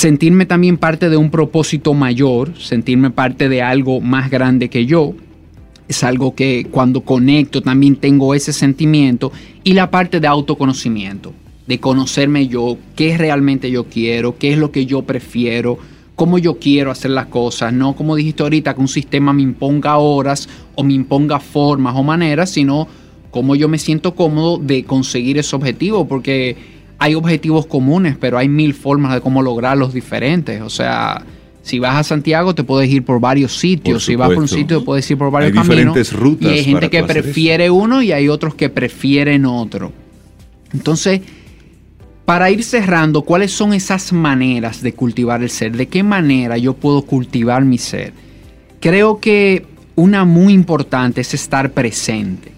sentirme 0.02 0.46
también 0.46 0.78
parte 0.78 1.08
de 1.10 1.16
un 1.16 1.30
propósito 1.30 1.94
mayor, 1.94 2.58
sentirme 2.58 3.10
parte 3.10 3.48
de 3.48 3.62
algo 3.62 4.00
más 4.00 4.32
grande 4.32 4.68
que 4.68 4.84
yo, 4.84 5.14
es 5.86 6.02
algo 6.02 6.34
que 6.34 6.66
cuando 6.68 7.02
conecto 7.02 7.62
también 7.62 7.94
tengo 7.94 8.34
ese 8.34 8.52
sentimiento 8.52 9.30
y 9.62 9.74
la 9.74 9.92
parte 9.92 10.18
de 10.18 10.26
autoconocimiento, 10.26 11.32
de 11.68 11.78
conocerme 11.78 12.48
yo, 12.48 12.78
qué 12.96 13.16
realmente 13.16 13.70
yo 13.70 13.84
quiero, 13.84 14.36
qué 14.38 14.50
es 14.50 14.58
lo 14.58 14.72
que 14.72 14.86
yo 14.86 15.02
prefiero, 15.02 15.78
cómo 16.16 16.36
yo 16.36 16.58
quiero 16.58 16.90
hacer 16.90 17.12
las 17.12 17.26
cosas, 17.26 17.72
no 17.72 17.94
como 17.94 18.16
dijiste 18.16 18.42
ahorita 18.42 18.74
que 18.74 18.80
un 18.80 18.88
sistema 18.88 19.32
me 19.32 19.42
imponga 19.42 19.98
horas 19.98 20.48
o 20.74 20.82
me 20.82 20.94
imponga 20.94 21.38
formas 21.38 21.94
o 21.94 22.02
maneras, 22.02 22.50
sino 22.50 22.88
cómo 23.30 23.54
yo 23.54 23.68
me 23.68 23.78
siento 23.78 24.16
cómodo 24.16 24.58
de 24.58 24.82
conseguir 24.82 25.38
ese 25.38 25.54
objetivo, 25.54 26.08
porque 26.08 26.81
hay 27.02 27.16
objetivos 27.16 27.66
comunes, 27.66 28.16
pero 28.16 28.38
hay 28.38 28.48
mil 28.48 28.74
formas 28.74 29.12
de 29.12 29.20
cómo 29.20 29.42
lograrlos 29.42 29.92
diferentes. 29.92 30.62
O 30.62 30.70
sea, 30.70 31.24
si 31.60 31.80
vas 31.80 31.96
a 31.96 32.04
Santiago 32.04 32.54
te 32.54 32.62
puedes 32.62 32.88
ir 32.88 33.04
por 33.04 33.18
varios 33.18 33.58
sitios, 33.58 34.04
si 34.04 34.14
vas 34.14 34.28
por 34.28 34.38
un 34.38 34.46
sitio 34.46 34.78
te 34.78 34.84
puedes 34.84 35.10
ir 35.10 35.18
por 35.18 35.32
varios 35.32 35.50
hay 35.50 35.62
diferentes 35.62 36.12
rutas. 36.12 36.48
Y 36.48 36.54
hay 36.54 36.64
gente 36.64 36.90
que 36.90 37.02
prefiere 37.02 37.70
uno 37.70 38.02
y 38.02 38.12
hay 38.12 38.28
otros 38.28 38.54
que 38.54 38.68
prefieren 38.68 39.46
otro. 39.46 39.90
Entonces, 40.72 41.22
para 42.24 42.52
ir 42.52 42.62
cerrando, 42.62 43.22
¿cuáles 43.22 43.50
son 43.50 43.72
esas 43.72 44.12
maneras 44.12 44.80
de 44.80 44.92
cultivar 44.92 45.42
el 45.42 45.50
ser? 45.50 45.76
¿De 45.76 45.88
qué 45.88 46.04
manera 46.04 46.56
yo 46.56 46.74
puedo 46.74 47.02
cultivar 47.02 47.64
mi 47.64 47.78
ser? 47.78 48.12
Creo 48.78 49.18
que 49.18 49.66
una 49.96 50.24
muy 50.24 50.52
importante 50.52 51.20
es 51.22 51.34
estar 51.34 51.72
presente. 51.72 52.52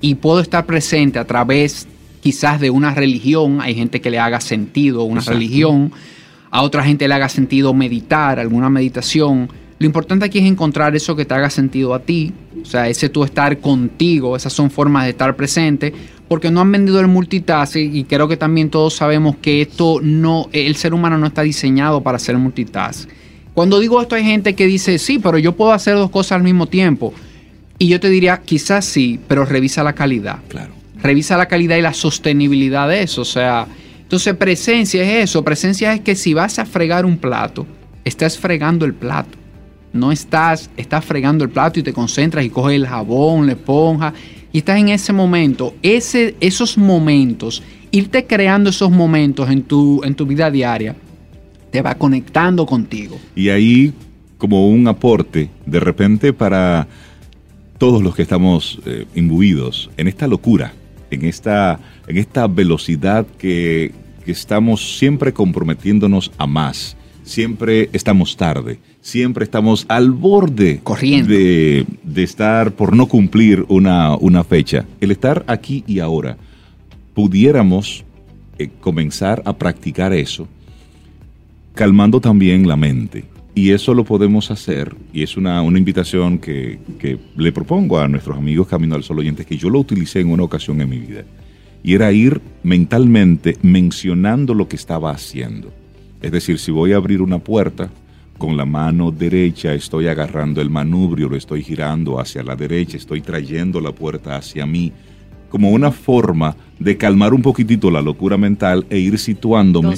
Y 0.00 0.16
puedo 0.16 0.40
estar 0.40 0.66
presente 0.66 1.20
a 1.20 1.24
través 1.24 1.86
quizás 2.28 2.60
de 2.60 2.68
una 2.68 2.92
religión, 2.92 3.62
hay 3.62 3.74
gente 3.74 4.02
que 4.02 4.10
le 4.10 4.18
haga 4.18 4.38
sentido 4.42 5.04
una 5.04 5.22
religión, 5.22 5.90
a 6.50 6.60
otra 6.60 6.84
gente 6.84 7.08
le 7.08 7.14
haga 7.14 7.30
sentido 7.30 7.72
meditar, 7.72 8.38
alguna 8.38 8.68
meditación. 8.68 9.48
Lo 9.78 9.86
importante 9.86 10.26
aquí 10.26 10.38
es 10.38 10.44
encontrar 10.44 10.94
eso 10.94 11.16
que 11.16 11.24
te 11.24 11.32
haga 11.32 11.48
sentido 11.48 11.94
a 11.94 12.00
ti, 12.00 12.34
o 12.60 12.66
sea, 12.66 12.86
ese 12.86 13.08
tú 13.08 13.24
estar 13.24 13.56
contigo, 13.60 14.36
esas 14.36 14.52
son 14.52 14.70
formas 14.70 15.04
de 15.04 15.12
estar 15.12 15.36
presente, 15.36 15.94
porque 16.28 16.50
no 16.50 16.60
han 16.60 16.70
vendido 16.70 17.00
el 17.00 17.06
multitasking 17.06 17.96
y 17.96 18.04
creo 18.04 18.28
que 18.28 18.36
también 18.36 18.68
todos 18.68 18.92
sabemos 18.92 19.36
que 19.38 19.62
esto 19.62 19.98
no, 20.02 20.50
el 20.52 20.76
ser 20.76 20.92
humano 20.92 21.16
no 21.16 21.28
está 21.28 21.40
diseñado 21.40 22.02
para 22.02 22.16
hacer 22.16 22.36
multitask. 22.36 23.08
Cuando 23.54 23.80
digo 23.80 24.02
esto 24.02 24.16
hay 24.16 24.24
gente 24.24 24.54
que 24.54 24.66
dice, 24.66 24.98
sí, 24.98 25.18
pero 25.18 25.38
yo 25.38 25.56
puedo 25.56 25.72
hacer 25.72 25.94
dos 25.94 26.10
cosas 26.10 26.32
al 26.32 26.42
mismo 26.42 26.66
tiempo. 26.66 27.14
Y 27.78 27.88
yo 27.88 27.98
te 28.00 28.10
diría, 28.10 28.42
quizás 28.44 28.84
sí, 28.84 29.18
pero 29.26 29.46
revisa 29.46 29.82
la 29.82 29.94
calidad. 29.94 30.40
Claro 30.48 30.77
revisa 31.02 31.36
la 31.36 31.46
calidad 31.46 31.76
y 31.76 31.82
la 31.82 31.94
sostenibilidad 31.94 32.88
de 32.88 33.02
eso. 33.02 33.22
O 33.22 33.26
sea, 33.26 33.66
entonces 34.02 34.34
presencia 34.34 35.02
es 35.02 35.30
eso. 35.30 35.44
Presencia 35.44 35.92
es 35.92 36.00
que 36.00 36.14
si 36.14 36.34
vas 36.34 36.58
a 36.58 36.64
fregar 36.64 37.04
un 37.04 37.18
plato, 37.18 37.66
estás 38.04 38.38
fregando 38.38 38.84
el 38.84 38.94
plato. 38.94 39.36
No 39.92 40.12
estás, 40.12 40.70
estás 40.76 41.04
fregando 41.04 41.44
el 41.44 41.50
plato 41.50 41.80
y 41.80 41.82
te 41.82 41.92
concentras 41.92 42.44
y 42.44 42.50
coges 42.50 42.76
el 42.76 42.86
jabón, 42.86 43.46
la 43.46 43.52
esponja 43.52 44.12
y 44.52 44.58
estás 44.58 44.78
en 44.78 44.88
ese 44.88 45.12
momento. 45.12 45.74
Ese, 45.82 46.36
esos 46.40 46.78
momentos, 46.78 47.62
irte 47.90 48.26
creando 48.26 48.70
esos 48.70 48.90
momentos 48.90 49.50
en 49.50 49.62
tu, 49.62 50.02
en 50.04 50.14
tu 50.14 50.26
vida 50.26 50.50
diaria, 50.50 50.94
te 51.70 51.82
va 51.82 51.94
conectando 51.94 52.66
contigo. 52.66 53.18
Y 53.34 53.50
ahí, 53.50 53.92
como 54.36 54.68
un 54.68 54.88
aporte, 54.88 55.50
de 55.66 55.80
repente 55.80 56.32
para 56.32 56.86
todos 57.78 58.02
los 58.02 58.14
que 58.14 58.22
estamos 58.22 58.80
eh, 58.86 59.06
imbuidos 59.14 59.90
en 59.96 60.08
esta 60.08 60.26
locura 60.26 60.72
en 61.10 61.24
esta, 61.24 61.78
en 62.06 62.16
esta 62.16 62.46
velocidad 62.46 63.26
que, 63.38 63.92
estamos 64.26 64.98
siempre 64.98 65.32
comprometiéndonos 65.32 66.30
a 66.36 66.46
más. 66.46 66.98
Siempre 67.24 67.88
estamos 67.94 68.36
tarde, 68.36 68.78
siempre 69.00 69.44
estamos 69.44 69.86
al 69.88 70.10
borde 70.10 70.80
Corriendo. 70.82 71.32
De, 71.32 71.86
estar 72.22 72.72
por 72.72 72.94
no 72.94 73.06
cumplir 73.06 73.64
una, 73.68 74.16
una, 74.16 74.44
fecha. 74.44 74.84
El 75.00 75.12
estar 75.12 75.46
aquí 75.46 75.82
y 75.86 76.00
ahora, 76.00 76.36
pudiéramos 77.14 78.04
eh, 78.58 78.68
comenzar 78.80 79.40
a 79.46 79.54
practicar 79.54 80.12
eso, 80.12 80.46
calmando 81.74 82.20
también 82.20 82.68
la 82.68 82.76
mente 82.76 83.24
y 83.58 83.72
eso 83.72 83.92
lo 83.92 84.04
podemos 84.04 84.52
hacer, 84.52 84.94
y 85.12 85.24
es 85.24 85.36
una, 85.36 85.64
invitación 85.64 86.38
que, 86.38 86.78
le 87.36 87.50
propongo 87.50 87.98
a 87.98 88.06
nuestros 88.06 88.38
amigos 88.38 88.68
Camino 88.68 88.94
al 88.94 89.02
Sol 89.02 89.18
oyentes, 89.18 89.46
que 89.46 89.56
yo 89.56 89.68
lo 89.68 89.80
utilicé 89.80 90.20
en 90.20 90.30
una 90.30 90.44
ocasión 90.44 90.80
en 90.80 90.88
mi 90.88 90.98
vida. 91.00 91.24
Y 91.82 91.94
era 91.94 92.12
ir 92.12 92.40
mentalmente 92.62 93.56
mencionando 93.62 94.54
lo 94.54 94.68
que 94.68 94.76
estaba 94.76 95.10
haciendo. 95.10 95.72
Es 96.22 96.30
decir, 96.30 96.60
si 96.60 96.70
voy 96.70 96.92
a 96.92 96.98
abrir 96.98 97.20
una 97.20 97.40
puerta, 97.40 97.90
con 98.38 98.56
la 98.56 98.64
mano 98.64 99.10
derecha 99.10 99.74
estoy 99.74 100.06
agarrando 100.06 100.60
el 100.60 100.70
manubrio, 100.70 101.28
lo 101.28 101.34
estoy 101.34 101.64
girando 101.64 102.20
hacia 102.20 102.44
la 102.44 102.54
derecha, 102.54 102.96
estoy 102.96 103.22
trayendo 103.22 103.80
la 103.80 103.90
puerta 103.90 104.36
hacia 104.36 104.66
mí, 104.66 104.92
como 105.48 105.70
una 105.70 105.90
forma 105.90 106.56
de 106.78 106.96
calmar 106.96 107.34
un 107.34 107.42
poquitito 107.42 107.90
la 107.90 108.00
locura 108.00 108.36
mental 108.36 108.86
e 108.90 108.98
ir 108.98 109.18
situándome 109.18 109.94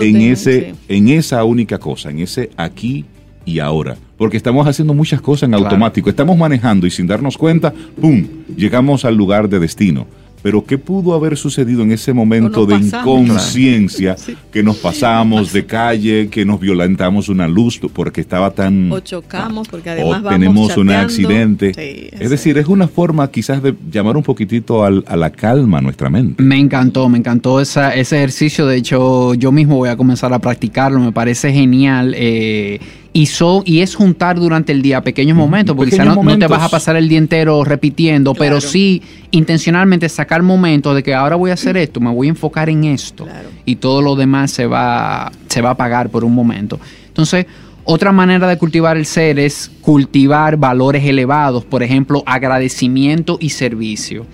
en, 0.00 0.16
ese, 0.20 0.74
en 0.88 1.08
esa 1.08 1.42
única 1.44 1.78
cosa, 1.78 2.10
en 2.10 2.20
ese 2.20 2.50
aquí 2.56 3.04
y 3.44 3.58
ahora. 3.58 3.96
Porque 4.16 4.36
estamos 4.36 4.66
haciendo 4.66 4.94
muchas 4.94 5.20
cosas 5.20 5.48
en 5.48 5.54
automático, 5.54 6.10
estamos 6.10 6.36
manejando 6.36 6.86
y 6.86 6.90
sin 6.90 7.06
darnos 7.06 7.38
cuenta, 7.38 7.72
¡pum!, 8.00 8.24
llegamos 8.56 9.04
al 9.04 9.16
lugar 9.16 9.48
de 9.48 9.58
destino. 9.58 10.06
Pero 10.42 10.64
¿qué 10.64 10.78
pudo 10.78 11.14
haber 11.14 11.36
sucedido 11.36 11.82
en 11.82 11.92
ese 11.92 12.12
momento 12.12 12.66
de 12.66 12.76
inconsciencia 12.76 14.16
que 14.50 14.62
nos 14.62 14.76
pasamos 14.76 15.52
de 15.52 15.66
calle, 15.66 16.28
que 16.28 16.44
nos 16.44 16.60
violentamos 16.60 17.28
una 17.28 17.46
luz 17.46 17.80
porque 17.92 18.20
estaba 18.20 18.50
tan... 18.50 18.90
O 18.90 19.00
chocamos 19.00 19.68
porque 19.68 19.90
además 19.90 20.22
o 20.24 20.28
tenemos 20.28 20.76
un 20.76 20.90
accidente. 20.90 21.72
es 22.18 22.30
decir, 22.30 22.58
es 22.58 22.66
una 22.66 22.88
forma 22.88 23.30
quizás 23.30 23.62
de 23.62 23.74
llamar 23.90 24.16
un 24.16 24.22
poquitito 24.22 24.84
a 24.84 24.90
la 24.90 25.30
calma 25.30 25.78
a 25.78 25.80
nuestra 25.80 26.08
mente. 26.08 26.42
Me 26.42 26.58
encantó, 26.58 27.08
me 27.08 27.18
encantó 27.18 27.60
ese 27.60 27.90
ejercicio. 28.00 28.66
De 28.66 28.76
hecho, 28.76 29.34
yo 29.34 29.52
mismo 29.52 29.76
voy 29.76 29.88
a 29.88 29.96
comenzar 29.96 30.32
a 30.32 30.38
practicarlo. 30.38 31.00
Me 31.00 31.12
parece 31.12 31.52
genial. 31.52 32.14
Eh, 32.16 32.80
y, 33.12 33.28
y 33.64 33.80
es 33.80 33.94
juntar 33.94 34.38
durante 34.38 34.72
el 34.72 34.82
día 34.82 35.02
pequeños 35.02 35.36
momentos, 35.36 35.76
porque 35.76 35.90
quizás 35.90 36.06
no, 36.06 36.38
te 36.38 36.46
vas 36.46 36.62
a 36.62 36.68
pasar 36.68 36.96
el 36.96 37.08
día 37.08 37.18
entero 37.18 37.64
repitiendo, 37.64 38.34
pero 38.34 38.60
sí 38.60 39.02
intencionalmente 39.30 40.08
sacar 40.08 40.42
momentos 40.42 40.94
de 40.94 41.02
que 41.02 41.14
ahora 41.14 41.36
voy 41.36 41.50
a 41.50 41.54
hacer 41.54 41.76
esto, 41.76 42.00
me 42.00 42.10
voy 42.10 42.28
a 42.28 42.30
enfocar 42.30 42.68
en 42.68 42.84
esto 42.84 43.26
y 43.64 43.76
todo 43.76 44.02
lo 44.02 44.16
demás 44.16 44.50
se 44.52 44.66
va, 44.66 45.32
se 45.48 45.60
va 45.60 45.70
a 45.70 45.72
apagar 45.72 46.10
por 46.10 46.24
un 46.24 46.34
momento. 46.34 46.78
Entonces, 47.08 47.46
otra 47.84 48.12
manera 48.12 48.46
de 48.46 48.56
cultivar 48.58 48.96
el 48.96 49.06
ser 49.06 49.38
es 49.38 49.70
cultivar 49.80 50.56
valores 50.56 51.04
elevados, 51.04 51.64
por 51.64 51.82
ejemplo, 51.82 52.22
agradecimiento 52.26 53.38
y 53.40 53.50
servicio. 53.50 54.26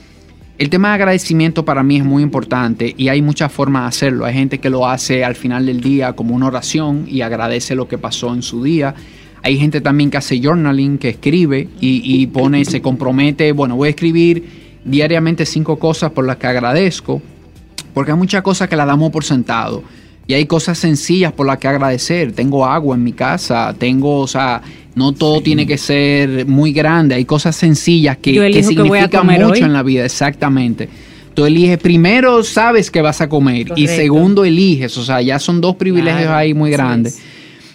El 0.58 0.70
tema 0.70 0.88
de 0.88 0.94
agradecimiento 0.94 1.66
para 1.66 1.82
mí 1.82 1.98
es 1.98 2.04
muy 2.04 2.22
importante 2.22 2.94
y 2.96 3.08
hay 3.08 3.20
muchas 3.20 3.52
formas 3.52 3.82
de 3.82 3.88
hacerlo. 3.88 4.24
Hay 4.24 4.32
gente 4.32 4.58
que 4.58 4.70
lo 4.70 4.88
hace 4.88 5.22
al 5.22 5.34
final 5.34 5.66
del 5.66 5.82
día 5.82 6.14
como 6.14 6.34
una 6.34 6.46
oración 6.46 7.04
y 7.06 7.20
agradece 7.20 7.74
lo 7.74 7.88
que 7.88 7.98
pasó 7.98 8.32
en 8.32 8.42
su 8.42 8.62
día. 8.62 8.94
Hay 9.42 9.58
gente 9.58 9.82
también 9.82 10.10
que 10.10 10.16
hace 10.16 10.40
journaling, 10.40 10.96
que 10.96 11.10
escribe 11.10 11.68
y, 11.78 12.26
pone, 12.28 12.64
se 12.64 12.80
compromete, 12.80 13.52
bueno, 13.52 13.76
voy 13.76 13.88
a 13.88 13.90
escribir 13.90 14.48
diariamente 14.82 15.44
cinco 15.44 15.78
cosas 15.78 16.12
por 16.12 16.24
las 16.24 16.38
que 16.38 16.46
agradezco, 16.46 17.20
porque 17.92 18.12
hay 18.12 18.16
muchas 18.16 18.40
cosas 18.40 18.66
que 18.66 18.76
las 18.76 18.86
damos 18.86 19.12
por 19.12 19.24
sentado. 19.24 19.82
Y 20.26 20.34
hay 20.34 20.46
cosas 20.46 20.78
sencillas 20.78 21.32
por 21.32 21.46
las 21.46 21.58
que 21.58 21.68
agradecer. 21.68 22.32
Tengo 22.32 22.66
agua 22.66 22.96
en 22.96 23.04
mi 23.04 23.12
casa, 23.12 23.74
tengo, 23.78 24.20
o 24.20 24.26
sea, 24.26 24.60
no 24.96 25.12
todo 25.12 25.40
tiene 25.40 25.66
que 25.66 25.78
ser 25.78 26.46
muy 26.46 26.72
grande. 26.72 27.14
Hay 27.14 27.24
cosas 27.24 27.54
sencillas 27.54 28.16
que, 28.16 28.32
que 28.50 28.62
significan 28.62 29.26
mucho 29.26 29.64
en 29.64 29.72
la 29.72 29.82
vida, 29.82 30.04
exactamente. 30.04 30.88
Tú 31.34 31.44
eliges, 31.44 31.78
primero 31.78 32.42
sabes 32.42 32.90
que 32.90 33.02
vas 33.02 33.20
a 33.20 33.28
comer 33.28 33.72
y 33.76 33.88
segundo 33.88 34.44
eliges, 34.44 34.96
o 34.96 35.04
sea, 35.04 35.20
ya 35.20 35.38
son 35.38 35.60
dos 35.60 35.76
privilegios 35.76 36.30
ahí 36.30 36.54
muy 36.54 36.70
grandes. 36.70 37.20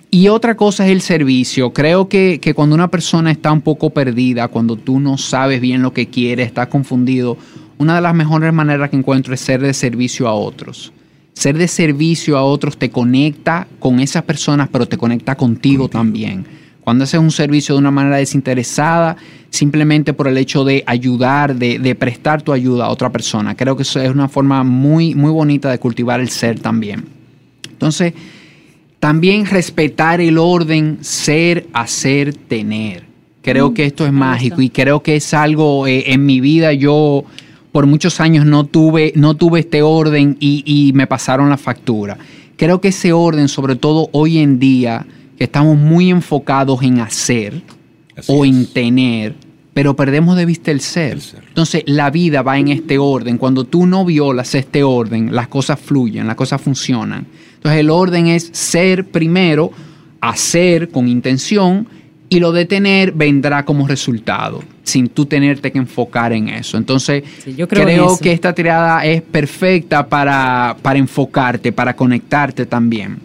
Y 0.09 0.27
otra 0.27 0.57
cosa 0.57 0.85
es 0.85 0.91
el 0.91 1.01
servicio. 1.01 1.71
Creo 1.71 2.09
que, 2.09 2.39
que, 2.41 2.53
cuando 2.53 2.75
una 2.75 2.89
persona 2.89 3.31
está 3.31 3.51
un 3.51 3.61
poco 3.61 3.91
perdida, 3.91 4.49
cuando 4.49 4.75
tú 4.75 4.99
no 4.99 5.17
sabes 5.17 5.61
bien 5.61 5.83
lo 5.83 5.93
que 5.93 6.07
quiere, 6.07 6.43
estás 6.43 6.67
confundido, 6.67 7.37
una 7.77 7.95
de 7.95 8.01
las 8.01 8.13
mejores 8.13 8.51
maneras 8.51 8.89
que 8.89 8.97
encuentro 8.97 9.33
es 9.33 9.39
ser 9.39 9.61
de 9.61 9.73
servicio 9.73 10.27
a 10.27 10.33
otros. 10.33 10.91
Ser 11.33 11.57
de 11.57 11.67
servicio 11.67 12.37
a 12.37 12.43
otros 12.43 12.77
te 12.77 12.89
conecta 12.89 13.67
con 13.79 13.99
esas 13.99 14.23
personas, 14.23 14.69
pero 14.71 14.85
te 14.85 14.97
conecta 14.97 15.35
contigo, 15.35 15.87
también. 15.87 16.45
Cuando 16.81 17.03
haces 17.03 17.19
un 17.19 17.31
servicio 17.31 17.75
de 17.75 17.79
una 17.79 17.91
manera 17.91 18.17
desinteresada, 18.17 19.15
simplemente 19.51 20.13
por 20.13 20.27
el 20.27 20.37
hecho 20.37 20.63
de 20.63 20.83
ayudar, 20.87 21.55
de, 21.55 21.95
prestar 21.95 22.41
tu 22.41 22.53
ayuda 22.53 22.85
a 22.85 22.89
otra 22.89 23.11
persona. 23.11 23.55
Creo 23.55 23.75
que 23.75 23.83
eso 23.83 23.99
es 24.01 24.09
una 24.09 24.27
forma 24.27 24.63
muy, 24.63 25.13
muy 25.13 25.29
bonita 25.29 25.69
de 25.69 25.77
cultivar 25.77 26.19
el 26.19 26.29
ser 26.29 26.59
también. 26.59 27.05
Entonces, 27.69 28.13
también 28.99 29.45
respetar 29.45 30.21
el 30.21 30.37
orden, 30.37 30.99
ser, 31.01 31.67
hacer, 31.73 32.33
tener. 32.33 33.03
Creo 33.41 33.71
mm, 33.71 33.73
que 33.73 33.85
esto 33.85 34.05
es 34.05 34.13
mágico 34.13 34.61
y 34.61 34.69
creo 34.69 35.01
que 35.01 35.15
es 35.15 35.33
algo 35.33 35.87
eh, 35.87 36.11
en 36.13 36.25
mi 36.25 36.39
vida 36.39 36.73
yo 36.73 37.25
por 37.71 37.85
muchos 37.85 38.19
años 38.19 38.45
no 38.45 38.65
tuve, 38.65 39.13
no 39.15 39.35
tuve 39.35 39.61
este 39.61 39.81
orden 39.81 40.37
y, 40.39 40.91
me 40.93 41.07
pasaron 41.07 41.49
la 41.49 41.57
factura. 41.57 42.17
Creo 42.57 42.81
que 42.81 42.89
ese 42.89 43.13
orden, 43.13 43.47
sobre 43.47 43.75
todo 43.75 44.09
hoy 44.11 44.39
en 44.39 44.59
día, 44.59 45.05
que 45.37 45.45
estamos 45.45 45.77
muy 45.77 46.09
enfocados 46.09 46.83
en 46.83 46.99
hacer 46.99 47.61
o 48.27 48.45
en 48.45 48.67
tener, 48.67 49.35
pero 49.73 49.95
perdemos 49.95 50.35
de 50.35 50.45
vista 50.45 50.69
el 50.69 50.81
ser. 50.81 51.19
Entonces, 51.47 51.83
la 51.87 52.11
vida 52.11 52.41
va 52.41 52.59
en 52.59 52.67
este 52.67 52.97
orden. 52.97 53.37
Cuando 53.37 53.63
tú 53.63 53.85
no 53.85 54.05
violas 54.05 54.53
este 54.53 54.83
orden, 54.83 55.33
las 55.33 55.47
cosas 55.47 55.79
fluyen, 55.79 56.27
las 56.27 56.35
cosas 56.35 56.61
funcionan. 56.61 57.25
Entonces, 57.55 57.79
el 57.79 57.89
orden 57.89 58.27
es 58.27 58.49
ser 58.51 59.07
primero, 59.07 59.71
hacer 60.19 60.89
con 60.89 61.07
intención 61.07 61.87
y 62.31 62.39
lo 62.39 62.53
de 62.53 62.63
tener 62.63 63.11
vendrá 63.11 63.65
como 63.65 63.85
resultado, 63.89 64.63
sin 64.83 65.09
tú 65.09 65.25
tenerte 65.25 65.69
que 65.69 65.77
enfocar 65.77 66.31
en 66.31 66.47
eso. 66.47 66.77
Entonces, 66.77 67.23
yo 67.57 67.67
creo, 67.67 68.17
que 68.19 68.31
esta 68.31 68.53
tirada 68.53 69.05
es 69.05 69.21
perfecta 69.21 70.07
para, 70.07 70.77
para 70.81 70.97
enfocarte, 70.97 71.73
para 71.73 71.93
conectarte 71.93 72.65
también. 72.65 73.19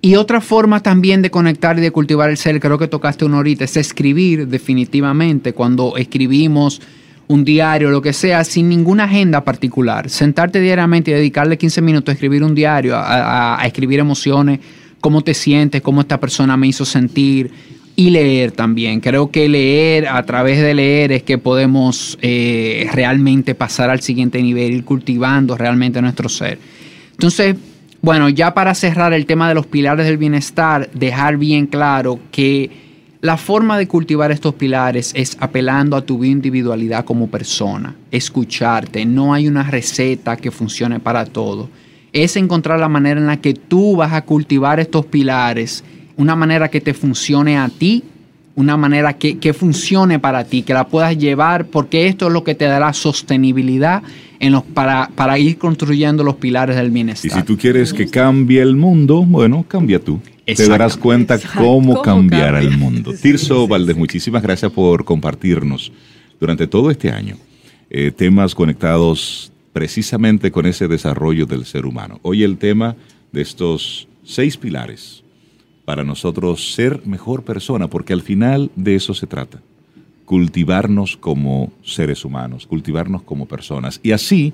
Y 0.00 0.14
otra 0.14 0.40
forma 0.40 0.80
también 0.80 1.20
de 1.20 1.30
conectar 1.30 1.76
y 1.76 1.82
de 1.82 1.90
cultivar 1.90 2.30
el 2.30 2.38
ser, 2.38 2.58
creo 2.58 2.78
que 2.78 2.88
tocaste 2.88 3.26
una 3.26 3.36
horita, 3.36 3.64
es 3.64 3.76
escribir 3.76 4.48
definitivamente. 4.48 5.52
Cuando 5.52 5.98
escribimos 5.98 6.80
un 7.28 7.44
diario, 7.44 7.90
lo 7.90 8.00
que 8.00 8.14
sea, 8.14 8.44
sin 8.44 8.70
ninguna 8.70 9.04
agenda 9.04 9.44
particular. 9.44 10.08
Sentarte 10.08 10.58
diariamente 10.58 11.10
y 11.10 11.14
dedicarle 11.14 11.58
15 11.58 11.82
minutos 11.82 12.08
a 12.08 12.14
escribir 12.14 12.44
un 12.44 12.54
diario, 12.54 12.94
a 12.96 13.60
escribir 13.66 13.98
emociones, 13.98 14.60
cómo 15.00 15.22
te 15.22 15.34
sientes, 15.34 15.82
cómo 15.82 16.00
esta 16.00 16.18
persona 16.18 16.56
me 16.56 16.66
hizo 16.66 16.86
sentir, 16.86 17.50
y 18.00 18.08
leer 18.08 18.52
también. 18.52 19.00
Creo 19.00 19.30
que 19.30 19.46
leer, 19.46 20.08
a 20.08 20.22
través 20.22 20.58
de 20.58 20.72
leer 20.72 21.12
es 21.12 21.22
que 21.22 21.36
podemos 21.36 22.16
eh, 22.22 22.88
realmente 22.94 23.54
pasar 23.54 23.90
al 23.90 24.00
siguiente 24.00 24.42
nivel, 24.42 24.72
ir 24.72 24.84
cultivando 24.86 25.54
realmente 25.54 26.00
nuestro 26.00 26.30
ser. 26.30 26.58
Entonces, 27.10 27.56
bueno, 28.00 28.30
ya 28.30 28.54
para 28.54 28.74
cerrar 28.74 29.12
el 29.12 29.26
tema 29.26 29.50
de 29.50 29.54
los 29.54 29.66
pilares 29.66 30.06
del 30.06 30.16
bienestar, 30.16 30.88
dejar 30.94 31.36
bien 31.36 31.66
claro 31.66 32.18
que 32.32 32.70
la 33.20 33.36
forma 33.36 33.76
de 33.76 33.86
cultivar 33.86 34.30
estos 34.30 34.54
pilares 34.54 35.12
es 35.14 35.36
apelando 35.38 35.94
a 35.94 36.00
tu 36.00 36.24
individualidad 36.24 37.04
como 37.04 37.28
persona, 37.28 37.96
escucharte, 38.10 39.04
no 39.04 39.34
hay 39.34 39.46
una 39.46 39.64
receta 39.64 40.38
que 40.38 40.50
funcione 40.50 41.00
para 41.00 41.26
todo. 41.26 41.68
Es 42.14 42.36
encontrar 42.36 42.80
la 42.80 42.88
manera 42.88 43.20
en 43.20 43.26
la 43.26 43.42
que 43.42 43.52
tú 43.52 43.96
vas 43.96 44.14
a 44.14 44.22
cultivar 44.22 44.80
estos 44.80 45.04
pilares 45.04 45.84
una 46.20 46.36
manera 46.36 46.68
que 46.68 46.82
te 46.82 46.92
funcione 46.92 47.56
a 47.56 47.70
ti, 47.70 48.04
una 48.54 48.76
manera 48.76 49.14
que, 49.14 49.54
funcione 49.54 50.18
para 50.18 50.44
ti, 50.44 50.62
que 50.62 50.74
la 50.74 50.86
puedas 50.86 51.16
llevar, 51.16 51.66
porque 51.68 52.08
esto 52.08 52.26
es 52.26 52.32
lo 52.32 52.44
que 52.44 52.54
te 52.54 52.66
dará 52.66 52.92
sostenibilidad 52.92 54.02
en 54.38 54.52
los, 54.52 54.62
para, 54.62 55.10
para 55.14 55.38
ir 55.38 55.56
construyendo 55.56 56.22
los 56.22 56.36
pilares 56.36 56.76
del 56.76 56.90
bienestar. 56.90 57.30
Y 57.30 57.34
si 57.34 57.42
tú 57.42 57.56
quieres 57.56 57.94
que 57.94 58.06
cambie 58.06 58.60
el 58.60 58.76
mundo, 58.76 59.24
bueno, 59.24 59.64
cambia 59.66 59.98
tú. 59.98 60.20
Te 60.44 60.68
darás 60.68 60.98
cuenta 60.98 61.38
cómo, 61.56 62.02
cambiar 62.02 62.56
el 62.56 62.76
mundo. 62.76 63.14
Tirso 63.22 63.66
Valdés, 63.66 63.96
muchísimas 63.96 64.42
gracias 64.42 64.70
por 64.72 65.06
compartirnos 65.06 65.90
durante 66.38 66.66
todo 66.66 66.90
este 66.90 67.10
año 67.10 67.36
eh, 67.88 68.10
temas 68.10 68.54
conectados 68.54 69.52
precisamente 69.72 70.50
con 70.50 70.66
ese 70.66 70.86
desarrollo 70.86 71.46
del 71.46 71.64
ser 71.64 71.86
humano. 71.86 72.18
Hoy 72.22 72.42
el 72.42 72.58
tema 72.58 72.96
de 73.32 73.40
estos 73.40 74.06
seis 74.22 74.56
pilares 74.56 75.22
para 75.90 76.04
nosotros 76.04 76.72
ser 76.72 77.04
mejor 77.04 77.42
persona, 77.42 77.88
porque 77.88 78.12
al 78.12 78.22
final 78.22 78.70
de 78.76 78.94
eso 78.94 79.12
se 79.12 79.26
trata. 79.26 79.60
Cultivarnos 80.24 81.16
como 81.16 81.72
seres 81.82 82.24
humanos, 82.24 82.64
cultivarnos 82.68 83.22
como 83.22 83.46
personas. 83.46 83.98
Y 84.00 84.12
así, 84.12 84.52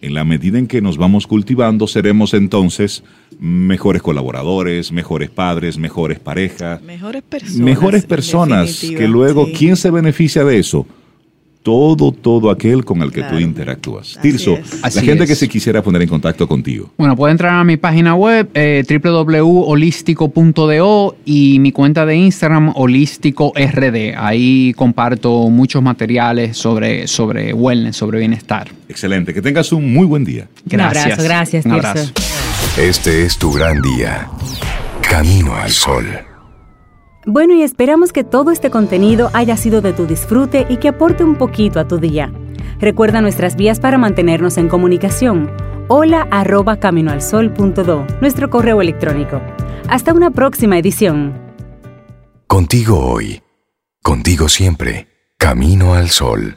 en 0.00 0.12
la 0.12 0.24
medida 0.24 0.58
en 0.58 0.66
que 0.66 0.80
nos 0.80 0.96
vamos 0.96 1.28
cultivando, 1.28 1.86
seremos 1.86 2.34
entonces 2.34 3.04
mejores 3.38 4.02
colaboradores, 4.02 4.90
mejores 4.90 5.30
padres, 5.30 5.78
mejores 5.78 6.18
parejas. 6.18 6.82
Mejores 6.82 7.22
personas. 7.22 7.60
Mejores 7.60 8.04
personas 8.04 8.80
que 8.80 9.06
luego, 9.06 9.50
¿quién 9.56 9.76
se 9.76 9.88
beneficia 9.92 10.42
de 10.42 10.58
eso? 10.58 10.84
Todo, 11.62 12.12
todo 12.12 12.50
aquel 12.50 12.84
con 12.84 13.00
el 13.02 13.12
que 13.12 13.22
tú 13.22 13.38
interactúas. 13.38 14.18
Tirso, 14.20 14.58
la 14.82 14.90
gente 14.90 15.26
que 15.26 15.34
se 15.34 15.48
quisiera 15.48 15.82
poner 15.82 16.02
en 16.02 16.08
contacto 16.08 16.46
contigo. 16.48 16.90
Bueno, 16.98 17.16
puede 17.16 17.32
entrar 17.32 17.54
a 17.54 17.64
mi 17.64 17.76
página 17.76 18.14
web 18.14 18.48
eh, 18.54 18.84
www.holístico.do 18.88 21.16
y 21.24 21.58
mi 21.58 21.72
cuenta 21.72 22.06
de 22.06 22.16
Instagram 22.16 22.72
holístico.rd. 22.74 24.14
Ahí 24.16 24.72
comparto 24.74 25.48
muchos 25.48 25.82
materiales 25.82 26.56
sobre, 26.56 27.06
sobre 27.06 27.54
wellness, 27.54 27.96
sobre 27.96 28.18
bienestar. 28.18 28.68
Excelente, 28.88 29.32
que 29.32 29.42
tengas 29.42 29.70
un 29.72 29.92
muy 29.92 30.06
buen 30.06 30.24
día. 30.24 30.48
Gracias. 30.64 31.22
gracias, 31.22 31.66
abrazo. 31.66 32.10
Este 32.76 33.24
es 33.24 33.38
tu 33.38 33.52
gran 33.52 33.80
día. 33.82 34.28
Camino 35.02 35.54
al 35.54 35.70
sol. 35.70 36.31
Bueno, 37.24 37.54
y 37.54 37.62
esperamos 37.62 38.12
que 38.12 38.24
todo 38.24 38.50
este 38.50 38.68
contenido 38.68 39.30
haya 39.32 39.56
sido 39.56 39.80
de 39.80 39.92
tu 39.92 40.06
disfrute 40.06 40.66
y 40.68 40.78
que 40.78 40.88
aporte 40.88 41.22
un 41.22 41.36
poquito 41.36 41.78
a 41.78 41.86
tu 41.86 41.98
día. 41.98 42.32
Recuerda 42.80 43.20
nuestras 43.20 43.54
vías 43.54 43.78
para 43.78 43.96
mantenernos 43.96 44.58
en 44.58 44.68
comunicación. 44.68 45.48
Hola 45.86 46.26
arroba 46.32 46.78
caminoalsol.do, 46.78 48.06
nuestro 48.20 48.50
correo 48.50 48.80
electrónico. 48.80 49.40
Hasta 49.88 50.12
una 50.12 50.32
próxima 50.32 50.76
edición. 50.78 51.32
Contigo 52.48 52.98
hoy. 52.98 53.40
Contigo 54.02 54.48
siempre. 54.48 55.06
Camino 55.38 55.94
al 55.94 56.10
sol. 56.10 56.50